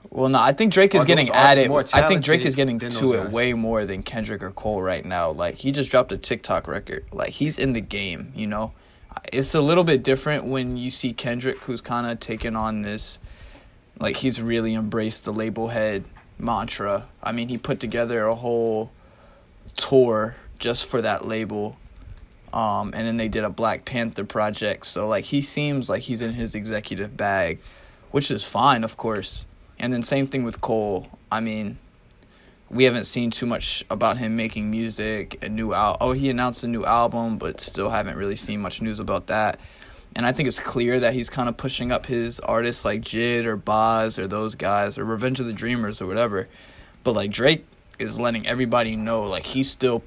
Well, 0.09 0.29
no, 0.29 0.39
I 0.39 0.53
think 0.53 0.73
Drake 0.73 0.95
is 0.95 1.05
getting 1.05 1.29
at 1.31 1.59
it. 1.59 1.69
I 1.93 2.07
think 2.07 2.23
Drake 2.23 2.45
is 2.45 2.55
getting 2.55 2.79
to 2.79 3.12
it 3.12 3.25
guys? 3.25 3.33
way 3.33 3.53
more 3.53 3.85
than 3.85 4.05
Kendrick 4.05 4.41
or 4.41 4.53
Cole 4.53 4.81
right 4.81 5.05
now. 5.05 5.31
Like 5.31 5.57
he 5.57 5.73
just 5.73 5.91
dropped 5.91 6.12
a 6.12 6.17
TikTok 6.17 6.69
record. 6.69 7.07
Like 7.12 7.31
he's 7.31 7.59
in 7.59 7.73
the 7.73 7.81
game, 7.81 8.33
you 8.37 8.47
know. 8.47 8.73
It's 9.33 9.53
a 9.53 9.61
little 9.61 9.83
bit 9.83 10.05
different 10.05 10.45
when 10.45 10.77
you 10.77 10.91
see 10.91 11.12
Kendrick, 11.12 11.59
who's 11.59 11.81
kind 11.81 12.07
of 12.07 12.21
taken 12.21 12.55
on 12.55 12.83
this, 12.83 13.19
like 13.99 14.19
he's 14.19 14.41
really 14.41 14.75
embraced 14.75 15.25
the 15.25 15.33
label 15.33 15.69
head 15.69 16.05
mantra. 16.39 17.09
I 17.21 17.33
mean, 17.33 17.49
he 17.49 17.59
put 17.59 17.81
together 17.81 18.27
a 18.27 18.37
whole 18.37 18.93
tour 19.77 20.37
just 20.61 20.87
for 20.87 21.03
that 21.03 21.27
label. 21.27 21.77
Um, 22.57 22.92
and 22.95 23.07
then 23.07 23.19
they 23.19 23.29
did 23.29 23.45
a 23.45 23.51
Black 23.51 23.85
Panther 23.85 24.25
project. 24.25 24.87
So 24.87 25.07
like 25.07 25.25
he 25.25 25.42
seems 25.42 25.90
like 25.90 26.03
he's 26.03 26.23
in 26.23 26.33
his 26.33 26.55
executive 26.55 27.14
bag, 27.14 27.61
which 28.12 28.31
is 28.31 28.45
fine, 28.45 28.83
of 28.83 28.97
course. 28.97 29.45
And 29.79 29.92
then 29.92 30.03
same 30.03 30.27
thing 30.27 30.42
with 30.42 30.62
Cole. 30.62 31.07
I 31.31 31.40
mean, 31.40 31.77
we 32.71 32.85
haven't 32.85 33.05
seen 33.05 33.31
too 33.31 33.45
much 33.45 33.85
about 33.90 34.16
him 34.16 34.37
making 34.37 34.71
music, 34.71 35.45
a 35.45 35.51
new 35.51 35.75
al- 35.75 35.99
Oh, 36.01 36.13
he 36.13 36.31
announced 36.31 36.65
a 36.65 36.67
new 36.67 36.83
album, 36.87 37.37
but 37.37 37.61
still 37.61 37.90
haven't 37.90 38.17
really 38.17 38.37
seen 38.37 38.63
much 38.63 38.81
news 38.81 39.00
about 39.00 39.27
that. 39.27 39.61
And 40.15 40.25
I 40.25 40.33
think 40.33 40.48
it's 40.48 40.59
clear 40.59 40.98
that 41.00 41.13
he's 41.13 41.29
kind 41.29 41.50
of 41.50 41.59
pushing 41.59 41.92
up 41.92 42.07
his 42.07 42.40
artists 42.40 42.87
like 42.87 43.02
Jid 43.02 43.44
or 43.44 43.57
Bas 43.57 44.19
or 44.19 44.27
those 44.27 44.54
guys 44.54 44.96
or 44.96 45.04
Revenge 45.04 45.40
of 45.40 45.46
the 45.46 45.52
Dreamers 45.52 46.00
or 46.00 46.07
whatever. 46.07 46.48
But 47.04 47.13
like 47.13 47.31
Drake 47.31 47.67
is 47.98 48.19
letting 48.19 48.46
everybody 48.46 48.96
know 48.96 49.25
like 49.25 49.44
he's 49.44 49.71
still 49.71 50.02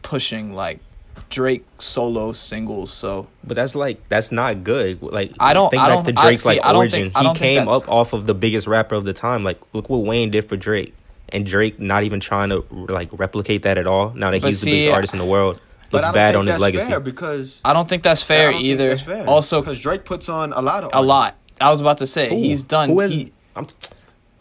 pushing 0.00 0.54
like 0.54 0.80
Drake 1.28 1.64
solo 1.78 2.32
singles. 2.32 2.92
So 2.92 3.26
But 3.44 3.56
that's 3.56 3.74
like 3.74 4.00
that's 4.08 4.32
not 4.32 4.64
good. 4.64 5.02
Like 5.02 5.32
I 5.38 5.52
don't- 5.52 5.70
think 5.70 5.82
I 5.82 5.88
back 5.88 6.04
don't- 6.06 6.14
to 6.14 6.20
I- 6.20 6.24
Drake's 6.24 6.42
see, 6.42 6.48
like 6.48 6.60
I 6.64 6.74
origin. 6.74 7.10
think- 7.12 7.26
he 7.26 7.34
came 7.34 7.68
up 7.68 7.88
off 7.88 8.12
of 8.12 8.26
the 8.26 8.34
biggest 8.34 8.66
rapper 8.66 8.94
of 8.94 9.04
the 9.04 9.12
time. 9.12 9.44
Like 9.44 9.58
look 9.72 9.88
what 9.90 9.98
Wayne 10.04 10.30
did 10.30 10.48
for 10.48 10.56
Drake, 10.56 10.94
and 11.28 11.44
Drake 11.46 11.78
not 11.78 12.02
even 12.04 12.20
trying 12.20 12.48
to 12.50 12.64
like 12.70 13.08
replicate 13.12 13.62
that 13.62 13.78
at 13.78 13.86
all. 13.86 14.12
Now 14.14 14.30
that 14.30 14.40
But 14.40 14.48
he's 14.48 14.60
the 14.60 14.70
biggest 14.70 14.94
artist 14.94 15.12
in 15.14 15.18
the 15.20 15.26
world, 15.26 15.60
But 15.90 15.98
looks 15.98 16.04
I 16.04 16.08
don't 16.08 16.14
bad 16.14 16.30
think 16.32 16.38
on 16.40 16.46
his 16.46 16.52
that's 16.54 16.62
legacy. 16.62 16.88
fair 16.90 17.00
because 17.00 17.60
I 17.64 17.72
don't 17.72 17.88
think 17.88 18.02
that's 18.02 18.22
fair 18.22 18.48
I 18.48 18.52
don't 18.52 18.60
think 18.60 18.64
either. 18.70 18.88
that's 18.90 19.02
fair. 19.02 19.26
Also, 19.28 19.60
because 19.60 19.78
Drake 19.80 20.04
puts 20.04 20.28
on 20.28 20.52
a 20.52 20.60
lot 20.60 20.84
of 20.84 20.90
a 20.94 21.02
lot. 21.02 21.36
I 21.60 21.70
was 21.70 21.80
about 21.80 21.98
to 21.98 22.06
say 22.06 22.28
Who? 22.30 22.36
he's 22.36 22.62
done. 22.62 22.88
Who 22.88 23.00
has? 23.00 23.10
he, 23.10 23.32
I'm, 23.54 23.66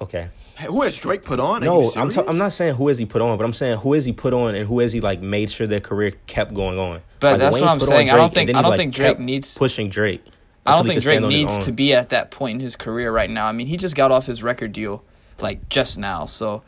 Okay. 0.01 0.29
Who 0.67 0.81
has 0.81 0.97
Drake 0.97 1.23
put 1.23 1.39
on? 1.39 1.63
Are 1.63 1.65
No, 1.65 1.91
I'm 1.95 2.09
ta- 2.09 2.25
I'm 2.27 2.37
not 2.37 2.51
saying 2.51 2.75
who 2.75 2.87
has 2.89 2.97
he 2.97 3.05
put 3.05 3.21
on, 3.21 3.37
but 3.37 3.43
I'm 3.45 3.53
saying 3.53 3.77
who 3.79 3.93
has 3.93 4.05
he 4.05 4.11
put 4.11 4.33
on 4.33 4.55
and 4.55 4.67
who 4.67 4.79
has 4.79 4.91
he 4.91 4.99
like 5.01 5.21
made 5.21 5.49
sure 5.49 5.67
their 5.67 5.79
career 5.79 6.11
kept 6.27 6.53
going 6.53 6.77
on. 6.77 7.01
But 7.19 7.31
Like, 7.33 7.39
that's 7.39 7.55
Wayne 7.55 7.63
what 7.65 7.71
I'm 7.71 7.79
saying. 7.79 8.09
I 8.09 8.17
don't 8.17 8.33
think- 8.33 8.49
I 8.49 8.61
don't 8.61 8.71
like, 8.71 8.77
think 8.79 8.93
Drake 8.93 9.19
needs- 9.19 9.57
pushing 9.57 9.89
Drake. 9.89 10.23
I 10.65 10.75
don't 10.75 10.85
think 10.85 11.01
Drake 11.01 11.13
stand 11.13 11.25
on 11.25 11.31
his 11.31 11.39
needs 11.41 11.57
to 11.65 11.71
be 11.71 11.93
at 11.93 12.09
that 12.09 12.29
point 12.29 12.55
in 12.55 12.59
his 12.59 12.75
career 12.75 13.11
right 13.11 13.29
now. 13.29 13.47
I 13.47 13.51
mean, 13.53 13.67
he 13.67 13.77
just 13.77 13.95
got 13.95 14.11
off 14.11 14.25
his 14.25 14.43
record 14.43 14.73
deal 14.73 15.03
like 15.39 15.69
just 15.69 15.97
now. 15.97 16.25
So, 16.25 16.61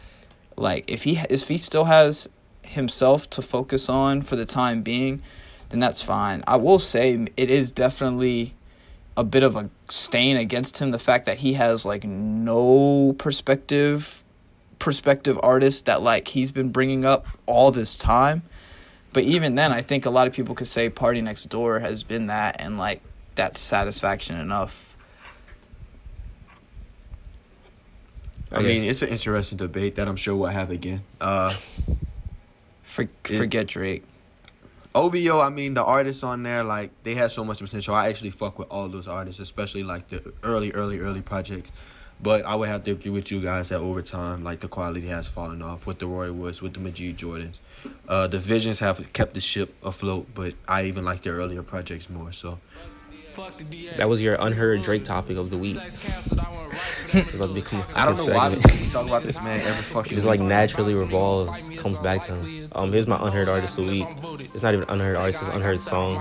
like, 0.57 0.85
if 0.89 1.03
he 1.03 1.19
if 1.29 1.47
he 1.47 1.57
still 1.57 1.85
has 1.85 2.27
himself 2.63 3.29
to 3.31 3.41
focus 3.41 3.89
on 3.89 4.21
for 4.21 4.35
the 4.37 4.45
time 4.45 4.81
being, 4.81 5.21
then 5.69 5.79
that's 5.81 6.01
fine. 6.01 6.43
I 6.47 6.55
will 6.55 6.79
say 6.79 7.27
it 7.37 7.49
is 7.49 7.71
definitely 7.71 8.53
a 9.17 9.23
bit 9.23 9.43
of 9.43 9.55
a 9.55 9.69
stain 9.89 10.37
against 10.37 10.77
him 10.79 10.91
the 10.91 10.99
fact 10.99 11.25
that 11.25 11.39
he 11.39 11.53
has 11.53 11.85
like 11.85 12.03
no 12.03 13.13
perspective 13.17 14.23
perspective 14.79 15.39
artist 15.43 15.85
that 15.85 16.01
like 16.01 16.29
he's 16.29 16.51
been 16.51 16.69
bringing 16.69 17.05
up 17.05 17.25
all 17.45 17.71
this 17.71 17.97
time. 17.97 18.41
But 19.13 19.23
even 19.23 19.55
then, 19.55 19.71
I 19.71 19.81
think 19.81 20.05
a 20.05 20.09
lot 20.09 20.27
of 20.27 20.33
people 20.33 20.55
could 20.55 20.67
say 20.67 20.89
PartyNextDoor 20.89 21.81
has 21.81 22.03
been 22.03 22.27
that, 22.27 22.59
and 22.59 22.77
like 22.77 23.01
that's 23.35 23.59
satisfaction 23.59 24.39
enough. 24.39 24.95
I 28.53 28.61
mean, 28.61 28.83
it's 28.83 29.01
an 29.01 29.09
interesting 29.09 29.57
debate 29.57 29.95
that 29.95 30.07
I'm 30.07 30.17
sure 30.17 30.35
we'll 30.35 30.49
have 30.49 30.71
again. 30.71 31.03
Uh, 31.21 31.55
For, 32.83 33.07
forget 33.23 33.67
Drake. 33.67 34.03
OVO, 34.93 35.39
I 35.39 35.49
mean, 35.49 35.73
the 35.73 35.83
artists 35.83 36.21
on 36.21 36.43
there, 36.43 36.63
like, 36.63 36.91
they 37.03 37.15
have 37.15 37.31
so 37.31 37.45
much 37.45 37.59
potential. 37.59 37.95
I 37.95 38.09
actually 38.09 38.31
fuck 38.31 38.59
with 38.59 38.69
all 38.69 38.89
those 38.89 39.07
artists, 39.07 39.39
especially, 39.39 39.83
like, 39.83 40.09
the 40.09 40.33
early, 40.43 40.71
early, 40.73 40.99
early 40.99 41.21
projects. 41.21 41.71
But 42.21 42.45
I 42.45 42.55
would 42.55 42.67
have 42.67 42.83
to 42.83 42.91
agree 42.91 43.09
with 43.09 43.31
you 43.31 43.41
guys 43.41 43.69
that 43.69 43.79
over 43.79 44.01
time, 44.01 44.43
like, 44.43 44.59
the 44.59 44.67
quality 44.67 45.07
has 45.07 45.27
fallen 45.27 45.61
off 45.61 45.87
with 45.87 45.99
the 45.99 46.07
Roy 46.07 46.31
Woods, 46.31 46.61
with 46.61 46.73
the 46.73 46.79
Majid 46.79 47.17
Jordans. 47.17 47.59
Uh, 48.07 48.27
the 48.27 48.37
Visions 48.37 48.79
have 48.79 49.11
kept 49.13 49.33
the 49.33 49.39
ship 49.39 49.73
afloat, 49.83 50.27
but 50.35 50.53
I 50.67 50.83
even 50.83 51.05
like 51.05 51.21
their 51.21 51.35
earlier 51.35 51.63
projects 51.63 52.09
more, 52.09 52.31
so. 52.31 52.59
That 53.97 54.09
was 54.09 54.21
your 54.21 54.35
unheard 54.39 54.81
Drake 54.81 55.03
topic 55.03 55.37
of 55.37 55.49
the 55.49 55.57
week. 55.57 55.77
It's 57.13 57.33
about 57.33 57.47
to 57.49 57.53
become 57.53 57.81
a 57.81 57.85
I 57.95 58.05
don't 58.05 58.15
know 58.17 58.25
fucking 58.25 58.33
why 58.35 58.49
we 58.49 58.61
segment. 58.61 58.91
talk 58.91 59.07
about 59.07 59.23
this 59.23 59.41
man 59.41 59.59
every 59.59 59.83
fucking 59.83 60.13
It 60.13 60.15
Just 60.15 60.27
like 60.27 60.39
naturally 60.39 60.93
revolves, 60.93 61.69
comes 61.77 61.97
back 61.97 62.23
to 62.25 62.35
him. 62.35 62.69
Um, 62.73 62.91
here's 62.93 63.07
my 63.07 63.17
unheard 63.21 63.49
artist 63.49 63.77
of 63.79 63.87
the 63.87 63.91
week. 63.91 64.07
It's 64.53 64.63
not 64.63 64.73
even 64.73 64.89
unheard 64.89 65.17
artist, 65.17 65.41
it's 65.41 65.53
unheard 65.53 65.79
song. 65.79 66.17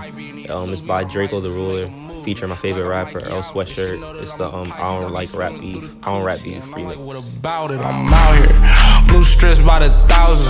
Um, 0.49 0.71
it's 0.71 0.81
by 0.81 1.05
Drakeo 1.05 1.41
the 1.41 1.49
Ruler, 1.49 1.87
featuring 2.23 2.49
my 2.49 2.55
favorite 2.57 2.87
rapper, 2.87 3.19
Earl 3.19 3.41
Sweatshirt. 3.41 4.21
It's 4.21 4.35
the 4.35 4.53
um, 4.53 4.71
I 4.73 4.99
don't 4.99 5.13
like 5.13 5.33
rap 5.33 5.57
beef, 5.59 5.95
I 6.03 6.13
don't 6.13 6.23
rap 6.23 6.39
beef 6.43 6.67
What 6.69 7.15
about 7.17 7.71
it? 7.71 7.79
I'm 7.79 8.07
out 8.09 8.43
here. 8.43 9.07
Blue 9.07 9.23
strips 9.23 9.59
by 9.61 9.79
the 9.79 9.89
thousands. 10.07 10.49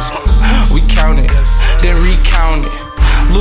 We 0.74 0.82
count 0.90 1.20
it, 1.20 1.30
then 1.82 2.02
recount 2.04 2.66
it. 2.66 2.91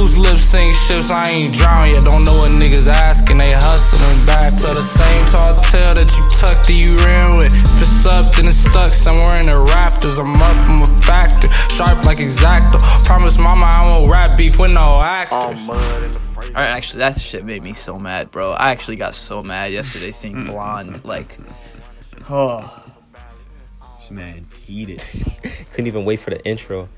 Loose 0.01 0.17
lips 0.17 0.43
sink 0.45 0.75
ships, 0.75 1.11
I 1.11 1.29
ain't 1.29 1.55
drowned 1.55 1.93
yet. 1.93 2.05
Don't 2.05 2.25
know 2.25 2.39
what 2.39 2.51
niggas 2.53 2.87
asking, 2.87 3.37
they 3.37 3.53
hustling 3.53 4.25
back 4.25 4.55
to 4.55 4.69
the 4.69 4.83
same 4.83 5.27
tall 5.27 5.61
tale 5.65 5.95
that 5.95 6.11
you 6.17 6.39
tucked 6.39 6.69
that 6.69 6.73
you 6.73 6.97
ran 7.05 7.37
with. 7.37 7.53
If 7.53 7.83
it's 7.83 8.07
up, 8.07 8.35
then 8.35 8.47
it's 8.47 8.57
stuck 8.57 8.95
somewhere 8.95 9.39
in 9.41 9.47
the 9.47 9.59
rafters. 9.59 10.19
I'm 10.19 10.35
up, 10.37 10.57
I'm 10.71 10.81
a 10.81 11.01
factor, 11.03 11.51
sharp 11.75 12.03
like 12.07 12.17
exacto. 12.17 12.81
Promise 13.05 13.37
mama 13.37 13.67
I 13.67 13.87
won't 13.87 14.11
rap 14.11 14.39
beef 14.39 14.59
with 14.59 14.71
no 14.71 15.03
actor. 15.03 15.35
All 15.35 15.53
right, 15.53 16.71
actually, 16.71 17.01
that 17.01 17.21
shit 17.21 17.45
made 17.45 17.63
me 17.63 17.75
so 17.75 17.99
mad, 17.99 18.31
bro. 18.31 18.53
I 18.53 18.71
actually 18.71 18.97
got 18.97 19.15
so 19.15 19.43
mad 19.43 19.71
yesterday 19.71 20.13
seeing 20.13 20.47
Blonde. 20.47 21.05
Like, 21.05 21.37
oh, 22.31 22.91
This 23.99 24.11
man 24.11 24.47
heated. 24.65 25.05
Couldn't 25.73 25.89
even 25.89 26.07
wait 26.07 26.21
for 26.21 26.31
the 26.31 26.43
intro. 26.47 26.89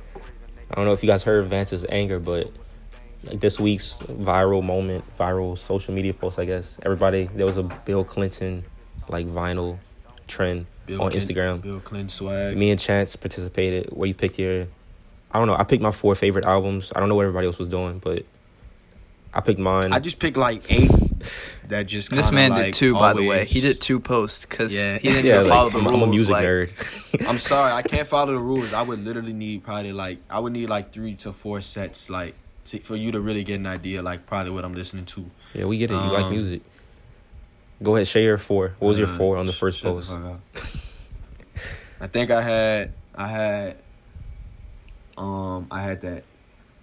I 0.70 0.76
don't 0.76 0.84
know 0.84 0.92
if 0.92 1.02
you 1.02 1.08
guys 1.08 1.24
heard 1.24 1.48
Vance's 1.48 1.84
anger, 1.88 2.20
but 2.20 2.52
like 3.24 3.40
this 3.40 3.58
week's 3.60 3.98
viral 4.00 4.62
moment, 4.62 5.04
viral 5.16 5.56
social 5.56 5.94
media 5.94 6.12
post, 6.14 6.38
I 6.38 6.44
guess. 6.44 6.78
Everybody, 6.84 7.24
there 7.34 7.46
was 7.46 7.56
a 7.56 7.62
Bill 7.62 8.04
Clinton 8.04 8.64
like 9.08 9.26
vinyl 9.26 9.78
trend 10.26 10.66
Bill 10.86 11.02
on 11.02 11.10
Clinton- 11.10 11.36
Instagram. 11.36 11.62
Bill 11.62 11.80
Clinton 11.80 12.08
swag. 12.08 12.56
Me 12.56 12.70
and 12.70 12.80
Chance 12.80 13.16
participated. 13.16 13.90
Where 13.92 14.06
you 14.08 14.14
pick 14.14 14.38
your, 14.38 14.66
I 15.30 15.38
don't 15.38 15.46
know. 15.48 15.56
I 15.56 15.64
picked 15.64 15.82
my 15.82 15.90
four 15.92 16.14
favorite 16.14 16.46
albums. 16.46 16.92
I 16.96 17.00
don't 17.00 17.08
know 17.08 17.14
what 17.14 17.22
everybody 17.22 17.46
else 17.46 17.58
was 17.58 17.68
doing, 17.68 17.98
but 17.98 18.24
I 19.34 19.40
picked 19.40 19.60
mine. 19.60 19.92
I 19.92 19.98
just 19.98 20.18
picked 20.18 20.36
like 20.36 20.70
eight 20.70 20.90
that 21.68 21.86
just 21.86 22.10
this 22.10 22.26
kinda, 22.30 22.32
man 22.34 22.50
like, 22.50 22.64
did 22.66 22.74
two, 22.74 22.94
by 22.94 23.12
the 23.14 23.24
way. 23.26 23.44
He 23.44 23.60
did 23.60 23.80
two 23.80 24.00
posts 24.00 24.44
because 24.44 24.74
Yeah. 24.76 24.98
he 24.98 25.08
didn't 25.08 25.24
yeah, 25.24 25.34
even 25.38 25.48
like, 25.48 25.52
follow 25.56 25.70
the 25.70 25.78
I'm, 25.78 25.84
rules. 25.86 25.96
I'm 25.96 26.08
a 26.08 26.10
music 26.10 26.30
like, 26.32 26.44
nerd. 26.46 27.26
I'm 27.28 27.38
sorry, 27.38 27.72
I 27.72 27.82
can't 27.82 28.06
follow 28.06 28.32
the 28.32 28.38
rules. 28.38 28.74
I 28.74 28.82
would 28.82 29.04
literally 29.04 29.32
need 29.32 29.62
probably 29.62 29.92
like 29.92 30.18
I 30.28 30.40
would 30.40 30.52
need 30.52 30.68
like 30.68 30.92
three 30.92 31.14
to 31.16 31.32
four 31.32 31.60
sets 31.60 32.10
like 32.10 32.34
to, 32.66 32.78
for 32.78 32.96
you 32.96 33.12
to 33.12 33.20
really 33.20 33.44
get 33.44 33.56
an 33.56 33.66
idea 33.66 34.02
like 34.02 34.26
probably 34.26 34.52
what 34.52 34.64
I'm 34.64 34.74
listening 34.74 35.04
to. 35.06 35.24
yeah, 35.54 35.64
we 35.64 35.78
get 35.78 35.90
it. 35.90 35.94
You 35.94 36.00
like 36.12 36.24
Um, 36.26 36.30
music. 36.32 36.62
Go 37.82 37.96
ahead, 37.96 38.06
share 38.06 38.22
your 38.22 38.38
four. 38.38 38.74
What 38.78 38.88
was 38.88 38.98
your 38.98 39.08
Uh, 39.08 39.16
four 39.16 39.36
on 39.36 39.46
the 39.46 39.52
first 39.52 39.82
post? 39.82 40.12
up. 40.12 40.40
I 42.00 42.06
think 42.06 42.30
I 42.30 42.42
had 42.42 42.92
I 43.14 43.26
had 43.28 43.76
um 45.18 45.66
I 45.70 45.82
had 45.82 46.00
that 46.02 46.24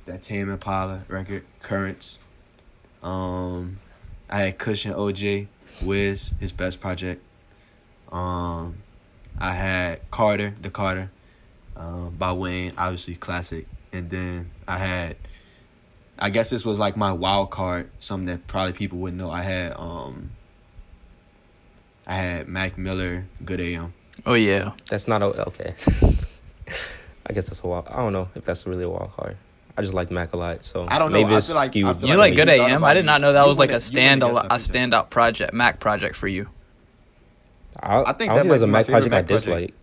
that 0.06 0.22
Tame 0.22 0.50
Impala 0.50 1.04
record 1.08 1.44
Currents. 1.60 2.20
Um 3.02 3.80
I 4.30 4.40
had 4.40 4.58
Kush 4.58 4.86
& 4.86 4.88
OJ 4.88 5.48
Wiz 5.82 6.34
his 6.40 6.52
best 6.52 6.80
project. 6.80 7.22
Um 8.12 8.78
I 9.40 9.54
had 9.54 10.12
Carter 10.12 10.54
the 10.62 10.70
Carter 10.70 11.12
um 11.78 12.16
by 12.18 12.34
Wayne 12.34 12.74
obviously 12.78 13.16
classic 13.16 13.68
and 13.94 14.10
then 14.10 14.52
I 14.68 14.78
had 14.78 15.16
I 16.20 16.30
guess 16.30 16.50
this 16.50 16.66
was 16.66 16.78
like 16.78 16.98
my 16.98 17.12
wild 17.14 17.50
card 17.50 17.90
something 18.00 18.26
that 18.28 18.46
probably 18.48 18.74
people 18.74 18.98
wouldn't 19.00 19.20
know 19.22 19.30
I 19.32 19.42
had 19.42 19.74
um 19.80 20.32
I 22.06 22.14
had 22.16 22.48
Mac 22.48 22.78
Miller 22.78 23.26
Good 23.46 23.62
AM 23.62 23.94
oh 24.26 24.34
yeah, 24.34 24.74
That's 24.90 25.08
not 25.08 25.22
a, 25.22 25.26
okay. 25.48 25.74
I 27.28 27.34
guess 27.34 27.48
that's 27.48 27.64
a 27.64 27.68
wild. 27.68 27.88
I 27.88 27.98
don't 27.98 28.12
know 28.14 28.28
if 28.36 28.44
that's 28.44 28.66
really 28.68 28.84
a 28.84 28.90
wild 28.90 29.12
card. 29.14 29.38
I 29.78 29.82
just 29.82 29.94
like 29.94 30.12
Mac 30.12 30.34
a 30.34 30.38
lot, 30.38 30.64
so 30.64 30.86
I 30.90 31.00
don't 31.00 31.12
know. 31.14 31.22
Maybe 31.22 31.34
I 31.34 31.38
it's 31.38 31.48
feel 31.48 31.56
like- 31.56 31.70
I 31.70 31.72
skewed. 31.72 31.98
feel 31.98 32.10
you 32.10 32.16
like 32.18 32.32
like 32.32 32.36
Good 32.36 32.50
AM? 32.50 32.84
I 32.84 32.94
did 32.94 33.06
not 33.06 33.22
know 33.22 33.32
that 33.34 33.48
was 33.48 33.60
like 33.60 33.72
a 33.72 33.80
stand 33.80 34.24
a, 34.24 34.28
wouldn't 34.28 34.46
a 34.48 34.56
standout 34.58 35.10
project, 35.10 35.54
Mac 35.54 35.80
project 35.80 36.16
for 36.18 36.28
you. 36.28 36.50
I, 37.82 38.02
I 38.02 38.14
think 38.14 38.32
I 38.32 38.36
that 38.36 38.40
don't 38.42 38.48
might 38.48 38.58
there's 38.58 38.62
a 38.64 38.66
be 38.66 38.72
my 38.72 38.80
Mac 38.80 38.88
project 38.88 39.14
I 39.14 39.18
Mac 39.20 39.26
project. 39.28 39.46
dislike. 39.46 39.74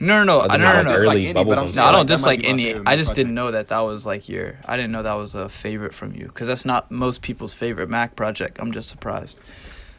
No, 0.00 0.22
no, 0.22 0.24
no, 0.24 0.40
Other 0.40 0.58
no, 0.58 0.64
no, 0.64 0.76
like, 0.76 0.86
no. 0.86 0.92
early 0.92 1.06
Like 1.06 1.36
any, 1.36 1.44
but 1.44 1.58
I'm 1.58 1.74
No, 1.74 1.84
I 1.84 1.92
don't 1.92 2.06
dislike 2.06 2.44
any. 2.44 2.74
I 2.86 2.96
just 2.96 3.14
didn't 3.14 3.34
know 3.34 3.50
that 3.50 3.68
that 3.68 3.80
was 3.80 4.06
like 4.06 4.28
your. 4.28 4.56
I 4.64 4.76
didn't 4.76 4.92
know 4.92 5.02
that 5.02 5.14
was 5.14 5.34
a 5.34 5.48
favorite 5.48 5.92
from 5.92 6.14
you 6.14 6.26
because 6.26 6.46
that's 6.46 6.64
not 6.64 6.90
most 6.90 7.22
people's 7.22 7.54
favorite 7.54 7.88
Mac 7.88 8.14
project. 8.16 8.58
I'm 8.60 8.72
just 8.72 8.88
surprised. 8.88 9.40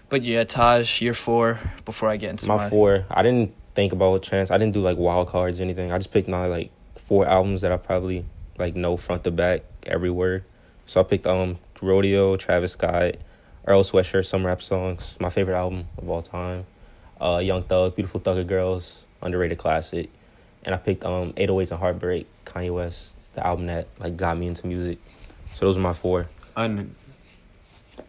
But 0.08 0.24
yeah, 0.24 0.44
Taj, 0.44 1.02
year 1.02 1.14
four. 1.14 1.60
Before 1.86 2.10
I 2.10 2.18
get 2.18 2.32
into 2.32 2.48
My 2.48 2.58
my, 2.58 2.70
four. 2.70 3.06
I 3.12 3.22
didn't 3.22 3.54
think 3.76 3.94
about 3.94 4.16
a 4.16 4.20
chance. 4.20 4.52
I 4.52 4.58
didn't 4.58 4.74
do 4.74 4.82
like 4.82 4.98
wild 4.98 5.28
cards 5.28 5.60
or 5.60 5.64
anything. 5.64 5.92
I 5.92 5.98
just 5.98 6.12
picked 6.12 6.28
my 6.28 6.46
like 6.46 6.72
four 6.96 7.28
albums 7.28 7.62
that 7.62 7.72
I 7.72 7.78
probably 7.78 8.26
like 8.58 8.76
know 8.76 8.98
front 8.98 9.24
to 9.26 9.32
back 9.32 9.64
every 9.86 10.10
word. 10.10 10.44
So 10.86 11.00
I 11.02 11.04
picked 11.04 11.28
um 11.28 11.58
Rodeo, 11.82 12.36
Travis 12.38 12.72
Scott, 12.74 13.16
Earl 13.68 13.84
Sweatshirt, 13.84 14.26
some 14.26 14.46
rap 14.46 14.62
songs. 14.62 15.16
My 15.20 15.30
favorite 15.30 15.56
album 15.56 15.88
of 15.98 16.10
all 16.10 16.22
time. 16.22 16.66
Uh, 17.22 17.40
Young 17.44 17.64
Thug, 17.64 17.96
Beautiful 17.96 18.22
Thugger 18.22 18.48
Girls, 18.48 19.06
underrated 19.22 19.58
classic. 19.58 20.10
And 20.64 20.76
I 20.76 20.78
picked 20.78 21.04
um 21.06 21.34
808s 21.34 21.72
and 21.72 21.80
Heartbreak, 21.80 22.28
Kanye 22.46 22.74
West, 22.74 23.16
the 23.34 23.46
album 23.46 23.68
that 23.68 23.88
like 24.00 24.18
got 24.18 24.38
me 24.38 24.48
into 24.48 24.68
music. 24.68 24.98
So 25.56 25.66
those 25.66 25.78
are 25.78 25.82
my 25.82 25.94
four. 25.94 26.28
Un- 26.56 26.96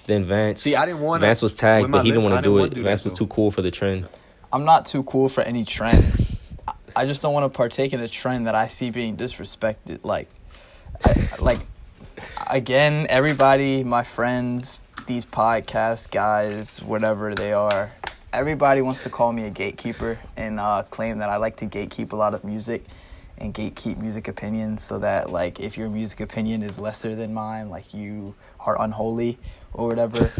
Then 0.06 0.24
Vance. 0.24 0.62
See, 0.62 0.74
I 0.76 0.86
didn't 0.86 1.00
wanna- 1.00 1.24
Vance 1.26 1.42
was 1.42 1.54
tagged, 1.54 1.90
but 1.90 2.04
he 2.04 2.10
didn't 2.10 2.24
want 2.24 2.36
to 2.36 2.42
do 2.42 2.58
it. 2.58 2.74
do 2.74 2.82
Vance 2.82 3.04
was 3.04 3.14
too 3.14 3.26
cool 3.28 3.50
for 3.50 3.62
the 3.62 3.70
trend. 3.70 4.08
I'm 4.52 4.64
not 4.64 4.84
too 4.86 5.02
cool 5.04 5.28
for 5.28 5.42
any 5.42 5.64
trend. 5.64 6.04
I- 6.66 6.72
I 6.96 7.06
just 7.06 7.22
don't 7.22 7.32
want 7.32 7.50
to 7.50 7.56
partake 7.56 7.92
in 7.92 8.00
the 8.00 8.08
trend 8.08 8.46
that 8.48 8.54
I 8.56 8.66
see 8.66 8.90
being 8.90 9.16
disrespected. 9.16 10.04
Like, 10.04 10.28
I, 11.04 11.28
like 11.40 11.60
again, 12.50 13.06
everybody, 13.08 13.84
my 13.84 14.02
friends, 14.02 14.80
these 15.06 15.24
podcast 15.24 16.10
guys, 16.10 16.82
whatever 16.82 17.34
they 17.34 17.52
are, 17.52 17.92
everybody 18.32 18.80
wants 18.80 19.02
to 19.04 19.10
call 19.10 19.32
me 19.32 19.44
a 19.44 19.50
gatekeeper 19.50 20.18
and 20.36 20.60
uh, 20.60 20.82
claim 20.90 21.18
that 21.18 21.28
I 21.28 21.36
like 21.36 21.56
to 21.56 21.66
gatekeep 21.66 22.12
a 22.12 22.16
lot 22.16 22.34
of 22.34 22.44
music 22.44 22.84
and 23.38 23.54
gatekeep 23.54 23.98
music 23.98 24.28
opinions 24.28 24.82
so 24.82 24.98
that 24.98 25.30
like 25.30 25.60
if 25.60 25.78
your 25.78 25.88
music 25.88 26.20
opinion 26.20 26.62
is 26.62 26.78
lesser 26.78 27.14
than 27.14 27.32
mine, 27.32 27.70
like 27.70 27.92
you 27.94 28.34
are 28.60 28.80
unholy 28.80 29.38
or 29.72 29.88
whatever. 29.88 30.30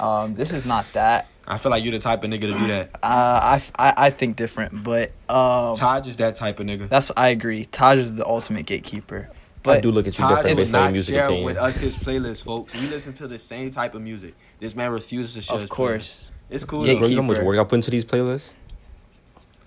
Um, 0.00 0.34
this 0.34 0.52
is 0.52 0.64
not 0.66 0.86
that. 0.92 1.26
I 1.46 1.56
feel 1.58 1.70
like 1.70 1.82
you're 1.82 1.92
the 1.92 1.98
type 1.98 2.22
of 2.22 2.30
nigga 2.30 2.42
to 2.42 2.52
do 2.52 2.66
that. 2.68 2.94
Uh, 3.02 3.58
I, 3.58 3.62
I, 3.78 3.94
I 3.96 4.10
think 4.10 4.36
different, 4.36 4.84
but 4.84 5.10
um, 5.28 5.74
Taj 5.76 6.06
is 6.06 6.18
that 6.18 6.34
type 6.34 6.60
of 6.60 6.66
nigga. 6.66 6.88
that's 6.88 7.10
I 7.16 7.28
agree. 7.28 7.64
Taj 7.64 7.98
is 7.98 8.14
the 8.14 8.26
ultimate 8.26 8.66
gatekeeper. 8.66 9.30
But 9.62 9.78
I 9.78 9.80
do 9.80 9.90
look 9.90 10.06
at 10.06 10.16
you 10.18 10.24
Taj 10.24 10.36
different 10.44 10.58
is 10.58 10.64
based 10.66 10.74
on 10.74 10.82
not 10.82 10.92
music 10.92 11.14
sharing 11.14 11.26
opinion. 11.26 11.46
with 11.46 11.56
us 11.56 11.78
his 11.80 11.96
playlist, 11.96 12.44
folks. 12.44 12.74
We 12.74 12.86
listen 12.88 13.12
to 13.14 13.26
the 13.26 13.38
same 13.38 13.70
type 13.70 13.94
of 13.94 14.02
music. 14.02 14.34
This 14.60 14.76
man 14.76 14.92
refuses 14.92 15.34
to 15.34 15.40
share. 15.40 15.54
of 15.56 15.62
his 15.62 15.70
course, 15.70 16.30
playlist. 16.30 16.37
It's 16.50 16.64
cool. 16.64 16.86
Yeah, 16.86 16.94
though. 16.94 17.00
Bro, 17.00 17.08
you 17.08 17.16
know 17.16 17.22
how 17.22 17.28
much 17.28 17.38
work 17.38 17.58
I 17.58 17.64
put 17.64 17.76
into 17.76 17.90
these 17.90 18.04
playlists? 18.04 18.50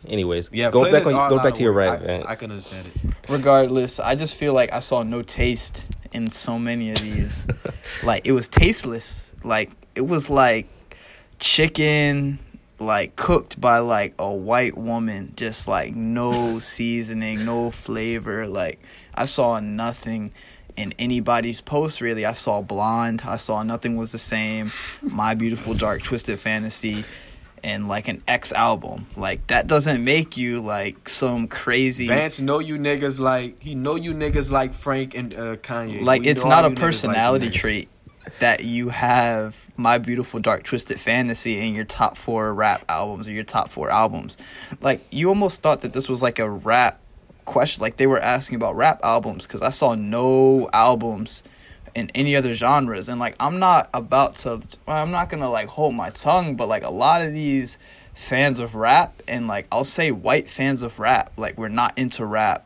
Anyways, 0.08 0.50
Yeah, 0.52 0.72
go 0.72 0.84
back 0.92 1.04
playlists 1.04 1.08
on, 1.08 1.14
are 1.14 1.28
a 1.28 1.30
go 1.30 1.38
back 1.44 1.54
to 1.54 1.64
your 1.64 1.74
work. 1.74 1.88
rap. 1.92 2.02
I, 2.02 2.06
man. 2.06 2.24
I 2.24 2.36
can 2.36 2.52
understand 2.52 2.88
it. 2.88 3.14
regardless, 3.30 4.00
I 4.00 4.16
just 4.16 4.36
feel 4.36 4.54
like 4.54 4.74
I 4.74 4.80
saw 4.80 5.04
no 5.04 5.22
taste 5.22 5.88
in 6.12 6.30
so 6.30 6.58
many 6.58 6.92
of 6.92 6.98
these. 6.98 7.48
like 8.04 8.26
it 8.26 8.32
was 8.32 8.48
tasteless. 8.48 9.32
Like 9.44 9.72
it 9.96 10.02
was 10.08 10.30
like 10.30 10.68
chicken 11.40 12.40
like 12.80 13.16
cooked 13.16 13.62
by 13.62 13.78
like 13.78 14.16
a 14.18 14.32
white 14.32 14.76
woman, 14.76 15.34
just 15.36 15.68
like 15.68 15.96
no 15.96 16.58
seasoning, 16.60 17.46
no 17.46 17.70
flavor. 17.70 18.48
Like 18.48 18.82
I 19.14 19.26
saw 19.26 19.60
nothing 19.60 20.32
in 20.78 20.94
anybody's 21.00 21.62
post 21.62 22.02
really. 22.02 22.26
I 22.26 22.34
saw 22.34 22.62
blonde, 22.62 23.24
I 23.26 23.38
saw 23.38 23.64
nothing 23.64 23.98
was 23.98 24.12
the 24.12 24.18
same, 24.18 24.72
my 25.02 25.36
beautiful 25.36 25.74
dark 25.74 26.02
twisted 26.02 26.40
fantasy 26.40 27.04
and 27.64 27.88
like 27.88 28.08
an 28.08 28.24
X 28.28 28.52
album. 28.52 29.08
Like 29.16 29.48
that 29.48 29.68
doesn't 29.68 30.04
make 30.04 30.38
you 30.38 30.62
like 30.62 31.08
some 31.08 31.48
crazy 31.48 32.08
Vance 32.08 32.40
know 32.40 32.60
you 32.60 32.78
niggas 32.78 33.20
like 33.20 33.62
he 33.62 33.76
know 33.76 33.96
you 33.96 34.14
niggas 34.14 34.52
like 34.52 34.74
Frank 34.74 35.16
and 35.16 35.34
uh, 35.34 35.56
Kanye. 35.58 36.04
like 36.04 36.22
We 36.22 36.28
it's 36.28 36.46
not 36.46 36.66
a 36.66 36.70
niggas 36.70 36.72
like 36.72 36.80
personality 36.80 37.50
trait 37.50 37.90
that 38.40 38.64
you 38.64 38.90
have 38.90 39.70
my 39.78 39.98
beautiful 39.98 40.40
dark 40.40 40.64
twisted 40.64 41.00
fantasy 41.00 41.60
in 41.60 41.76
your 41.76 41.86
top 41.86 42.18
four 42.18 42.54
rap 42.54 42.86
albums 42.88 43.28
or 43.28 43.32
your 43.32 43.44
top 43.44 43.70
four 43.70 43.90
albums 43.90 44.38
like 44.80 45.02
you 45.12 45.28
almost 45.28 45.62
thought 45.62 45.82
that 45.82 45.94
this 45.94 46.08
was 46.08 46.22
like 46.22 46.40
a 46.40 46.50
rap 46.50 47.00
question 47.52 47.82
like 47.82 47.98
they 47.98 48.08
were 48.08 48.20
asking 48.20 48.56
about 48.56 48.76
rap 48.76 49.00
albums 49.04 49.46
because 49.46 49.62
i 49.62 49.70
saw 49.70 49.94
no 49.94 50.70
albums 50.72 51.44
in 51.94 52.10
any 52.16 52.36
other 52.36 52.54
genres. 52.54 53.10
And 53.10 53.20
like 53.20 53.36
i'm 53.40 53.60
not 53.60 53.90
about 53.94 54.36
to 54.36 54.62
i'm 54.88 55.12
not 55.12 55.30
gonna 55.30 55.50
like 55.50 55.68
hold 55.68 55.94
my 55.94 56.10
tongue 56.10 56.56
but 56.56 56.68
like 56.70 56.84
a 56.84 56.90
lot 56.90 57.22
of 57.22 57.34
these 57.34 57.78
fans 58.14 58.60
of 58.60 58.76
rap 58.76 59.22
and 59.28 59.48
like 59.48 59.68
i'll 59.72 59.84
say 59.84 60.12
white 60.12 60.50
fans 60.50 60.82
of 60.82 61.00
rap 61.00 61.32
like 61.38 61.58
we're 61.58 61.70
not 61.70 61.98
into 61.98 62.26
rap 62.26 62.66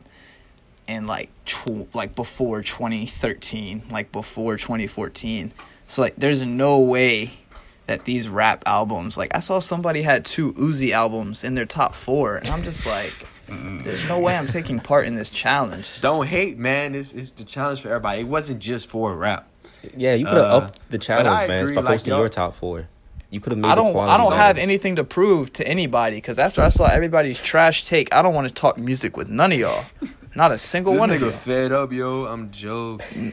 and 0.86 1.06
like 1.06 1.30
tw- 1.44 1.92
like 1.94 2.14
before 2.14 2.62
2013 2.62 3.82
like 3.90 4.12
before 4.12 4.56
2014 4.56 5.52
so 5.88 6.02
like 6.02 6.14
there's 6.16 6.44
no 6.44 6.78
way 6.78 7.32
that 7.86 8.04
these 8.04 8.28
rap 8.28 8.62
albums 8.66 9.16
like 9.16 9.34
i 9.36 9.40
saw 9.40 9.58
somebody 9.58 10.02
had 10.02 10.24
two 10.24 10.52
uzi 10.54 10.90
albums 10.90 11.44
in 11.44 11.54
their 11.54 11.64
top 11.66 11.94
four 11.94 12.36
and 12.36 12.48
i'm 12.48 12.62
just 12.62 12.86
like 12.86 13.12
there's 13.84 14.08
no 14.08 14.18
way 14.18 14.36
i'm 14.36 14.46
taking 14.48 14.80
part 14.80 15.06
in 15.06 15.14
this 15.16 15.30
challenge 15.30 16.00
Don't 16.00 16.26
hate, 16.26 16.58
man. 16.58 16.94
It's, 16.96 17.12
it's 17.12 17.30
the 17.30 17.44
challenge 17.44 17.80
for 17.82 17.88
everybody. 17.88 18.22
It 18.22 18.28
wasn't 18.28 18.58
just 18.58 18.88
for 18.90 19.14
rap. 19.16 19.48
Yeah, 19.96 20.14
you 20.14 20.24
could 20.26 20.34
have 20.36 20.52
Uh, 20.52 20.56
upped 20.56 20.90
the 20.90 20.98
challenge, 20.98 21.48
man, 21.48 21.60
agree, 21.62 21.76
by 21.76 21.82
posting 21.82 22.10
y'all- 22.10 22.18
your 22.20 22.28
top 22.28 22.56
four. 22.56 22.88
You 23.30 23.40
could 23.40 23.52
have 23.52 23.58
made. 23.58 23.68
i 23.68 23.74
don't 23.74 23.92
quality 23.92 24.12
i 24.12 24.16
don't 24.16 24.32
have 24.32 24.56
better. 24.56 24.62
anything 24.64 24.96
to 24.96 25.04
prove 25.04 25.52
to 25.54 25.66
anybody 25.68 26.16
because 26.16 26.38
after 26.38 26.60
i 26.62 26.68
saw 26.70 26.86
everybody's 26.86 27.38
trash 27.40 27.84
take 27.84 28.12
i 28.14 28.22
don't 28.22 28.34
want 28.34 28.46
to 28.48 28.54
talk 28.54 28.78
music 28.78 29.16
with 29.16 29.28
none 29.28 29.50
of 29.52 29.58
y'all 29.58 29.84
not 30.34 30.52
a 30.52 30.58
single 30.58 30.92
This 30.94 31.00
one 31.00 31.10
of 31.10 31.16
nigga 31.18 31.26
you 31.26 31.30
fed 31.32 31.72
up, 31.72 31.92
yo. 31.92 32.26
I'm 32.26 32.50
joking. 32.50 33.32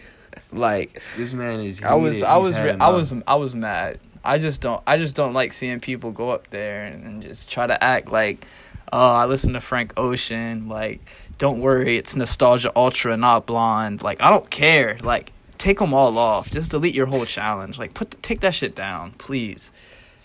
like 0.51 1.01
This 1.17 1.33
man 1.33 1.59
is. 1.59 1.81
I 1.83 1.93
was. 1.95 2.21
I 2.23 2.35
He's 2.37 2.43
was 2.47 2.59
re- 2.59 2.77
I 2.79 2.89
was 2.89 3.13
I 3.27 3.35
was 3.35 3.55
mad. 3.55 3.99
I 4.23 4.39
just 4.39 4.61
don't 4.61 4.81
I 4.87 4.97
just 4.97 5.15
don't 5.15 5.33
like 5.33 5.53
seeing 5.53 5.79
people 5.79 6.11
go 6.11 6.29
up 6.29 6.49
there 6.49 6.85
and, 6.85 7.03
and 7.03 7.21
just 7.21 7.49
try 7.49 7.67
to 7.67 7.83
act 7.83 8.11
like 8.11 8.45
oh 8.91 9.11
I 9.13 9.25
listen 9.25 9.53
to 9.53 9.61
Frank 9.61 9.93
Ocean 9.97 10.69
like 10.69 11.01
don't 11.37 11.59
worry 11.59 11.97
it's 11.97 12.15
nostalgia 12.15 12.71
ultra 12.75 13.17
not 13.17 13.45
blonde 13.45 14.01
like 14.01 14.21
I 14.21 14.29
don't 14.29 14.49
care 14.49 14.97
like 15.03 15.31
take 15.57 15.79
them 15.79 15.93
all 15.93 16.17
off 16.17 16.51
just 16.51 16.71
delete 16.71 16.95
your 16.95 17.07
whole 17.07 17.25
challenge 17.25 17.77
like 17.77 17.93
put 17.93 18.11
the, 18.11 18.17
take 18.17 18.41
that 18.41 18.53
shit 18.53 18.75
down 18.75 19.11
please 19.13 19.71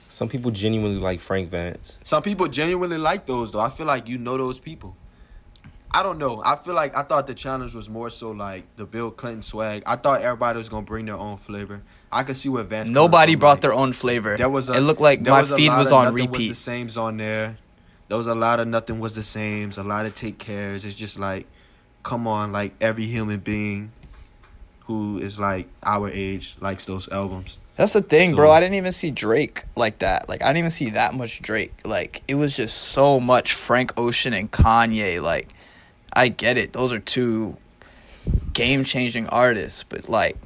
Some 0.08 0.28
people 0.28 0.50
genuinely 0.50 0.98
like 0.98 1.20
Frank 1.20 1.50
Vance. 1.50 2.00
Some 2.02 2.22
people 2.22 2.48
genuinely 2.48 2.98
like 2.98 3.26
those 3.26 3.52
though. 3.52 3.60
I 3.60 3.68
feel 3.68 3.86
like 3.86 4.08
you 4.08 4.18
know 4.18 4.36
those 4.36 4.58
people. 4.58 4.96
I 5.90 6.02
don't 6.02 6.18
know. 6.18 6.42
I 6.44 6.56
feel 6.56 6.74
like 6.74 6.94
I 6.96 7.02
thought 7.02 7.26
the 7.26 7.34
challenge 7.34 7.74
was 7.74 7.88
more 7.88 8.10
so 8.10 8.30
like 8.30 8.64
the 8.76 8.84
Bill 8.84 9.10
Clinton 9.10 9.42
swag. 9.42 9.82
I 9.86 9.96
thought 9.96 10.20
everybody 10.20 10.58
was 10.58 10.68
gonna 10.68 10.82
bring 10.82 11.06
their 11.06 11.16
own 11.16 11.36
flavor. 11.36 11.82
I 12.12 12.24
could 12.24 12.36
see 12.36 12.48
where 12.48 12.62
Vance. 12.62 12.90
nobody 12.90 13.34
brought 13.34 13.52
like, 13.52 13.60
their 13.60 13.74
own 13.74 13.92
flavor 13.92 14.36
There 14.36 14.48
was 14.48 14.70
a, 14.70 14.74
it 14.74 14.80
looked 14.80 15.00
like 15.00 15.20
my 15.20 15.42
was 15.42 15.52
feed 15.52 15.68
was 15.68 15.92
on 15.92 16.04
nothing 16.04 16.14
Was 16.14 16.30
repeat 16.30 16.48
the 16.48 16.54
same's 16.54 16.96
on 16.96 17.16
there. 17.16 17.58
There 18.08 18.16
was 18.16 18.26
a 18.26 18.34
lot 18.34 18.60
of 18.60 18.68
nothing 18.68 19.00
was 19.00 19.14
the 19.14 19.22
same. 19.22 19.70
A 19.76 19.82
lot 19.82 20.06
of 20.06 20.14
take 20.14 20.38
cares. 20.38 20.84
It's 20.84 20.94
just 20.94 21.18
like, 21.18 21.46
come 22.02 22.26
on, 22.26 22.52
like 22.52 22.74
every 22.80 23.04
human 23.04 23.40
being 23.40 23.92
who 24.84 25.18
is 25.18 25.38
like 25.38 25.68
our 25.84 26.08
age 26.08 26.56
likes 26.60 26.86
those 26.86 27.08
albums. 27.10 27.58
That's 27.76 27.92
the 27.92 28.00
thing, 28.02 28.34
bro. 28.34 28.50
I 28.50 28.58
didn't 28.60 28.74
even 28.74 28.92
see 28.92 29.10
Drake 29.10 29.64
like 29.76 30.00
that. 30.00 30.28
Like 30.28 30.42
I 30.42 30.46
didn't 30.46 30.58
even 30.58 30.70
see 30.70 30.90
that 30.90 31.14
much 31.14 31.40
Drake. 31.40 31.74
Like 31.84 32.22
it 32.26 32.34
was 32.34 32.56
just 32.56 32.76
so 32.76 33.20
much 33.20 33.52
Frank 33.52 33.92
Ocean 33.96 34.32
and 34.32 34.50
Kanye. 34.50 35.22
Like 35.22 35.54
I 36.12 36.28
get 36.28 36.56
it. 36.58 36.72
Those 36.72 36.92
are 36.92 36.98
two 36.98 37.56
game 38.52 38.84
changing 38.84 39.28
artists, 39.28 39.84
but 39.84 40.08
like 40.08 40.36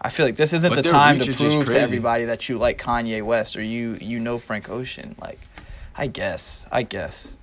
I 0.00 0.08
feel 0.08 0.26
like 0.26 0.36
this 0.36 0.52
isn't 0.52 0.74
But 0.74 0.82
the 0.82 0.88
time 0.88 1.20
to 1.20 1.32
prove 1.32 1.68
to 1.70 1.80
everybody 1.80 2.24
that 2.24 2.48
you 2.48 2.58
like 2.58 2.78
Kanye 2.78 3.22
West 3.22 3.56
or 3.56 3.62
you 3.62 3.96
you 4.00 4.18
know 4.18 4.38
Frank 4.38 4.68
Ocean. 4.68 5.14
Like 5.20 5.40
I 5.96 6.06
guess. 6.06 6.66
I 6.70 6.82
guess. 6.82 7.36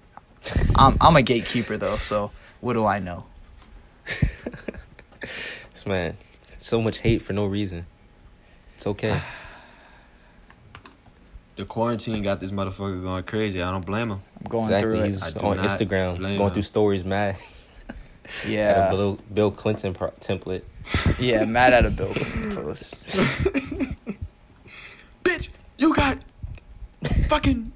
I'm 0.76 0.98
I'm 1.02 1.16
a 1.16 1.22
gatekeeper 1.22 1.78
though, 1.78 1.98
so 1.98 2.32
what 2.62 2.74
do 2.74 2.86
I 2.86 3.00
know? 3.00 3.26
This 5.74 5.86
man, 5.86 6.18
so 6.58 6.82
much 6.82 6.98
hate 6.98 7.22
for 7.22 7.32
no 7.32 7.46
reason. 7.46 7.86
It's 8.76 8.86
okay. 8.86 9.22
The 11.60 11.66
quarantine 11.66 12.24
got 12.24 12.40
this 12.40 12.52
motherfucker 12.52 13.04
going 13.04 13.24
crazy. 13.26 13.62
I 13.62 13.70
don't 13.70 13.86
blame 13.86 14.12
him. 14.12 14.22
I'm 14.40 14.50
going 14.50 14.68
through 14.80 14.94
exactly. 14.94 15.00
it. 15.02 15.08
He's 15.08 15.24
I 15.24 15.32
do 15.32 15.46
on 15.46 15.58
not 15.58 15.66
Instagram 15.66 16.16
blame 16.18 16.38
going 16.38 16.48
him. 16.48 16.54
through 16.54 16.62
stories 16.62 17.04
mad. 17.04 17.36
Yeah. 18.48 18.88
a 18.88 18.92
Bill, 18.92 19.20
Bill 19.34 19.52
Clinton 19.52 19.94
pro- 19.94 20.12
template. 20.12 20.62
Yeah, 21.20 21.44
mad 21.44 21.74
at 21.74 21.86
a 21.86 21.90
Bill 21.90 22.14
Clinton 22.14 22.56
post. 22.64 23.06
Bitch, 25.22 25.50
you 25.78 25.94
got 25.94 26.20
fucking 27.28 27.74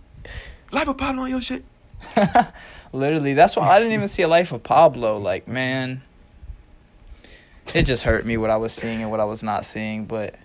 life 0.71 0.87
of 0.87 0.97
Pablo 0.97 1.23
on 1.23 1.29
your 1.31 1.41
shit. 1.41 1.65
Literally, 2.93 3.33
that's 3.33 3.57
why 3.57 3.67
I 3.67 3.79
didn't 3.79 3.95
even 3.95 4.07
see 4.07 4.23
a 4.23 4.29
life 4.29 4.53
of 4.53 4.63
Pablo. 4.63 5.17
Like, 5.17 5.45
man, 5.49 6.03
it 7.75 7.83
just 7.83 8.03
hurt 8.03 8.25
me 8.25 8.37
what 8.37 8.49
I 8.49 8.55
was 8.55 8.71
seeing 8.71 9.01
and 9.01 9.11
what 9.11 9.19
I 9.19 9.25
was 9.25 9.43
not 9.43 9.65
seeing. 9.65 10.05
But 10.05 10.35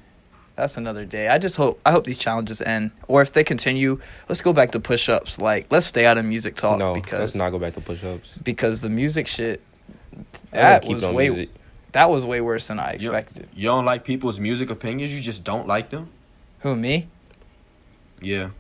that's 0.59 0.77
another 0.77 1.05
day. 1.05 1.29
I 1.29 1.39
just 1.39 1.57
hope 1.57 1.81
I 1.87 1.93
hope 1.93 2.05
these 2.05 2.19
challenges 2.19 2.61
end, 2.61 2.91
or 3.07 3.23
if 3.23 3.33
they 3.33 3.45
continue, 3.45 4.01
let's 4.29 4.41
go 4.43 4.53
back 4.53 4.73
to 4.73 4.81
push-ups. 4.81 5.41
Like, 5.41 5.67
let's 5.71 5.87
stay 5.87 6.05
out 6.05 6.19
of 6.19 6.25
music 6.25 6.57
talk 6.57 6.79
no, 6.81 6.93
because 6.95 7.21
let's 7.21 7.35
not 7.37 7.51
go 7.51 7.59
back 7.61 7.75
to 7.75 7.81
push-ups. 7.81 8.39
because 8.43 8.81
the 8.81 8.91
music 8.91 9.29
shit 9.29 9.63
that 10.51 10.85
was 10.85 11.07
way 11.07 11.29
music. 11.29 11.51
that 11.93 12.11
was 12.11 12.25
way 12.27 12.41
worse 12.41 12.67
than 12.67 12.81
I 12.81 12.97
You- 12.99 13.13
expected. 13.15 13.49
You 13.55 13.67
don't 13.69 13.85
like 13.85 14.03
people's 14.05 14.41
music 14.41 14.69
opinions. 14.69 15.15
You 15.15 15.21
just 15.21 15.45
don't 15.45 15.69
like 15.69 15.91
them. 15.91 16.09
Who 16.61 16.75
me? 16.75 17.07
Yeah. 18.21 18.51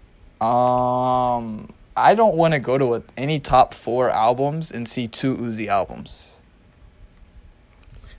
Um, 0.40 1.68
I 1.96 2.14
don't 2.14 2.36
want 2.36 2.54
to 2.54 2.60
go 2.60 2.78
to 2.78 2.94
a, 2.94 3.02
any 3.16 3.40
top 3.40 3.74
four 3.74 4.08
albums 4.08 4.70
and 4.70 4.86
see 4.86 5.08
two 5.08 5.36
Uzi 5.36 5.66
albums. 5.66 6.37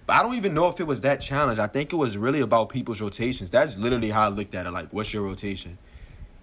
But 0.09 0.15
I 0.15 0.23
don't 0.23 0.33
even 0.33 0.55
know 0.55 0.67
if 0.69 0.79
it 0.79 0.87
was 0.87 1.01
that 1.01 1.21
challenge. 1.21 1.59
I 1.59 1.67
think 1.67 1.93
it 1.93 1.95
was 1.95 2.17
really 2.17 2.39
about 2.39 2.69
people's 2.69 2.99
rotations. 2.99 3.51
That's 3.51 3.77
literally 3.77 4.09
how 4.09 4.23
I 4.23 4.29
looked 4.29 4.55
at 4.55 4.65
it. 4.65 4.71
Like, 4.71 4.87
what's 4.89 5.13
your 5.13 5.21
rotation? 5.21 5.77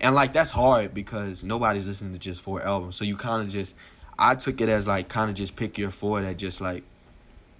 And 0.00 0.14
like 0.14 0.32
that's 0.32 0.52
hard 0.52 0.94
because 0.94 1.42
nobody's 1.42 1.88
listening 1.88 2.12
to 2.12 2.18
just 2.20 2.40
four 2.40 2.62
albums. 2.62 2.94
So 2.94 3.04
you 3.04 3.16
kind 3.16 3.42
of 3.42 3.48
just, 3.48 3.74
I 4.16 4.36
took 4.36 4.60
it 4.60 4.68
as 4.68 4.86
like 4.86 5.08
kind 5.08 5.30
of 5.30 5.34
just 5.34 5.56
pick 5.56 5.78
your 5.78 5.90
four 5.90 6.20
that 6.20 6.36
just 6.38 6.60
like, 6.60 6.84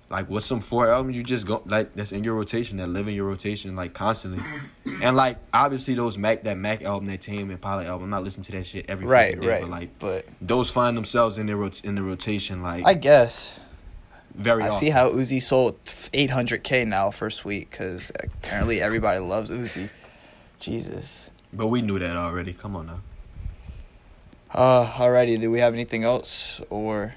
like 0.08 0.30
what's 0.30 0.46
some 0.46 0.60
four 0.60 0.86
albums 0.86 1.16
you 1.16 1.24
just 1.24 1.44
go 1.44 1.60
like 1.66 1.92
that's 1.96 2.12
in 2.12 2.22
your 2.22 2.36
rotation 2.36 2.76
that 2.76 2.86
live 2.86 3.08
in 3.08 3.14
your 3.16 3.26
rotation 3.26 3.74
like 3.74 3.92
constantly. 3.92 4.40
And 5.02 5.16
like 5.16 5.38
obviously 5.52 5.94
those 5.94 6.16
Mac 6.16 6.44
that 6.44 6.56
Mac 6.56 6.84
album 6.84 7.08
that 7.08 7.20
Tame 7.20 7.50
Impala 7.50 7.84
album, 7.84 8.04
I'm 8.04 8.10
not 8.10 8.22
listening 8.22 8.44
to 8.44 8.52
that 8.52 8.64
shit 8.66 8.88
every 8.88 9.06
Right, 9.08 9.34
fucking 9.34 9.40
day, 9.40 9.48
right. 9.48 9.62
But 9.62 9.70
like 9.70 9.98
But 9.98 10.26
those 10.40 10.70
find 10.70 10.96
themselves 10.96 11.36
in 11.36 11.46
their 11.46 11.56
rot- 11.56 11.84
in 11.84 11.96
the 11.96 12.02
rotation 12.04 12.62
like 12.62 12.86
I 12.86 12.94
guess. 12.94 13.58
Very. 14.36 14.62
I 14.62 14.68
often. 14.68 14.78
see 14.78 14.90
how 14.90 15.08
Uzi 15.10 15.40
sold 15.42 15.82
800k 15.84 16.86
now 16.86 17.10
first 17.10 17.44
week 17.44 17.70
because 17.70 18.10
apparently 18.20 18.80
everybody 18.80 19.18
loves 19.18 19.50
Uzi. 19.50 19.90
Jesus. 20.60 21.30
But 21.52 21.68
we 21.68 21.82
knew 21.82 21.98
that 21.98 22.16
already. 22.16 22.52
Come 22.52 22.76
on 22.76 22.86
now. 22.86 23.00
Uh, 24.52 24.86
alrighty. 24.86 25.40
Do 25.40 25.50
we 25.50 25.58
have 25.60 25.74
anything 25.74 26.04
else 26.04 26.60
or? 26.70 27.14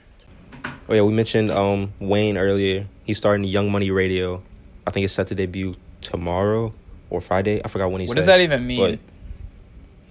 Oh 0.89 0.93
yeah, 0.93 1.01
we 1.01 1.13
mentioned 1.13 1.51
um 1.51 1.93
Wayne 1.99 2.37
earlier. 2.37 2.87
He's 3.05 3.17
starting 3.17 3.43
Young 3.43 3.71
Money 3.71 3.91
Radio. 3.91 4.43
I 4.87 4.91
think 4.91 5.03
it's 5.03 5.13
set 5.13 5.27
to 5.27 5.35
debut 5.35 5.75
tomorrow 6.01 6.73
or 7.09 7.21
Friday. 7.21 7.61
I 7.63 7.67
forgot 7.67 7.91
when 7.91 8.01
he 8.01 8.07
What 8.07 8.13
said. 8.13 8.21
does 8.21 8.25
that 8.27 8.41
even 8.41 8.65
mean? 8.65 8.79
but 8.79 8.99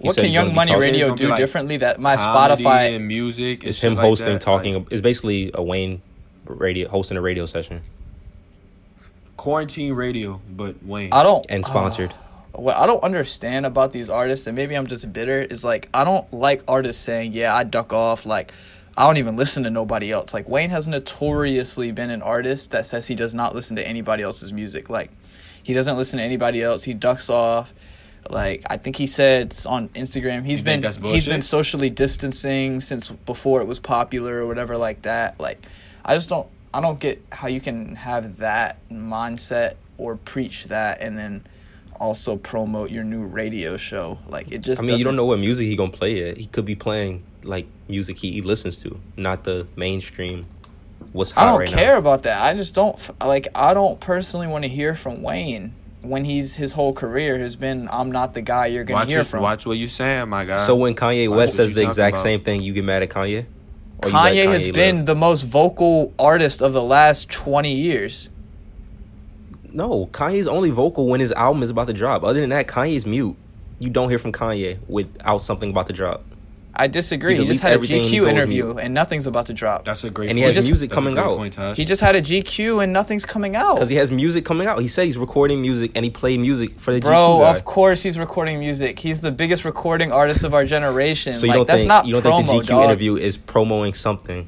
What 0.05 0.15
can 0.15 0.31
Young 0.31 0.55
Money 0.55 0.79
Radio 0.79 1.13
do 1.15 1.27
like 1.27 1.39
differently 1.39 1.77
that 1.77 1.99
my 1.99 2.15
Spotify? 2.15 2.95
and 2.95 3.07
music. 3.07 3.63
And 3.63 3.69
It's 3.69 3.81
him 3.83 3.95
hosting, 3.97 4.33
that. 4.33 4.41
talking. 4.41 4.73
Like, 4.75 4.87
it's 4.91 5.01
basically 5.01 5.51
a 5.53 5.61
Wayne 5.61 6.01
radio 6.53 6.89
hosting 6.89 7.17
a 7.17 7.21
radio 7.21 7.45
session 7.45 7.81
quarantine 9.39 9.93
radio, 9.93 10.41
but 10.49 10.83
Wayne. 10.83 11.13
I 11.13 11.23
don't. 11.23 11.45
and 11.47 11.65
sponsored. 11.65 12.13
oh, 12.53 12.61
what 12.61 12.75
I 12.75 12.85
don't 12.85 13.01
understand 13.01 13.65
about 13.65 13.93
these 13.93 14.09
artists, 14.09 14.45
and 14.45 14.55
maybe 14.55 14.75
I'm 14.75 14.85
just 14.85 15.11
bitter, 15.13 15.39
is 15.39 15.63
like 15.63 15.87
I 15.93 16.03
don't 16.03 16.31
like 16.33 16.61
artists 16.67 17.01
saying, 17.01 17.31
"Yeah, 17.31 17.55
I 17.55 17.63
duck 17.63 17.93
off." 17.93 18.25
Like 18.25 18.51
I 18.97 19.07
don't 19.07 19.15
even 19.17 19.37
listen 19.37 19.63
to 19.63 19.69
nobody 19.69 20.11
else. 20.11 20.33
Like 20.33 20.49
Wayne 20.49 20.71
has 20.71 20.87
notoriously 20.89 21.91
been 21.93 22.09
an 22.09 22.21
artist 22.21 22.71
that 22.71 22.85
says 22.85 23.07
he 23.07 23.15
does 23.15 23.33
not 23.33 23.55
listen 23.55 23.77
to 23.77 23.87
anybody 23.87 24.23
else's 24.23 24.51
music. 24.51 24.89
Like 24.89 25.09
he 25.63 25.73
doesn't 25.73 25.95
listen 25.95 26.17
to 26.17 26.23
anybody 26.23 26.61
else. 26.61 26.83
He 26.83 26.93
ducks 26.93 27.29
off. 27.29 27.73
Like 28.29 28.63
I 28.69 28.75
think 28.75 28.97
he 28.97 29.07
said 29.07 29.57
on 29.65 29.87
Instagram, 29.89 30.43
he's 30.43 30.59
You 30.59 30.65
been 30.65 30.83
he's 30.83 31.27
been 31.27 31.41
socially 31.41 31.89
distancing 31.89 32.81
since 32.81 33.09
before 33.09 33.61
it 33.61 33.67
was 33.67 33.79
popular 33.79 34.39
or 34.43 34.47
whatever 34.47 34.75
like 34.75 35.03
that. 35.03 35.39
Like 35.39 35.65
I 36.09 36.15
just 36.15 36.27
don't 36.27 36.47
I 36.73 36.81
don't 36.81 36.99
get 36.99 37.23
how 37.31 37.47
you 37.47 37.61
can 37.61 37.95
have 37.95 38.37
that 38.37 38.77
mindset 38.89 39.75
or 39.99 40.15
preach 40.15 40.65
that 40.65 41.01
and 41.01 41.15
then 41.15 41.45
also 41.99 42.35
promote 42.35 42.89
your 42.89 43.03
new 43.03 43.25
radio 43.25 43.77
show. 43.77 44.17
Like 44.27 44.51
it 44.51 44.61
just 44.61 44.81
I 44.81 44.85
mean, 44.85 44.97
you 44.97 45.03
don't 45.03 45.15
know 45.15 45.25
what 45.25 45.37
music 45.39 45.67
he 45.67 45.75
gonna 45.75 45.91
play 45.91 46.15
yet. 46.25 46.37
He 46.37 46.47
could 46.47 46.65
be 46.65 46.75
playing 46.75 47.23
like 47.43 47.67
music 47.87 48.17
he, 48.17 48.31
he 48.31 48.41
listens 48.41 48.81
to, 48.81 48.99
not 49.17 49.43
the 49.43 49.67
mainstream. 49.75 50.47
What's 51.11 51.29
hot 51.31 51.43
I 51.43 51.51
don't 51.51 51.59
right 51.59 51.69
care 51.69 51.93
now. 51.93 51.99
about 51.99 52.23
that. 52.23 52.41
I 52.41 52.55
just 52.57 52.73
don't 52.73 52.97
like. 53.23 53.47
I 53.53 53.75
don't 53.75 53.99
personally 53.99 54.47
want 54.47 54.63
to 54.63 54.69
hear 54.69 54.95
from 54.95 55.21
Wayne 55.21 55.75
when 56.01 56.25
he's 56.25 56.55
his 56.55 56.73
whole 56.73 56.93
career 56.93 57.37
has 57.37 57.55
been. 57.55 57.87
I'm 57.91 58.11
not 58.11 58.33
the 58.33 58.41
guy 58.41 58.65
you're 58.67 58.83
gonna 58.83 59.01
Watch, 59.01 59.09
hear 59.09 59.19
what, 59.19 59.27
from. 59.27 59.43
watch 59.43 59.65
what 59.67 59.77
you 59.77 59.87
saying, 59.87 60.27
my 60.29 60.45
guy. 60.45 60.65
So 60.65 60.75
when 60.75 60.95
Kanye 60.95 61.29
West 61.29 61.55
says 61.55 61.73
the 61.73 61.83
exact 61.83 62.15
about. 62.15 62.23
same 62.23 62.41
thing, 62.41 62.63
you 62.63 62.73
get 62.73 62.83
mad 62.83 63.03
at 63.03 63.09
Kanye? 63.09 63.45
You 64.05 64.11
let 64.11 64.33
Kanye 64.33 64.45
has 64.45 64.67
been 64.69 65.05
the 65.05 65.15
most 65.15 65.43
vocal 65.43 66.13
artist 66.17 66.61
of 66.61 66.73
the 66.73 66.81
last 66.81 67.29
20 67.29 67.71
years. 67.71 68.29
No, 69.71 70.07
Kanye's 70.07 70.47
only 70.47 70.69
vocal 70.69 71.07
when 71.07 71.19
his 71.19 71.31
album 71.33 71.63
is 71.63 71.69
about 71.69 71.87
to 71.87 71.93
drop. 71.93 72.23
Other 72.23 72.41
than 72.41 72.49
that, 72.49 72.67
Kanye's 72.67 73.05
mute. 73.05 73.35
You 73.79 73.89
don't 73.89 74.09
hear 74.09 74.19
from 74.19 74.31
Kanye 74.31 74.79
without 74.87 75.39
something 75.39 75.69
about 75.69 75.87
to 75.87 75.93
drop. 75.93 76.23
I 76.75 76.87
disagree. 76.87 77.35
He 77.35 77.41
He, 77.41 77.47
just 77.47 77.61
had 77.63 77.73
a 77.73 77.79
GQ 77.79 78.29
interview 78.29 78.65
mute. 78.65 78.77
and 78.79 78.93
nothing's 78.93 79.25
about 79.27 79.47
to 79.47 79.53
drop. 79.53 79.83
that's 79.85 80.03
a 80.03 80.09
great. 80.09 80.29
And 80.29 80.37
he 80.37 80.43
point. 80.45 80.55
has 80.55 80.65
music 80.67 80.89
That's 80.89 80.95
coming 80.95 81.17
out. 81.17 81.37
Point, 81.37 81.55
he 81.77 81.83
just 81.83 82.01
had 82.01 82.15
a 82.15 82.21
GQ 82.21 82.83
and 82.83 82.93
nothing's 82.93 83.25
coming 83.25 83.55
out. 83.55 83.75
Because 83.75 83.89
he 83.89 83.95
has 83.97 84.11
music 84.11 84.45
coming 84.45 84.67
out. 84.67 84.79
He 84.79 84.87
said 84.87 85.05
he's 85.05 85.17
recording 85.17 85.61
music 85.61 85.91
and 85.95 86.05
he 86.05 86.11
played 86.11 86.39
music 86.39 86.79
for 86.79 86.93
the 86.93 86.99
Bro, 86.99 87.11
GQ 87.11 87.39
guy. 87.41 87.49
of 87.57 87.65
course 87.65 88.03
he's 88.03 88.17
recording 88.19 88.59
music. 88.59 88.99
He's 88.99 89.19
the 89.21 89.31
biggest 89.31 89.65
recording 89.65 90.11
artist 90.11 90.43
of 90.43 90.53
our 90.53 90.63
generation. 90.65 91.33
So 91.33 91.41
you 91.45 91.47
like 91.49 91.57
don't 91.57 91.67
that's 91.67 91.81
think 91.81 91.87
not 91.89 92.05
you 92.05 92.13
don't 92.13 92.23
promo, 92.23 92.47
think 92.47 92.65
the 92.65 92.67
GQ 92.73 92.75
dog. 92.77 92.83
interview 92.85 93.15
is 93.17 93.37
promoting 93.37 93.93
something 93.93 94.47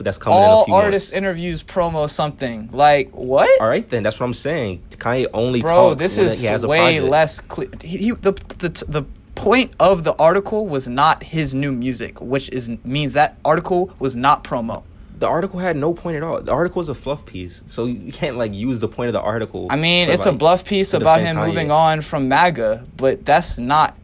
that's 0.00 0.16
coming 0.16 0.38
in 0.38 0.44
a 0.44 0.46
All 0.48 0.64
few 0.64 0.74
artist 0.74 1.08
months? 1.12 1.16
interviews 1.18 1.62
promo 1.62 2.08
something. 2.08 2.70
Like 2.72 3.10
what? 3.14 3.48
All 3.60 3.68
right, 3.68 3.86
then 3.88 4.02
that's 4.02 4.18
what 4.18 4.24
I'm 4.24 4.32
saying. 4.32 4.82
Kanye 4.92 5.26
only 5.34 5.60
Bro, 5.60 5.90
talks 5.90 5.98
this 5.98 6.16
when 6.16 6.26
is 6.26 6.40
he 6.40 6.46
has 6.46 6.64
a 6.64 6.68
way 6.68 6.78
project. 6.96 7.04
less 7.04 7.40
clear. 7.40 7.68
He, 7.82 7.96
he, 7.98 8.10
the, 8.12 8.32
the 8.58 8.84
the 8.88 9.04
point 9.40 9.72
of 9.80 10.04
the 10.04 10.14
article 10.16 10.66
was 10.66 10.86
not 10.86 11.22
his 11.22 11.54
new 11.54 11.72
music, 11.72 12.20
which 12.20 12.50
is 12.50 12.70
means 12.84 13.14
that 13.14 13.38
article 13.44 13.94
was 13.98 14.14
not 14.14 14.44
promo. 14.44 14.82
The 15.18 15.26
article 15.26 15.58
had 15.58 15.76
no 15.76 15.92
point 15.92 16.16
at 16.16 16.22
all. 16.22 16.40
The 16.40 16.52
article 16.52 16.80
is 16.80 16.88
a 16.88 16.94
fluff 16.94 17.26
piece, 17.26 17.62
so 17.66 17.84
you 17.86 18.12
can't 18.12 18.36
like 18.36 18.54
use 18.54 18.80
the 18.80 18.88
point 18.88 19.08
of 19.08 19.12
the 19.12 19.20
article. 19.20 19.66
I 19.70 19.76
mean, 19.76 20.08
it's 20.08 20.26
a 20.26 20.30
like, 20.30 20.38
bluff 20.38 20.64
piece 20.64 20.94
about 20.94 21.20
him 21.20 21.36
Kanye. 21.36 21.48
moving 21.48 21.70
on 21.70 22.00
from 22.00 22.28
MAGA, 22.28 22.86
but 22.96 23.24
that's 23.24 23.58
not 23.58 23.96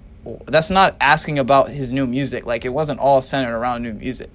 that's 0.47 0.71
not 0.71 0.97
asking 1.01 1.39
about 1.39 1.69
his 1.69 1.93
new 1.93 2.07
music. 2.07 2.45
Like 2.47 2.65
it 2.65 2.71
wasn't 2.71 3.01
all 3.01 3.23
centered 3.23 3.57
around 3.57 3.83
new 3.83 3.95
music. 3.95 4.31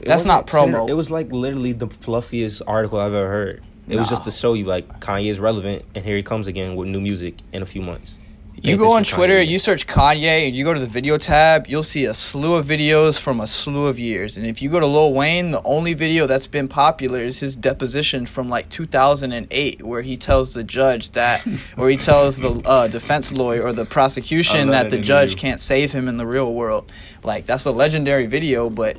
It 0.00 0.08
That's 0.08 0.26
not 0.26 0.46
promo. 0.46 0.88
It 0.88 0.94
was 0.94 1.10
like 1.10 1.32
literally 1.32 1.72
the 1.72 1.86
fluffiest 1.86 2.62
article 2.66 3.00
I've 3.00 3.14
ever 3.14 3.28
heard. 3.28 3.62
It 3.88 3.96
was 3.96 4.08
just 4.08 4.24
to 4.24 4.30
show 4.30 4.54
you 4.54 4.64
like 4.64 5.00
Kanye 5.00 5.30
is 5.30 5.38
relevant, 5.38 5.84
and 5.94 6.04
here 6.04 6.16
he 6.16 6.22
comes 6.22 6.48
again 6.48 6.76
with 6.76 6.88
new 6.88 7.00
music 7.00 7.36
in 7.52 7.62
a 7.62 7.66
few 7.66 7.80
months. 7.80 8.18
You 8.62 8.78
go 8.78 8.92
on 8.92 9.04
Twitter, 9.04 9.40
you 9.42 9.58
search 9.58 9.86
Kanye, 9.86 10.46
and 10.46 10.56
you 10.56 10.64
go 10.64 10.72
to 10.72 10.80
the 10.80 10.86
video 10.86 11.18
tab, 11.18 11.66
you'll 11.68 11.82
see 11.82 12.06
a 12.06 12.14
slew 12.14 12.54
of 12.54 12.64
videos 12.64 13.20
from 13.20 13.38
a 13.38 13.46
slew 13.46 13.86
of 13.86 13.98
years. 13.98 14.38
And 14.38 14.46
if 14.46 14.62
you 14.62 14.70
go 14.70 14.80
to 14.80 14.86
Lil 14.86 15.12
Wayne, 15.12 15.50
the 15.50 15.62
only 15.62 15.92
video 15.92 16.26
that's 16.26 16.46
been 16.46 16.66
popular 16.66 17.20
is 17.20 17.40
his 17.40 17.54
deposition 17.54 18.24
from 18.24 18.48
like 18.48 18.70
2008, 18.70 19.82
where 19.82 20.00
he 20.00 20.16
tells 20.16 20.54
the 20.54 20.64
judge 20.64 21.10
that, 21.10 21.46
or 21.76 21.90
he 21.90 21.98
tells 21.98 22.38
the 22.38 22.62
uh, 22.64 22.88
defense 22.88 23.30
lawyer 23.32 23.62
or 23.62 23.72
the 23.72 23.84
prosecution 23.84 24.68
that 24.68 24.84
that 24.84 24.96
the 24.96 25.02
judge 25.02 25.36
can't 25.36 25.60
save 25.60 25.92
him 25.92 26.08
in 26.08 26.16
the 26.16 26.26
real 26.26 26.54
world. 26.54 26.90
Like, 27.22 27.44
that's 27.44 27.66
a 27.66 27.72
legendary 27.72 28.26
video, 28.26 28.70
but 28.70 28.96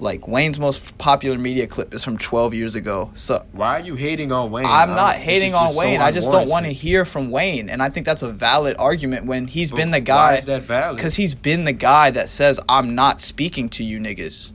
like 0.00 0.28
Wayne's 0.28 0.60
most 0.60 0.96
popular 0.98 1.38
media 1.38 1.66
clip 1.66 1.92
is 1.92 2.04
from 2.04 2.18
12 2.18 2.54
years 2.54 2.74
ago. 2.74 3.10
So 3.14 3.44
Why 3.52 3.80
are 3.80 3.82
you 3.84 3.94
hating 3.94 4.32
on 4.32 4.50
Wayne? 4.50 4.66
I'm 4.66 4.90
not 4.90 5.14
hating 5.14 5.54
on 5.54 5.66
just 5.66 5.74
so 5.74 5.80
Wayne. 5.80 6.00
I 6.00 6.12
just 6.12 6.30
don't 6.30 6.48
want 6.48 6.66
to 6.66 6.72
hear 6.72 7.04
from 7.04 7.30
Wayne, 7.30 7.68
and 7.68 7.82
I 7.82 7.88
think 7.88 8.06
that's 8.06 8.22
a 8.22 8.30
valid 8.30 8.76
argument 8.78 9.26
when 9.26 9.46
he's 9.46 9.72
been 9.72 9.90
the 9.90 10.00
guy. 10.00 10.32
Why 10.32 10.38
is 10.38 10.44
that 10.46 10.62
valid? 10.62 10.96
Because 10.96 11.16
he's 11.16 11.34
been 11.34 11.64
the 11.64 11.72
guy 11.72 12.10
that 12.10 12.28
says 12.28 12.60
I'm 12.68 12.94
not 12.94 13.20
speaking 13.20 13.68
to 13.70 13.84
you 13.84 13.98
niggas. 13.98 14.52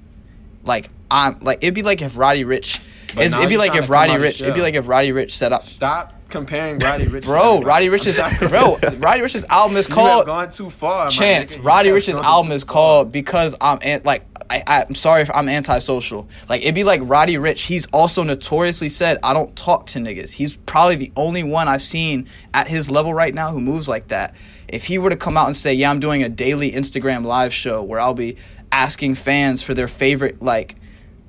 Like 0.63 0.89
I'm 1.11 1.39
like 1.39 1.59
it'd 1.61 1.75
be 1.75 1.83
like 1.83 2.01
if 2.01 2.17
Roddy 2.17 2.43
Ricch. 2.43 2.81
It'd 3.17 3.49
be 3.49 3.57
like 3.57 3.75
if 3.75 3.89
Roddy 3.89 4.13
Ricch. 4.13 4.41
It'd 4.41 4.55
be 4.55 4.61
like 4.61 4.75
if 4.75 4.87
Roddy 4.87 5.11
Ricch 5.11 5.31
said 5.31 5.53
up. 5.53 5.61
Stop 5.61 6.13
comparing 6.33 6.79
Roddy 6.79 7.05
Ricch. 7.05 7.23
Bro. 7.23 7.61
Roddy 7.61 7.87
Ricch's 7.87 8.17
bro. 8.49 8.77
Roddy 8.97 9.21
Ricch's 9.21 9.45
album 9.45 9.77
is 9.77 9.87
You 9.87 9.95
have 9.95 10.03
called 10.03 10.25
gone 10.25 10.49
too 10.49 10.69
far. 10.69 11.09
Chance. 11.09 11.59
Roddy 11.59 11.89
Ricch's 11.89 12.17
album 12.17 12.51
is 12.51 12.63
called 12.63 13.11
because 13.11 13.55
I'm 13.61 13.79
like 14.03 14.25
I, 14.67 14.83
I'm 14.87 14.95
sorry 14.95 15.21
if 15.21 15.31
I'm 15.33 15.49
antisocial. 15.49 16.27
Like 16.49 16.61
it'd 16.61 16.75
be 16.75 16.83
like 16.83 17.01
Roddy 17.03 17.35
Ricch. 17.35 17.65
He's 17.65 17.85
also 17.87 18.23
notoriously 18.23 18.89
said 18.89 19.17
I 19.23 19.33
don't 19.33 19.55
talk 19.55 19.87
to 19.87 19.99
niggas. 19.99 20.31
He's 20.31 20.57
probably 20.57 20.95
the 20.95 21.11
only 21.15 21.43
one 21.43 21.67
I've 21.67 21.81
seen 21.81 22.27
at 22.53 22.67
his 22.67 22.91
level 22.91 23.13
right 23.13 23.33
now 23.33 23.51
who 23.51 23.59
moves 23.61 23.87
like 23.87 24.09
that. 24.09 24.35
If 24.67 24.85
he 24.85 24.97
were 24.97 25.09
to 25.09 25.15
come 25.15 25.37
out 25.37 25.45
and 25.47 25.55
say, 25.55 25.73
"Yeah, 25.73 25.89
I'm 25.91 25.99
doing 25.99 26.23
a 26.23 26.29
daily 26.29 26.71
Instagram 26.71 27.25
live 27.25 27.53
show 27.53 27.83
where 27.83 27.99
I'll 27.99 28.13
be 28.13 28.37
asking 28.71 29.15
fans 29.15 29.63
for 29.63 29.73
their 29.73 29.87
favorite," 29.87 30.41
like 30.41 30.75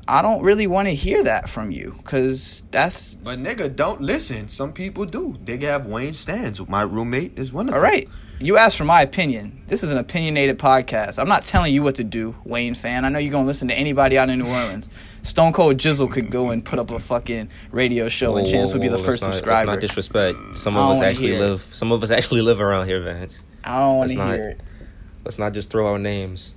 I 0.07 0.21
don't 0.21 0.43
really 0.43 0.67
want 0.67 0.89
to 0.89 0.95
hear 0.95 1.23
that 1.25 1.49
from 1.49 1.71
you 1.71 1.95
because 1.97 2.63
that's 2.71 3.15
But 3.15 3.39
nigga, 3.39 3.75
don't 3.75 4.01
listen. 4.03 4.49
Some 4.49 4.73
people 4.73 5.07
do. 5.07 5.39
They 5.45 5.57
have 5.65 5.87
Wayne 5.87 6.13
stands. 6.13 6.67
My 6.69 6.83
roommate 6.83 7.39
is 7.39 7.53
one 7.53 7.69
of 7.69 7.75
All 7.75 7.81
them. 7.81 7.91
right. 7.91 8.09
You 8.41 8.57
asked 8.59 8.77
for 8.77 8.85
my 8.85 9.01
opinion. 9.03 9.63
This 9.69 9.83
is 9.83 9.93
an 9.93 9.99
opinionated 9.99 10.59
podcast. 10.59 11.19
I'm 11.19 11.29
not 11.29 11.45
telling 11.45 11.73
you 11.73 11.83
what 11.83 11.95
to 11.97 12.05
do, 12.05 12.35
Wayne 12.45 12.75
fan. 12.75 13.05
I 13.05 13.09
know 13.09 13.19
you're 13.19 13.31
going 13.31 13.45
to 13.45 13.49
listen 13.49 13.69
to 13.69 13.75
anybody 13.75 14.19
out 14.19 14.29
in 14.29 14.39
New 14.39 14.47
Orleans. 14.47 14.89
Stone 15.23 15.53
Cold 15.55 15.79
Jizzle 15.79 16.11
could 16.13 16.31
go 16.31 16.51
and 16.51 16.63
put 16.63 16.79
up 16.79 16.91
a 16.91 16.99
fucking 16.99 17.49
radio 17.71 18.09
show 18.09 18.37
and 18.37 18.47
Chance 18.47 18.71
whoa, 18.71 18.75
would 18.75 18.83
be 18.83 18.89
the 18.89 18.99
whoa, 18.99 19.03
first 19.05 19.23
let's 19.23 19.29
not- 19.29 19.35
subscriber. 19.37 19.71
Let's 19.71 19.77
not 19.77 19.81
disrespect. 19.89 20.39
Some 20.57 20.77
of 20.77 20.91
us 20.99 21.03
actually 21.03 21.27
hear 21.29 21.37
it. 21.37 21.41
live. 21.41 21.61
Some 21.63 21.93
of 21.93 22.03
us 22.03 22.11
actually 22.11 22.43
live 22.43 22.61
around 22.61 22.87
here, 22.87 23.01
Vance. 23.01 23.43
I 23.65 23.79
don't 23.79 23.97
want 23.97 24.01
Let's 24.11 24.13
to 24.13 24.19
not- 24.19 24.35
hear 24.35 24.49
it. 24.51 24.61
Let's 25.25 25.39
not 25.39 25.55
just 25.55 25.71
throw 25.71 25.95
out 25.95 26.03
names. 26.03 26.55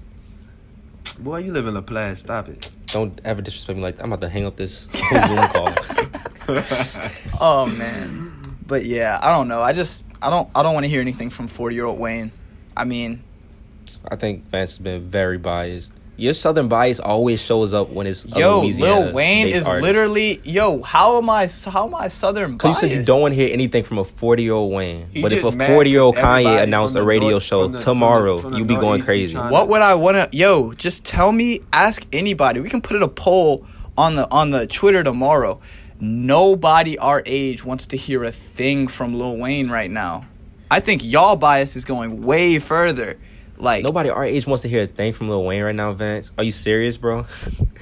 Boy, 1.20 1.38
you 1.38 1.54
live 1.54 1.68
in 1.68 1.76
LaPlace. 1.76 2.18
Stop 2.18 2.50
it. 2.50 2.70
Don't 2.88 3.20
ever 3.24 3.42
disrespect 3.42 3.78
me 3.78 3.84
like 3.84 3.96
that. 3.96 4.04
I'm 4.04 4.12
about 4.12 4.26
to 4.26 4.30
hang 4.30 4.46
up 4.46 4.58
this 4.58 4.88
whole 4.94 5.28
Zoom 5.28 5.48
call. 5.48 5.74
Oh 7.40 7.66
man. 7.78 8.34
But 8.66 8.84
yeah, 8.86 9.20
I 9.22 9.36
don't 9.38 9.48
know. 9.48 9.62
I 9.62 9.74
just 9.74 10.04
I 10.22 10.30
don't 10.30 10.50
I 10.56 10.64
don't 10.64 10.74
want 10.74 10.84
to 10.86 10.90
hear 10.90 11.02
anything 11.02 11.30
from 11.30 11.48
40-year-old 11.48 12.00
Wayne. 12.00 12.32
I 12.76 12.84
mean, 12.86 13.24
I 14.10 14.16
think 14.16 14.46
Vance 14.50 14.72
has 14.72 14.80
been 14.80 15.02
very 15.02 15.38
biased. 15.38 15.94
Your 16.20 16.34
southern 16.34 16.68
bias 16.68 17.00
always 17.00 17.40
shows 17.44 17.76
up 17.76 17.90
when 17.90 18.08
it's 18.08 18.26
yo, 18.26 18.62
Louisiana 18.62 19.06
Lil 19.06 19.14
Wayne 19.14 19.48
is 19.50 19.68
artist. 19.68 19.84
literally 19.84 20.42
yo, 20.44 20.82
how 20.82 21.20
am 21.20 21.30
I 21.30 21.48
how 21.68 21.86
am 21.86 21.94
I 21.94 22.08
southern 22.08 22.54
Because 22.54 22.70
biased? 22.82 22.84
you 22.84 22.90
said 22.90 22.98
you 23.02 23.06
don't 23.06 23.22
want 23.22 23.34
to 23.34 23.40
hear 23.40 23.54
anything 23.54 23.84
from 23.84 24.00
a 24.00 24.04
40 24.04 24.42
year 24.42 24.54
old 24.54 24.74
Wayne. 24.74 25.06
He 25.12 25.22
but 25.22 25.32
if 25.32 25.44
a 25.44 25.52
forty 25.52 25.92
year 25.92 26.02
old 26.02 26.16
Kanye 26.16 26.64
announced 26.64 26.96
a 26.96 27.04
radio 27.04 27.30
north- 27.32 27.44
show 27.44 27.64
from 27.66 27.74
the- 27.74 27.78
from 27.78 28.00
the- 28.00 28.00
tomorrow, 28.00 28.38
from 28.40 28.52
the 28.54 28.58
you'd 28.58 28.68
be 28.68 28.76
going 28.76 29.04
crazy. 29.04 29.36
trying 29.36 29.52
What 29.52 29.70
would 29.70 29.84
I 29.84 29.94
want 29.94 30.32
to? 30.32 30.36
Yo, 30.36 30.74
just 30.74 31.06
tell 31.06 31.32
me. 31.32 31.60
Ask 31.72 32.04
anybody. 32.12 32.62
We 32.62 32.70
can 32.70 32.82
put 32.82 32.96
it 32.96 33.04
a 33.04 33.08
poll 33.08 33.64
on 33.96 34.16
the 34.16 34.28
on 34.32 34.50
the 34.50 34.66
Twitter 34.66 35.04
tomorrow. 35.04 35.60
Nobody 36.00 36.98
our 36.98 37.24
age 37.26 37.66
wants 37.66 37.88
to 37.88 37.98
hear 37.98 38.24
a 38.24 38.32
thing 38.32 38.88
from 38.88 39.18
Lil 39.18 39.38
Wayne 39.38 39.70
right 39.70 39.90
now. 39.90 40.26
I 40.70 40.80
think 40.80 41.04
y'all 41.04 41.36
bias 41.36 41.76
is 41.76 41.86
going 41.86 42.24
way 42.24 42.60
further. 42.60 43.18
Like, 43.58 43.84
Nobody 43.84 44.10
our 44.10 44.24
age 44.24 44.46
wants 44.46 44.62
to 44.62 44.70
hear 44.70 44.84
a 44.84 44.88
thing 44.88 45.14
from 45.14 45.30
Lil 45.30 45.44
Wayne 45.44 45.64
right 45.64 45.74
now, 45.74 45.92
Vance. 45.94 46.32
Are 46.38 46.44
you 46.44 46.52
serious, 46.52 46.98
bro? 46.98 47.24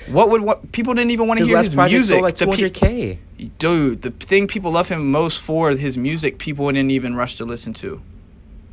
what 0.08 0.30
would 0.30 0.42
what 0.42 0.72
people 0.72 0.94
didn't 0.94 1.12
even 1.12 1.28
want 1.28 1.40
to 1.40 1.46
hear 1.46 1.58
his 1.58 1.76
music. 1.76 2.22
like 2.22 2.36
The 2.36 2.46
200K. 2.46 3.18
dude, 3.58 4.02
the 4.02 4.12
thing 4.12 4.48
people 4.48 4.72
love 4.72 4.88
him 4.88 5.12
most 5.12 5.44
for 5.44 5.72
his 5.72 5.98
music, 5.98 6.38
people 6.38 6.72
didn't 6.72 6.92
even 6.92 7.16
rush 7.16 7.36
to 7.38 7.46
listen 7.46 7.74
to. 7.74 8.02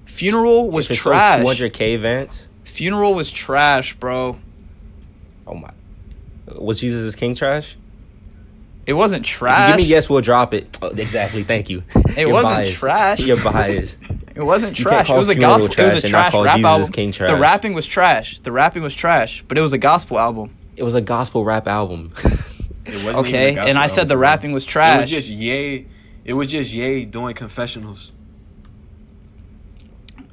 Funeral 0.04 0.70
was 0.70 0.86
If 0.86 0.92
it 0.92 1.00
sold 1.00 1.14
trash. 1.14 1.42
200K, 1.42 2.00
Vance. 2.00 2.48
Funeral 2.64 3.14
was 3.14 3.32
trash, 3.32 3.94
bro. 3.94 4.38
Oh 5.46 5.54
my. 5.54 5.70
Was 6.54 6.78
Jesus 6.80 7.00
is 7.00 7.16
King 7.16 7.34
trash? 7.34 7.76
It 8.86 8.94
wasn't 8.94 9.24
trash. 9.24 9.70
Give 9.70 9.76
me 9.78 9.84
yes, 9.84 10.10
we'll 10.10 10.20
drop 10.22 10.52
it. 10.54 10.78
Oh, 10.82 10.88
exactly. 10.88 11.42
Thank 11.44 11.70
you. 11.70 11.82
It 12.12 12.18
You're 12.26 12.32
wasn't 12.32 12.54
biased. 12.54 12.74
trash. 12.76 13.20
You're 13.20 13.42
biased. 13.42 13.98
It 14.34 14.42
wasn't 14.42 14.78
You 14.78 14.86
can't 14.86 15.06
trash. 15.06 15.10
It 15.10 15.18
was 15.18 15.28
a 15.28 15.32
Funeral 15.34 15.58
gospel. 15.58 15.84
It 15.84 15.94
was 15.94 16.04
a 16.04 16.08
trash 16.08 16.32
rap 16.34 16.56
Jesus 16.56 16.64
album. 16.70 16.92
King 16.92 17.10
The 17.10 17.16
trash. 17.18 17.40
rapping 17.40 17.74
was 17.74 17.86
trash. 17.86 18.38
The 18.40 18.50
rapping 18.52 18.82
was 18.82 18.94
trash, 18.94 19.42
but 19.46 19.58
it 19.58 19.60
was 19.60 19.72
a 19.74 19.78
gospel 19.78 20.18
album. 20.18 20.56
It 20.76 20.82
was 20.84 20.94
a 20.94 21.00
gospel 21.02 21.44
rap 21.44 21.68
album. 21.68 22.12
It 22.84 22.94
wasn't 23.04 23.16
Okay, 23.18 23.52
even 23.52 23.62
a 23.64 23.66
and 23.68 23.78
I 23.78 23.82
gospel 23.82 23.94
said 24.00 24.08
the 24.08 24.14
album, 24.14 24.20
rapping 24.22 24.52
was 24.52 24.64
It 24.64 24.68
trash. 24.70 25.00
was 25.02 25.10
just 25.10 25.28
yay. 25.28 25.86
It 26.24 26.32
was 26.34 26.48
just 26.48 26.72
yay 26.74 27.04
doing 27.04 27.32
confessionals. 27.34 28.10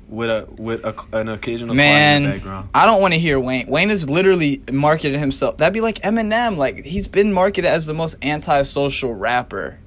With 0.09 0.29
a 0.29 0.47
with 0.57 0.85
a, 0.85 0.95
an 1.13 1.29
occasional 1.29 1.75
Man, 1.75 2.23
in 2.23 2.29
the 2.29 2.35
background. 2.35 2.69
I 2.73 2.85
don't 2.85 3.01
want 3.01 3.13
to 3.13 3.19
hear 3.19 3.39
Wayne. 3.39 3.67
Wayne 3.67 3.89
has 3.89 4.09
literally 4.09 4.61
marketed 4.71 5.19
himself. 5.19 5.57
That'd 5.57 5.73
be 5.73 5.81
like 5.81 5.99
Eminem. 6.01 6.57
Like 6.57 6.83
he's 6.83 7.07
been 7.07 7.31
marketed 7.31 7.69
as 7.69 7.85
the 7.85 7.93
most 7.93 8.15
antisocial 8.23 9.13
rapper. 9.13 9.79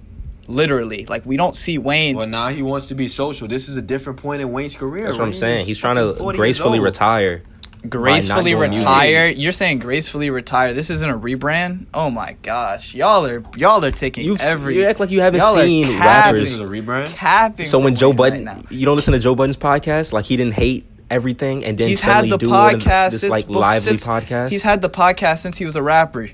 Literally, 0.49 1.07
like 1.07 1.25
we 1.25 1.37
don't 1.37 1.57
see 1.57 1.79
Wayne. 1.79 2.17
Well, 2.17 2.27
now 2.27 2.49
he 2.49 2.63
wants 2.63 2.89
to 2.89 2.95
be 2.95 3.09
social. 3.09 3.49
This 3.49 3.69
is 3.69 3.77
a 3.77 3.83
different 3.83 4.21
point 4.21 4.43
in 4.43 4.51
Wayne's 4.51 4.77
career. 4.77 5.05
That's 5.05 5.19
what 5.19 5.27
I'm 5.27 5.33
saying. 5.33 5.67
He's 5.67 5.79
trying 5.79 5.97
to 5.97 6.15
gracefully 6.35 6.81
retire. 6.81 7.43
Gracefully 7.89 8.53
doing 8.53 8.71
music. 8.71 8.79
retire. 8.87 9.27
You're 9.29 9.53
saying 9.53 9.79
gracefully 9.81 10.31
retire. 10.31 10.73
This 10.73 10.91
isn't 10.91 11.09
a 11.11 11.19
rebrand. 11.19 11.87
Oh 11.93 12.11
my 12.11 12.37
gosh, 12.43 12.95
y'all 12.95 13.27
are 13.27 13.43
y'all 13.57 13.85
are 13.85 13.91
taking 13.91 14.25
You've, 14.25 14.41
every. 14.41 14.77
you 14.77 14.85
act 14.85 15.01
like 15.01 15.11
you 15.11 15.21
haven't 15.21 15.41
y'all 15.41 15.59
are 15.59 15.65
seen 15.65 15.87
capping. 15.97 16.41
This 16.41 16.59
rappers. 16.59 16.61
a 16.61 16.65
rebrand. 16.65 17.09
capping. 17.15 17.67
So 17.67 17.79
when 17.79 17.95
Joe 17.97 18.09
Wayne 18.11 18.17
Budden, 18.17 18.45
right 18.47 18.71
you 18.73 18.85
don't 18.87 18.97
listen 18.97 19.13
to 19.13 19.19
Joe 19.19 19.35
Budden's 19.35 19.57
podcast, 19.57 20.13
like 20.13 20.25
he 20.27 20.37
didn't 20.37 20.55
hate 20.55 20.87
everything, 21.11 21.65
and 21.65 21.77
then 21.77 21.89
he's 21.89 22.01
had 22.01 22.13
suddenly 22.15 22.31
the 22.31 22.39
do 22.39 22.51
one 22.51 22.75
podcast 22.81 23.11
this 23.21 23.29
like 23.29 23.47
bef- 23.47 23.55
lively 23.57 23.81
since- 23.81 24.07
podcast. 24.07 24.51
He's 24.51 24.63
had 24.63 24.81
the 24.83 24.89
podcast 24.91 25.39
since 25.39 25.59
he 25.59 25.65
was 25.65 25.77
a 25.77 25.83
rapper. 25.83 26.31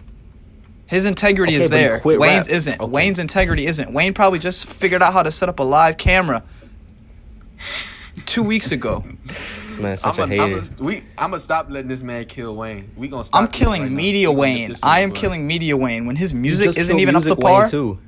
His 0.86 1.04
integrity 1.04 1.54
Okay, 1.54 1.64
is 1.64 1.70
there. 1.70 2.00
Wayne's 2.02 2.48
rap. 2.48 2.56
isn't. 2.56 2.80
Okay. 2.80 2.90
Wayne's 2.90 3.18
integrity 3.18 3.66
isn't. 3.66 3.92
Wayne 3.92 4.14
probably 4.14 4.38
just 4.38 4.66
figured 4.70 5.02
out 5.02 5.12
how 5.12 5.22
to 5.22 5.30
set 5.30 5.48
up 5.50 5.58
a 5.58 5.62
live 5.62 5.98
camera 5.98 6.42
two 8.24 8.42
weeks 8.42 8.72
ago. 8.72 9.04
Man, 9.78 9.96
such 9.96 10.18
I'm 10.18 10.32
a 10.32 10.34
a, 10.34 10.42
I'm 10.42 10.50
hater. 10.54 10.74
a, 10.80 10.82
we, 10.82 10.96
I'm 11.16 11.30
gonna 11.30 11.40
stop 11.40 11.70
letting 11.70 11.88
this 11.88 12.02
man 12.02 12.24
kill 12.24 12.56
Wayne. 12.56 12.90
We 12.96 13.08
gonna 13.08 13.24
stop. 13.24 13.40
I'm 13.40 13.48
killing 13.48 13.82
right 13.82 13.90
media 13.90 14.30
We 14.30 14.36
Wayne. 14.36 14.74
I 14.82 15.00
am 15.00 15.10
the 15.10 15.16
killing 15.16 15.46
media 15.46 15.76
Wayne. 15.76 16.06
When 16.06 16.16
his 16.16 16.34
music 16.34 16.68
isn't 16.68 16.86
killed 16.86 17.00
even 17.00 17.16
up 17.16 17.22
to 17.24 17.34
Wayne, 17.34 17.40
par, 17.40 17.68
too. 17.68 17.98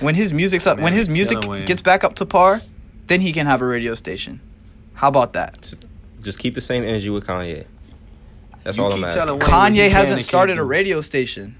when 0.00 0.14
his 0.14 0.32
music's 0.32 0.66
up, 0.66 0.80
when 0.80 0.92
his 0.92 1.08
music 1.08 1.40
gets 1.66 1.82
back 1.82 2.04
up 2.04 2.14
to 2.16 2.26
par, 2.26 2.62
then 3.06 3.20
he 3.20 3.32
can 3.32 3.46
have 3.46 3.60
a 3.60 3.66
radio 3.66 3.94
station. 3.94 4.40
How 4.94 5.08
about 5.08 5.32
that? 5.34 5.74
Just 6.22 6.38
keep 6.38 6.54
the 6.54 6.60
same 6.60 6.82
energy 6.84 7.10
with 7.10 7.26
Kanye. 7.26 7.64
That's 8.62 8.76
You 8.76 8.84
all 8.84 8.92
keep 8.92 9.04
I'm 9.04 9.10
telling 9.12 9.40
asking. 9.40 9.52
Wayne 9.52 9.72
Kanye 9.74 9.90
hasn't 9.90 10.22
started 10.22 10.58
a 10.58 10.64
radio 10.64 11.00
station. 11.00 11.56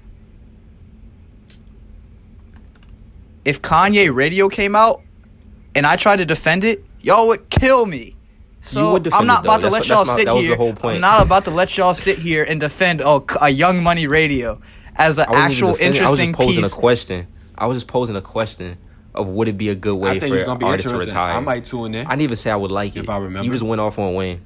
If 3.43 3.61
Kanye 3.61 4.13
radio 4.13 4.49
came 4.49 4.75
out 4.75 5.01
and 5.73 5.85
I 5.87 5.95
tried 5.95 6.17
to 6.17 6.25
defend 6.25 6.63
it, 6.63 6.85
y'all 7.01 7.27
would 7.27 7.49
kill 7.49 7.85
me. 7.85 8.15
So 8.61 8.95
I'm 9.11 9.25
not 9.25 9.39
it, 9.39 9.43
though. 9.43 9.49
about 9.49 9.55
to 9.57 9.61
That's 9.63 9.63
let 9.63 9.79
what- 9.81 9.87
y'all 9.89 10.05
my- 10.05 10.15
sit 10.17 10.25
that 10.25 10.37
here. 10.37 10.55
whole 10.55 10.73
point. 10.73 10.95
I'm 10.95 11.01
not 11.01 11.25
about 11.25 11.45
to 11.45 11.51
let 11.51 11.77
y'all 11.77 11.93
sit 11.93 12.19
here 12.19 12.43
and 12.43 12.59
defend 12.59 13.01
oh, 13.03 13.25
a 13.41 13.49
Young 13.49 13.81
Money 13.83 14.07
radio 14.07 14.61
as 14.95 15.17
an 15.17 15.25
I 15.27 15.31
wasn't 15.31 15.35
even 15.35 15.51
actual 15.51 15.71
defending- 15.71 15.87
interesting 15.87 16.07
I 16.07 16.11
was 16.11 16.19
just 16.19 16.37
posing 16.37 16.63
piece. 16.63 16.73
a 16.73 16.75
question. 16.79 17.27
I 17.57 17.65
was 17.67 17.77
just 17.77 17.87
posing 17.87 18.15
a 18.15 18.21
question 18.21 18.77
of 19.15 19.27
would 19.27 19.47
it 19.47 19.57
be 19.57 19.69
a 19.69 19.75
good 19.75 19.95
way 19.95 20.11
I 20.11 20.19
think 20.19 20.31
for 20.31 20.35
it's 20.35 20.43
gonna 20.43 20.59
be 20.59 20.65
artists 20.65 20.89
to 20.91 20.97
retire? 20.97 21.35
I 21.35 21.39
might 21.39 21.65
tune 21.65 21.95
in. 21.95 22.05
I 22.05 22.11
didn't 22.11 22.21
even 22.21 22.35
say 22.37 22.51
I 22.51 22.55
would 22.55 22.71
like 22.71 22.95
it. 22.95 22.99
If 22.99 23.09
I 23.09 23.17
remember. 23.17 23.43
you 23.45 23.51
just 23.51 23.63
went 23.63 23.81
off 23.81 23.97
on 23.99 24.13
Wayne. 24.13 24.41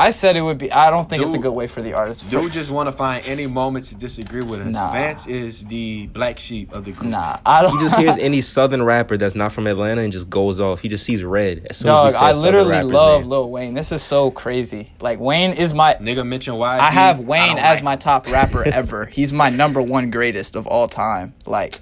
I 0.00 0.12
said 0.12 0.34
it 0.36 0.40
would 0.40 0.56
be. 0.56 0.72
I 0.72 0.90
don't 0.90 1.08
think 1.08 1.22
it's 1.22 1.34
a 1.34 1.38
good 1.38 1.52
way 1.52 1.66
for 1.66 1.82
the 1.82 1.92
artist. 1.92 2.30
Dude 2.30 2.52
just 2.52 2.70
want 2.70 2.88
to 2.88 2.92
find 2.92 3.24
any 3.26 3.46
moment 3.46 3.84
to 3.86 3.94
disagree 3.94 4.40
with 4.40 4.60
us. 4.62 4.72
Nah. 4.72 4.92
Vance 4.92 5.26
is 5.26 5.62
the 5.64 6.06
black 6.06 6.38
sheep 6.38 6.72
of 6.72 6.86
the 6.86 6.92
group. 6.92 7.10
nah, 7.10 7.36
I 7.44 7.60
don't. 7.60 7.76
He 7.76 7.84
just 7.84 7.96
hears 7.96 8.16
any 8.18 8.40
southern 8.40 8.82
rapper 8.82 9.18
that's 9.18 9.34
not 9.34 9.52
from 9.52 9.66
Atlanta 9.66 10.00
and 10.00 10.10
just 10.10 10.30
goes 10.30 10.58
off. 10.58 10.80
He 10.80 10.88
just 10.88 11.04
sees 11.04 11.22
red. 11.22 11.66
As 11.68 11.76
soon 11.76 11.88
as 11.88 11.92
Dog, 11.92 12.06
he 12.06 12.12
says 12.12 12.20
I 12.22 12.32
literally 12.32 12.82
love 12.82 13.20
name. 13.22 13.30
Lil 13.30 13.50
Wayne. 13.50 13.74
This 13.74 13.92
is 13.92 14.02
so 14.02 14.30
crazy. 14.30 14.90
Like 15.00 15.20
Wayne 15.20 15.50
is 15.50 15.74
my 15.74 15.94
Nigga 16.00 16.26
mentioned 16.26 16.58
why 16.58 16.78
I 16.78 16.90
have 16.90 17.20
Wayne 17.20 17.58
as 17.58 17.82
my 17.82 17.96
top 17.96 18.26
rapper 18.30 18.66
ever. 18.72 19.04
He's 19.04 19.34
my 19.34 19.50
number 19.50 19.82
one 19.82 20.10
greatest 20.10 20.56
of 20.56 20.66
all 20.66 20.88
time. 20.88 21.34
Like, 21.44 21.78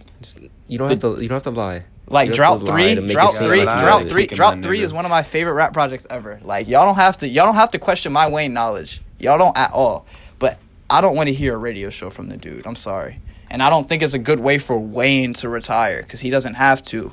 You 0.67 0.79
don't 0.79 0.91
have 0.91 1.01
to. 1.01 1.23
You 1.23 1.29
don't 1.29 1.37
have 1.37 1.43
to 1.45 1.51
lie. 1.51 1.85
Like 2.11 2.33
Drought 2.33 2.61
have 2.61 2.65
to 2.65 2.73
lie 2.73 2.83
Three, 2.83 2.95
to 2.95 3.01
make 3.03 3.11
it 3.11 3.13
Drought 3.13 3.35
Three, 3.35 3.63
Drought. 3.63 4.09
Three, 4.09 4.27
Drought 4.27 4.63
Three 4.63 4.81
is 4.81 4.93
one 4.93 5.05
of 5.05 5.11
my 5.11 5.23
favorite 5.23 5.55
rap 5.55 5.73
projects 5.73 6.07
ever. 6.11 6.41
Like, 6.43 6.69
y'all 6.69 6.87
don't 6.87 6.97
have 6.97 7.19
to, 7.19 7.29
y'all 7.29 7.47
don't 7.47 7.55
have 7.55 7.71
to 7.73 7.79
question 7.79 8.13
my 8.13 8.29
Wayne 8.29 8.53
knowledge. 8.53 9.03
Y'all 9.19 9.39
don't 9.39 9.57
at 9.57 9.73
all. 9.73 10.07
But 10.39 10.59
I 10.89 11.01
don't 11.01 11.17
want 11.17 11.29
to 11.29 11.35
hear 11.35 11.55
a 11.55 11.59
radio 11.59 11.91
show 11.91 12.11
from 12.11 12.29
the 12.29 12.37
dude. 12.37 12.67
I'm 12.67 12.77
sorry, 12.77 13.21
and 13.51 13.63
I 13.63 13.71
don't 13.71 13.89
think 13.89 14.03
it's 14.03 14.15
a 14.15 14.19
good 14.19 14.41
way 14.41 14.59
for 14.59 14.79
Wayne 14.79 15.33
to 15.35 15.49
retire 15.49 16.03
because 16.03 16.21
he 16.21 16.31
doesn't 16.31 16.55
have 16.55 16.83
to. 16.85 17.13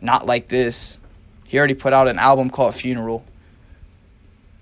Not 0.00 0.26
like 0.26 0.48
this. 0.48 0.98
He 1.46 1.58
already 1.58 1.74
put 1.74 1.92
out 1.92 2.08
an 2.08 2.18
album 2.18 2.50
called 2.50 2.74
Funeral. 2.74 3.24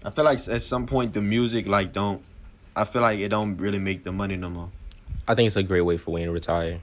I 0.04 0.10
feel 0.10 0.24
like 0.24 0.38
at 0.48 0.62
some 0.62 0.86
point 0.86 1.14
the 1.14 1.22
music 1.22 1.66
like 1.66 1.92
don't. 1.92 2.22
I 2.74 2.84
feel 2.84 3.02
like 3.02 3.20
it 3.20 3.28
don't 3.28 3.56
really 3.58 3.78
make 3.78 4.04
the 4.04 4.12
money 4.12 4.36
no 4.36 4.50
more. 4.50 4.70
I 5.28 5.34
think 5.34 5.46
it's 5.46 5.56
a 5.56 5.62
great 5.62 5.82
way 5.82 5.96
for 5.96 6.10
Wayne 6.12 6.26
to 6.26 6.32
retire, 6.32 6.80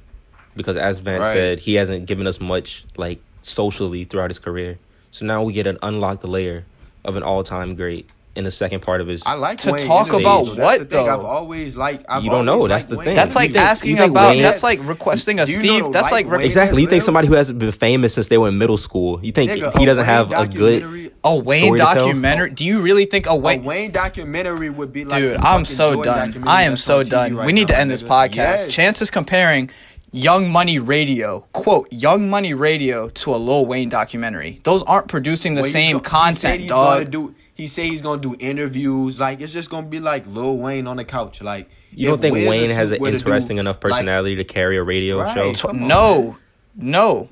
because 0.58 0.76
as 0.78 1.00
Vance 1.00 1.24
Right. 1.24 1.34
said, 1.34 1.60
he 1.60 1.76
hasn't 1.76 2.06
given 2.08 2.28
us 2.28 2.40
much 2.42 2.84
like 2.98 3.20
socially 3.42 4.04
throughout 4.04 4.30
his 4.30 4.40
career. 4.40 4.78
So 5.12 5.26
now 5.26 5.44
we 5.44 5.54
get 5.54 5.68
an 5.68 5.78
unlocked 5.82 6.24
layer 6.26 6.66
of 7.06 7.16
an 7.16 7.24
all-time 7.24 7.76
great 7.76 8.10
in 8.36 8.44
the 8.44 8.52
second 8.52 8.82
part 8.82 9.02
of 9.02 9.08
his. 9.08 9.24
I 9.26 9.34
like 9.34 9.58
To 9.60 9.72
Wayne 9.72 9.88
talk 9.88 10.10
energy, 10.10 10.24
about 10.24 10.46
though. 10.46 10.54
That's 10.56 10.80
what, 10.80 10.90
the 10.90 10.96
thing. 10.98 11.10
I've 11.10 11.22
always 11.24 11.76
like. 11.76 12.04
I've 12.08 12.24
You 12.24 12.30
don't 12.30 12.46
know, 12.46 12.68
that's 12.68 12.86
the 12.86 12.98
Wayne. 12.98 13.06
thing. 13.06 13.16
That's 13.16 13.36
like 13.36 13.52
think- 13.52 13.64
asking 13.64 14.00
about. 14.00 14.32
Wayne- 14.32 14.44
that's 14.44 14.62
like 14.62 14.80
requesting 14.84 15.40
a 15.40 15.46
you 15.46 15.56
Steve. 15.56 15.86
the 15.86 15.90
That's 15.92 16.04
life 16.12 16.12
like 16.12 16.30
re- 16.30 16.46
exactly. 16.46 16.82
You 16.84 16.88
think 16.88 17.02
somebody 17.02 17.28
who 17.28 17.34
hasn't 17.34 17.58
been 17.58 17.72
famous 17.72 18.14
since 18.14 18.28
they 18.28 18.38
were 18.38 18.50
in 18.50 18.58
middle 18.60 18.78
school? 18.78 19.20
You 19.24 19.32
think 19.32 19.52
Nigga, 19.52 19.76
he 19.80 19.86
doesn't 19.86 20.02
Wayne 20.06 20.06
have 20.06 20.28
a 20.32 20.48
good? 20.48 20.82
documentary- 20.82 21.12
a 21.24 21.36
Wayne 21.36 21.64
story 21.66 21.80
to 21.80 21.86
tell? 21.86 21.96
documentary. 21.96 22.50
Do 22.52 22.64
you 22.66 22.80
really 22.82 23.06
think 23.06 23.26
a 23.28 23.32
A 23.32 23.36
Wayne? 23.38 23.64
Wayne 23.64 23.92
documentary 23.92 24.70
would 24.70 24.94
be 24.94 25.04
like. 25.06 25.20
Dude, 25.20 25.42
I'm 25.42 25.66
so 25.66 25.94
Jordan 25.96 26.32
done. 26.32 26.44
I 26.48 26.64
am 26.64 26.78
so 26.78 27.02
done. 27.04 27.36
right 27.36 27.46
we 27.48 27.54
need 27.54 27.70
now, 27.70 27.76
to 27.76 27.82
end 27.82 27.90
this 27.90 28.04
podcast. 28.04 28.36
Yes. 28.36 28.68
Chance 28.68 29.02
is 29.02 29.10
comparing 29.10 29.72
Young 30.18 30.50
Money 30.52 30.80
Radio, 30.80 31.42
quote, 31.54 31.88
Young 31.92 32.30
Money 32.30 32.54
Radio 32.54 33.10
to 33.10 33.36
a 33.36 33.38
Lil 33.38 33.66
Wayne 33.66 33.90
documentary. 33.90 34.60
Those 34.64 34.84
aren't 34.84 35.08
producing 35.08 35.54
the 35.56 35.60
Well, 35.62 35.66
he's 35.66 35.74
same 35.74 35.98
go- 36.00 36.00
he 36.00 36.04
said 36.06 36.10
content, 36.12 36.62
he's 36.62 36.70
Gonna 36.72 37.04
dog. 37.06 37.12
do, 37.12 37.36
he 37.54 37.68
say 37.68 37.88
he's 37.88 38.02
gonna 38.02 38.22
do 38.22 38.36
interviews. 38.40 39.20
Like 39.20 39.42
it's 39.42 39.54
just 39.54 39.70
gonna 39.70 39.88
be 39.88 40.00
like 40.00 40.26
Lil 40.28 40.58
Wayne 40.58 40.88
on 40.88 40.98
the 40.98 41.06
couch. 41.06 41.42
Like 41.42 41.70
You 41.92 42.08
don't 42.10 42.20
think 42.22 42.34
Wiz 42.36 42.48
Wayne 42.50 42.70
has 42.72 42.92
an 42.92 43.00
were 43.00 43.12
to 43.12 43.18
do, 43.18 43.24
interesting 43.24 43.58
enough 43.60 43.76
like, 43.76 43.82
personality 43.94 44.36
to 44.38 44.44
carry 44.44 44.78
a 44.78 44.84
radio 44.84 45.20
Right. 45.22 45.34
show? 45.36 45.54
Tw- 45.54 45.66
on, 45.66 45.88
no, 45.88 46.38
no. 46.76 47.30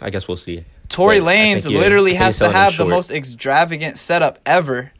I 0.00 0.10
guess 0.10 0.26
we'll 0.28 0.36
see. 0.36 0.64
Tory 0.88 1.20
But 1.20 1.26
Lanez 1.26 1.70
literally 1.70 2.14
has 2.14 2.38
to 2.38 2.50
have 2.50 2.76
the 2.76 2.84
most 2.86 3.10
extravagant 3.12 3.96
setup 3.98 4.38
ever, 4.44 4.92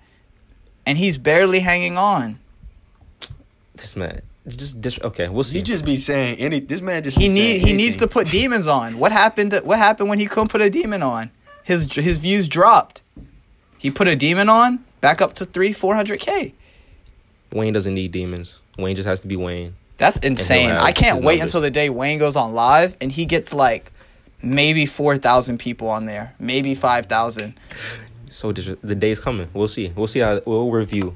and 0.87 0.97
he's 0.99 1.19
barely 1.19 1.61
hanging 1.61 1.97
on. 1.99 2.39
This 3.77 3.95
man, 3.97 4.23
it's 4.23 4.32
just 4.49 4.81
dis- 4.81 5.01
okay. 5.01 5.29
We'll 5.29 5.45
see. 5.45 5.59
He 5.59 5.63
just 5.63 5.85
be 5.85 5.97
saying 5.97 6.39
any. 6.39 6.61
This 6.61 6.81
man 6.81 7.03
just 7.03 7.17
He 7.17 7.29
be 7.29 7.35
need 7.35 7.59
he 7.63 7.73
needs 7.73 7.97
to 7.97 8.09
put 8.09 8.27
demons 8.29 8.67
on. 8.67 8.99
What 8.99 9.13
happened? 9.13 9.53
What 9.65 9.79
happened 9.79 10.09
when 10.09 10.19
he 10.19 10.27
couldn't 10.27 10.49
put 10.49 10.61
a 10.61 10.69
demon 10.71 11.03
on? 11.03 11.31
His 11.65 11.93
his 11.95 12.19
views 12.19 12.49
dropped. 12.49 13.03
He 13.79 13.91
put 13.91 14.09
a 14.09 14.17
demon 14.17 14.49
on, 14.49 14.85
back 15.01 15.21
up 15.21 15.35
to 15.35 15.45
three 15.45 15.73
four 15.73 15.95
hundred 15.95 16.21
k. 16.21 16.55
Wayne 17.53 17.73
doesn't 17.73 17.95
need 17.95 18.13
demons. 18.13 18.61
Wayne 18.79 18.97
just 18.97 19.07
has 19.07 19.21
to 19.21 19.27
be 19.27 19.37
Wayne. 19.37 19.75
That's 19.99 20.19
insane. 20.19 20.71
I 20.73 20.91
can't 20.91 21.23
wait 21.23 21.35
numbers. 21.39 21.41
until 21.55 21.61
the 21.61 21.71
day 21.71 21.89
Wayne 21.91 22.19
goes 22.19 22.35
on 22.35 22.55
live 22.55 22.97
and 23.01 23.13
he 23.13 23.25
gets 23.27 23.55
like 23.55 23.93
maybe 24.43 24.87
four 24.87 25.17
thousand 25.17 25.59
people 25.59 25.89
on 25.89 26.07
there, 26.07 26.35
maybe 26.41 26.75
five 26.75 27.07
thousand. 27.07 27.55
So 28.31 28.51
dis- 28.51 28.75
the 28.83 28.95
day's 28.95 29.21
coming. 29.21 29.49
We'll 29.53 29.69
see. 29.69 29.93
We'll 29.95 30.07
see 30.09 30.21
how 30.21 30.41
we'll 30.45 30.71
review 30.71 31.15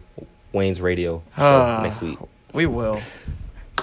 Wayne's 0.53 0.81
radio 0.81 1.23
show 1.37 1.81
next 1.83 2.01
week. 2.01 2.19
We 2.57 2.65
will. 2.65 2.99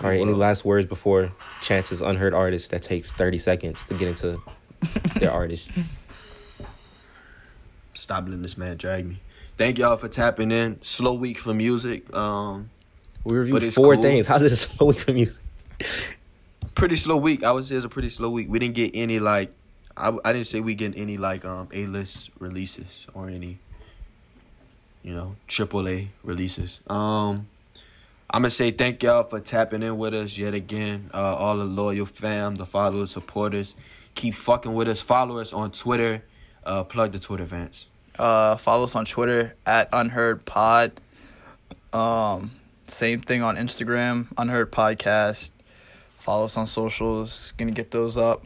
All 0.03 0.09
right. 0.09 0.19
Any 0.19 0.34
last 0.34 0.65
words 0.65 0.88
before 0.88 1.32
Chance's 1.61 2.01
unheard 2.01 2.34
artist 2.34 2.71
that 2.71 2.82
takes 2.82 3.13
thirty 3.13 3.38
seconds 3.38 3.86
to 3.86 3.93
get 3.93 4.07
into 4.07 4.41
their 5.19 5.32
artist? 5.32 5.69
Stop 7.93 8.26
letting 8.26 8.41
this 8.41 8.57
man 8.57 8.76
drag 8.78 9.05
me. 9.05 9.19
Thank 9.57 9.78
y'all 9.78 9.95
for 9.95 10.07
tapping 10.07 10.51
in. 10.51 10.82
Slow 10.82 11.13
week 11.13 11.38
for 11.38 11.53
music. 11.53 12.13
Um, 12.17 12.71
We 13.24 13.34
But 13.34 13.36
reviewed 13.36 13.74
four 13.76 13.93
cool. 13.93 14.01
things. 14.03 14.26
How's 14.26 14.41
it 14.41 14.51
a 14.51 14.55
slow 14.57 14.88
week 14.88 14.99
for 14.99 15.13
music? 15.13 15.38
pretty 16.74 16.95
slow 16.95 17.17
week. 17.17 17.43
I 17.43 17.51
would 17.51 17.65
say 17.65 17.76
it's 17.76 17.86
a 17.86 17.89
pretty 17.89 18.09
slow 18.09 18.32
week. 18.32 18.49
We 18.49 18.57
didn't 18.57 18.74
get 18.76 18.91
any 18.95 19.19
like. 19.19 19.51
I, 19.95 20.11
I 20.26 20.34
didn't 20.34 20.47
say 20.47 20.59
we 20.61 20.74
get 20.74 20.97
any 20.97 21.17
like 21.17 21.45
um 21.45 21.67
A 21.71 21.86
list 21.86 22.32
releases 22.39 23.05
or 23.13 23.30
any. 23.30 23.59
You 25.03 25.13
know, 25.13 25.36
triple 25.47 25.88
A 25.88 26.09
releases. 26.24 26.82
Um, 26.88 27.47
I'm 28.34 28.41
gonna 28.41 28.49
say 28.49 28.71
thank 28.71 29.03
y'all 29.03 29.23
for 29.23 29.39
tapping 29.39 29.84
in 29.84 29.97
with 29.97 30.15
us 30.15 30.38
yet 30.39 30.55
again. 30.55 31.11
Uh, 31.13 31.36
all 31.38 31.55
the 31.57 31.65
loyal 31.65 32.07
fam, 32.07 32.55
the 32.55 32.65
followers, 32.65 33.11
supporters, 33.11 33.75
keep 34.15 34.34
fucking 34.34 34.73
with 34.73 34.88
us. 34.88 35.01
Follow 35.01 35.38
us 35.38 35.53
on 35.53 35.69
Twitter. 35.69 36.23
Uh, 36.65 36.84
plug 36.84 37.11
the 37.11 37.19
Twitter 37.19 37.43
Vance. 37.43 37.86
Uh, 38.17 38.55
follow 38.55 38.86
us 38.86 38.95
on 38.95 39.05
Twitter 39.05 39.55
at 39.67 39.88
Unheard 39.93 40.45
Pod. 40.45 40.99
Um, 41.91 42.49
same 42.88 43.21
thing 43.21 43.43
on 43.43 43.55
Instagram, 43.55 44.25
Unheard 44.38 44.71
Podcast. 44.71 45.51
Follow 46.17 46.45
us 46.45 46.57
on 46.57 46.65
socials. 46.65 47.53
Gonna 47.57 47.71
get 47.71 47.91
those 47.91 48.17
up. 48.17 48.45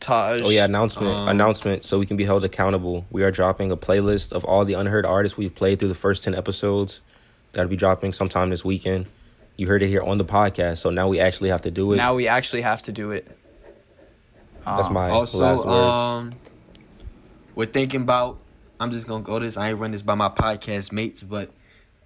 Taj. 0.00 0.40
Oh 0.42 0.48
yeah, 0.50 0.64
announcement, 0.64 1.14
Um, 1.14 1.28
announcement. 1.28 1.84
So 1.84 1.96
we 2.00 2.06
can 2.06 2.16
be 2.16 2.24
held 2.24 2.42
accountable. 2.44 3.04
We 3.12 3.22
are 3.22 3.30
dropping 3.30 3.70
a 3.70 3.76
playlist 3.76 4.32
of 4.32 4.44
all 4.44 4.64
the 4.64 4.72
unheard 4.74 5.06
artists 5.06 5.38
we've 5.38 5.54
played 5.54 5.78
through 5.78 5.88
the 5.90 5.94
first 5.94 6.24
ten 6.24 6.34
episodes. 6.34 7.02
That'll 7.52 7.68
be 7.70 7.76
dropping 7.76 8.12
sometime 8.12 8.50
this 8.50 8.64
weekend. 8.64 9.06
You 9.56 9.66
heard 9.66 9.82
it 9.82 9.88
here 9.88 10.02
on 10.02 10.18
the 10.18 10.24
podcast, 10.24 10.78
so 10.78 10.90
now 10.90 11.08
we 11.08 11.20
actually 11.20 11.50
have 11.50 11.62
to 11.62 11.70
do 11.70 11.92
it. 11.92 11.96
Now 11.96 12.14
we 12.14 12.28
actually 12.28 12.62
have 12.62 12.82
to 12.82 12.92
do 12.92 13.10
it. 13.10 13.26
That's 14.64 14.90
my 14.90 15.10
Also, 15.10 15.38
last 15.38 15.64
words. 15.66 15.76
um, 15.76 16.32
we're 17.54 17.66
thinking 17.66 18.02
about 18.02 18.38
I'm 18.78 18.90
just 18.90 19.06
gonna 19.06 19.22
go 19.24 19.38
this. 19.38 19.56
I 19.56 19.70
ain't 19.70 19.78
run 19.78 19.90
this 19.90 20.02
by 20.02 20.14
my 20.14 20.28
podcast 20.28 20.92
mates, 20.92 21.22
but 21.22 21.50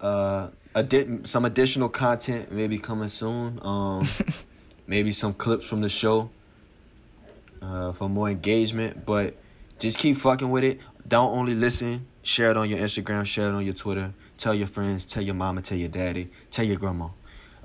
uh, 0.01 0.49
addi- 0.73 1.25
some 1.25 1.45
additional 1.45 1.87
content 1.89 2.51
maybe 2.51 2.77
coming 2.77 3.07
soon. 3.07 3.59
Um, 3.61 4.05
maybe 4.87 5.11
some 5.11 5.33
clips 5.33 5.67
from 5.67 5.81
the 5.81 5.89
show 5.89 6.29
uh, 7.61 7.91
for 7.93 8.09
more 8.09 8.29
engagement. 8.29 9.05
But 9.05 9.35
just 9.79 9.97
keep 9.97 10.17
fucking 10.17 10.49
with 10.49 10.63
it. 10.63 10.81
Don't 11.07 11.37
only 11.37 11.55
listen. 11.55 12.07
Share 12.23 12.51
it 12.51 12.57
on 12.57 12.69
your 12.69 12.79
Instagram. 12.79 13.25
Share 13.25 13.49
it 13.49 13.53
on 13.53 13.63
your 13.63 13.73
Twitter. 13.73 14.13
Tell 14.37 14.53
your 14.53 14.67
friends. 14.67 15.05
Tell 15.05 15.23
your 15.23 15.35
mama. 15.35 15.61
Tell 15.61 15.77
your 15.77 15.89
daddy. 15.89 16.29
Tell 16.51 16.65
your 16.65 16.77
grandma. 16.77 17.09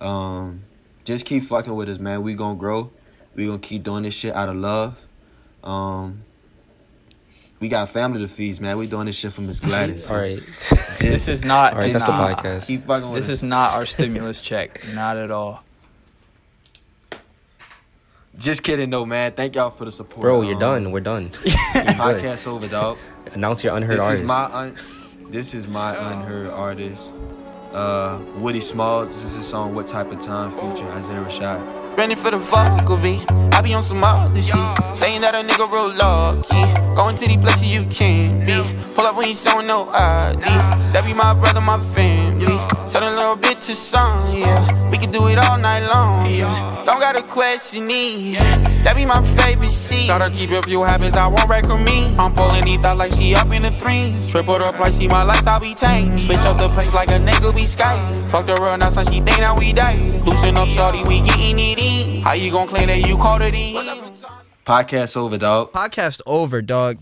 Um, 0.01 0.63
just 1.05 1.27
keep 1.27 1.43
fucking 1.43 1.75
with 1.75 1.89
us, 1.89 1.99
man. 1.99 2.23
We 2.23 2.35
gonna 2.35 2.59
grow. 2.59 2.91
We 3.35 3.47
gonna 3.47 3.59
keep 3.59 3.83
doing 3.83 4.03
this 4.05 4.15
shit 4.15 4.35
out 4.35 4.49
of 4.49 4.57
love. 4.57 5.07
Um, 5.65 6.23
we 7.59 7.69
got 7.69 7.89
family 7.91 8.21
to 8.21 8.29
feed, 8.29 8.61
man. 8.61 8.79
We 8.79 8.87
doing 8.87 9.07
this 9.07 9.17
shit 9.17 9.33
for 9.33 9.43
Miss 9.43 9.61
Gladys. 9.69 10.11
All 10.11 10.17
right. 10.19 10.39
Just- 10.39 10.99
This 11.01 11.29
is 11.29 11.45
not. 11.45 11.75
All 11.75 11.81
right, 11.81 11.93
that's 11.93 12.07
nah, 12.09 12.29
the 12.29 12.35
podcast. 12.35 12.67
Keep 12.67 12.87
fucking 12.87 13.11
with 13.11 13.17
This 13.19 13.27
us. 13.29 13.35
is 13.35 13.43
not 13.43 13.75
our 13.75 13.85
stimulus 13.87 14.41
check. 14.41 14.83
Not 14.95 15.17
at 15.17 15.31
all. 15.31 15.63
Just 18.39 18.63
kidding, 18.63 18.89
though, 18.91 19.05
man. 19.05 19.33
Thank 19.33 19.57
y'all 19.57 19.71
for 19.71 19.85
the 19.85 19.93
support. 19.93 20.23
Bro, 20.23 20.43
you're 20.43 20.55
Um, 20.55 20.61
done. 20.61 20.93
We're 20.93 21.01
done. 21.01 21.29
Podcast 21.31 22.47
over, 22.47 22.69
dog. 22.69 22.97
Announce 23.35 23.63
your 23.65 23.77
unheard 23.77 23.99
This 23.99 24.05
artist. 24.05 24.23
is 24.23 24.27
my 24.27 24.45
un- 24.45 24.77
this 25.31 25.55
is 25.55 25.69
my 25.69 25.95
unheard 26.13 26.49
artist. 26.49 27.13
Uh, 27.73 28.21
Woody 28.37 28.59
Smalls. 28.59 29.09
This 29.09 29.25
is 29.25 29.37
a 29.37 29.43
song. 29.43 29.75
What 29.75 29.87
type 29.87 30.11
of 30.11 30.19
time? 30.19 30.51
Featuring 30.51 30.91
Isaiah 30.91 31.21
Rashad. 31.21 31.97
Ready 31.97 32.17
for 32.17 32.33
the 32.33 32.39
Vulgarity. 32.39 33.21
I 33.53 33.63
be 33.63 33.73
on 33.75 33.83
some 33.83 34.03
other 34.03 34.43
shit. 34.43 34.55
Saying 34.93 35.21
that 35.21 35.35
a 35.35 35.47
nigga 35.47 35.71
real 35.71 35.95
lucky. 35.95 36.95
Going 36.97 37.15
to 37.17 37.27
these 37.27 37.37
places 37.37 37.65
you 37.65 37.85
can't 37.87 38.45
be. 38.45 38.61
Pull 38.95 39.07
up 39.07 39.17
when 39.17 39.29
you 39.29 39.35
showing 39.35 39.69
no 39.69 39.89
ID. 39.91 40.41
That 40.93 41.05
be 41.07 41.15
my 41.15 41.33
brother, 41.35 41.61
my 41.61 41.79
family. 41.79 42.59
Tell 42.91 43.05
a 43.05 43.15
little 43.15 43.37
bit 43.37 43.59
to 43.63 43.75
some, 43.75 44.37
yeah. 44.37 44.91
We 44.91 44.99
can 44.99 45.13
do 45.13 45.29
it 45.29 45.39
all 45.39 45.59
night 45.59 45.87
long, 45.87 46.29
yeah. 46.29 46.83
Don't 46.85 46.99
gotta 46.99 47.23
question 47.23 47.87
me. 47.87 48.37
That 48.85 48.97
be 48.97 49.05
my 49.05 49.21
favorite 49.37 49.73
shit. 49.73 50.09
Gotta 50.09 50.31
keep 50.31 50.51
a 50.51 50.63
few 50.63 50.83
habits, 50.83 51.17
I 51.17 51.27
won't 51.27 51.49
wreck 51.49 51.65
with 51.65 51.81
me. 51.81 52.15
I'm 52.17 52.35
pulling 52.35 52.65
these 52.65 52.81
thoughts 52.81 52.99
like 52.99 53.13
she 53.13 53.35
up 53.35 53.53
in 53.53 53.63
the 53.63 53.71
threes. 53.73 54.29
Triple 54.29 54.59
the 54.59 54.73
price, 54.73 54.97
see 54.97 55.09
my 55.09 55.23
lifestyle 55.23 55.61
be 55.61 55.75
tame. 55.75 56.19
Switch 56.19 56.39
up 56.39 56.59
the 56.59 56.69
pace 56.71 56.95
like 56.95 57.11
a 57.11 57.19
nigga 57.19 57.55
be 57.55 57.67
skating. 57.67 58.29
Fuck 58.29 58.47
the 58.47 58.55
real, 58.57 58.77
now 58.79 58.91
son, 58.91 59.07
she 59.07 59.21
think 59.21 59.39
that 59.39 59.57
we 59.59 59.73
dating. 59.73 60.25
Loosen 60.25 60.57
up, 60.57 60.69
shorty, 60.69 61.03
we 61.05 61.21
getting 61.21 61.59
it 61.59 61.79
in. 61.79 62.23
How 62.23 62.33
you 62.33 62.51
gon' 62.51 62.69
claim 62.69 62.89
that 62.89 63.07
you 63.07 63.17
called 63.17 63.43
it 63.43 63.55
in? 63.55 63.77
Podcast 64.65 65.17
over, 65.17 65.39
dog. 65.39 65.73
Podcast 65.73 66.21
over, 66.27 66.63
dog. 66.63 66.99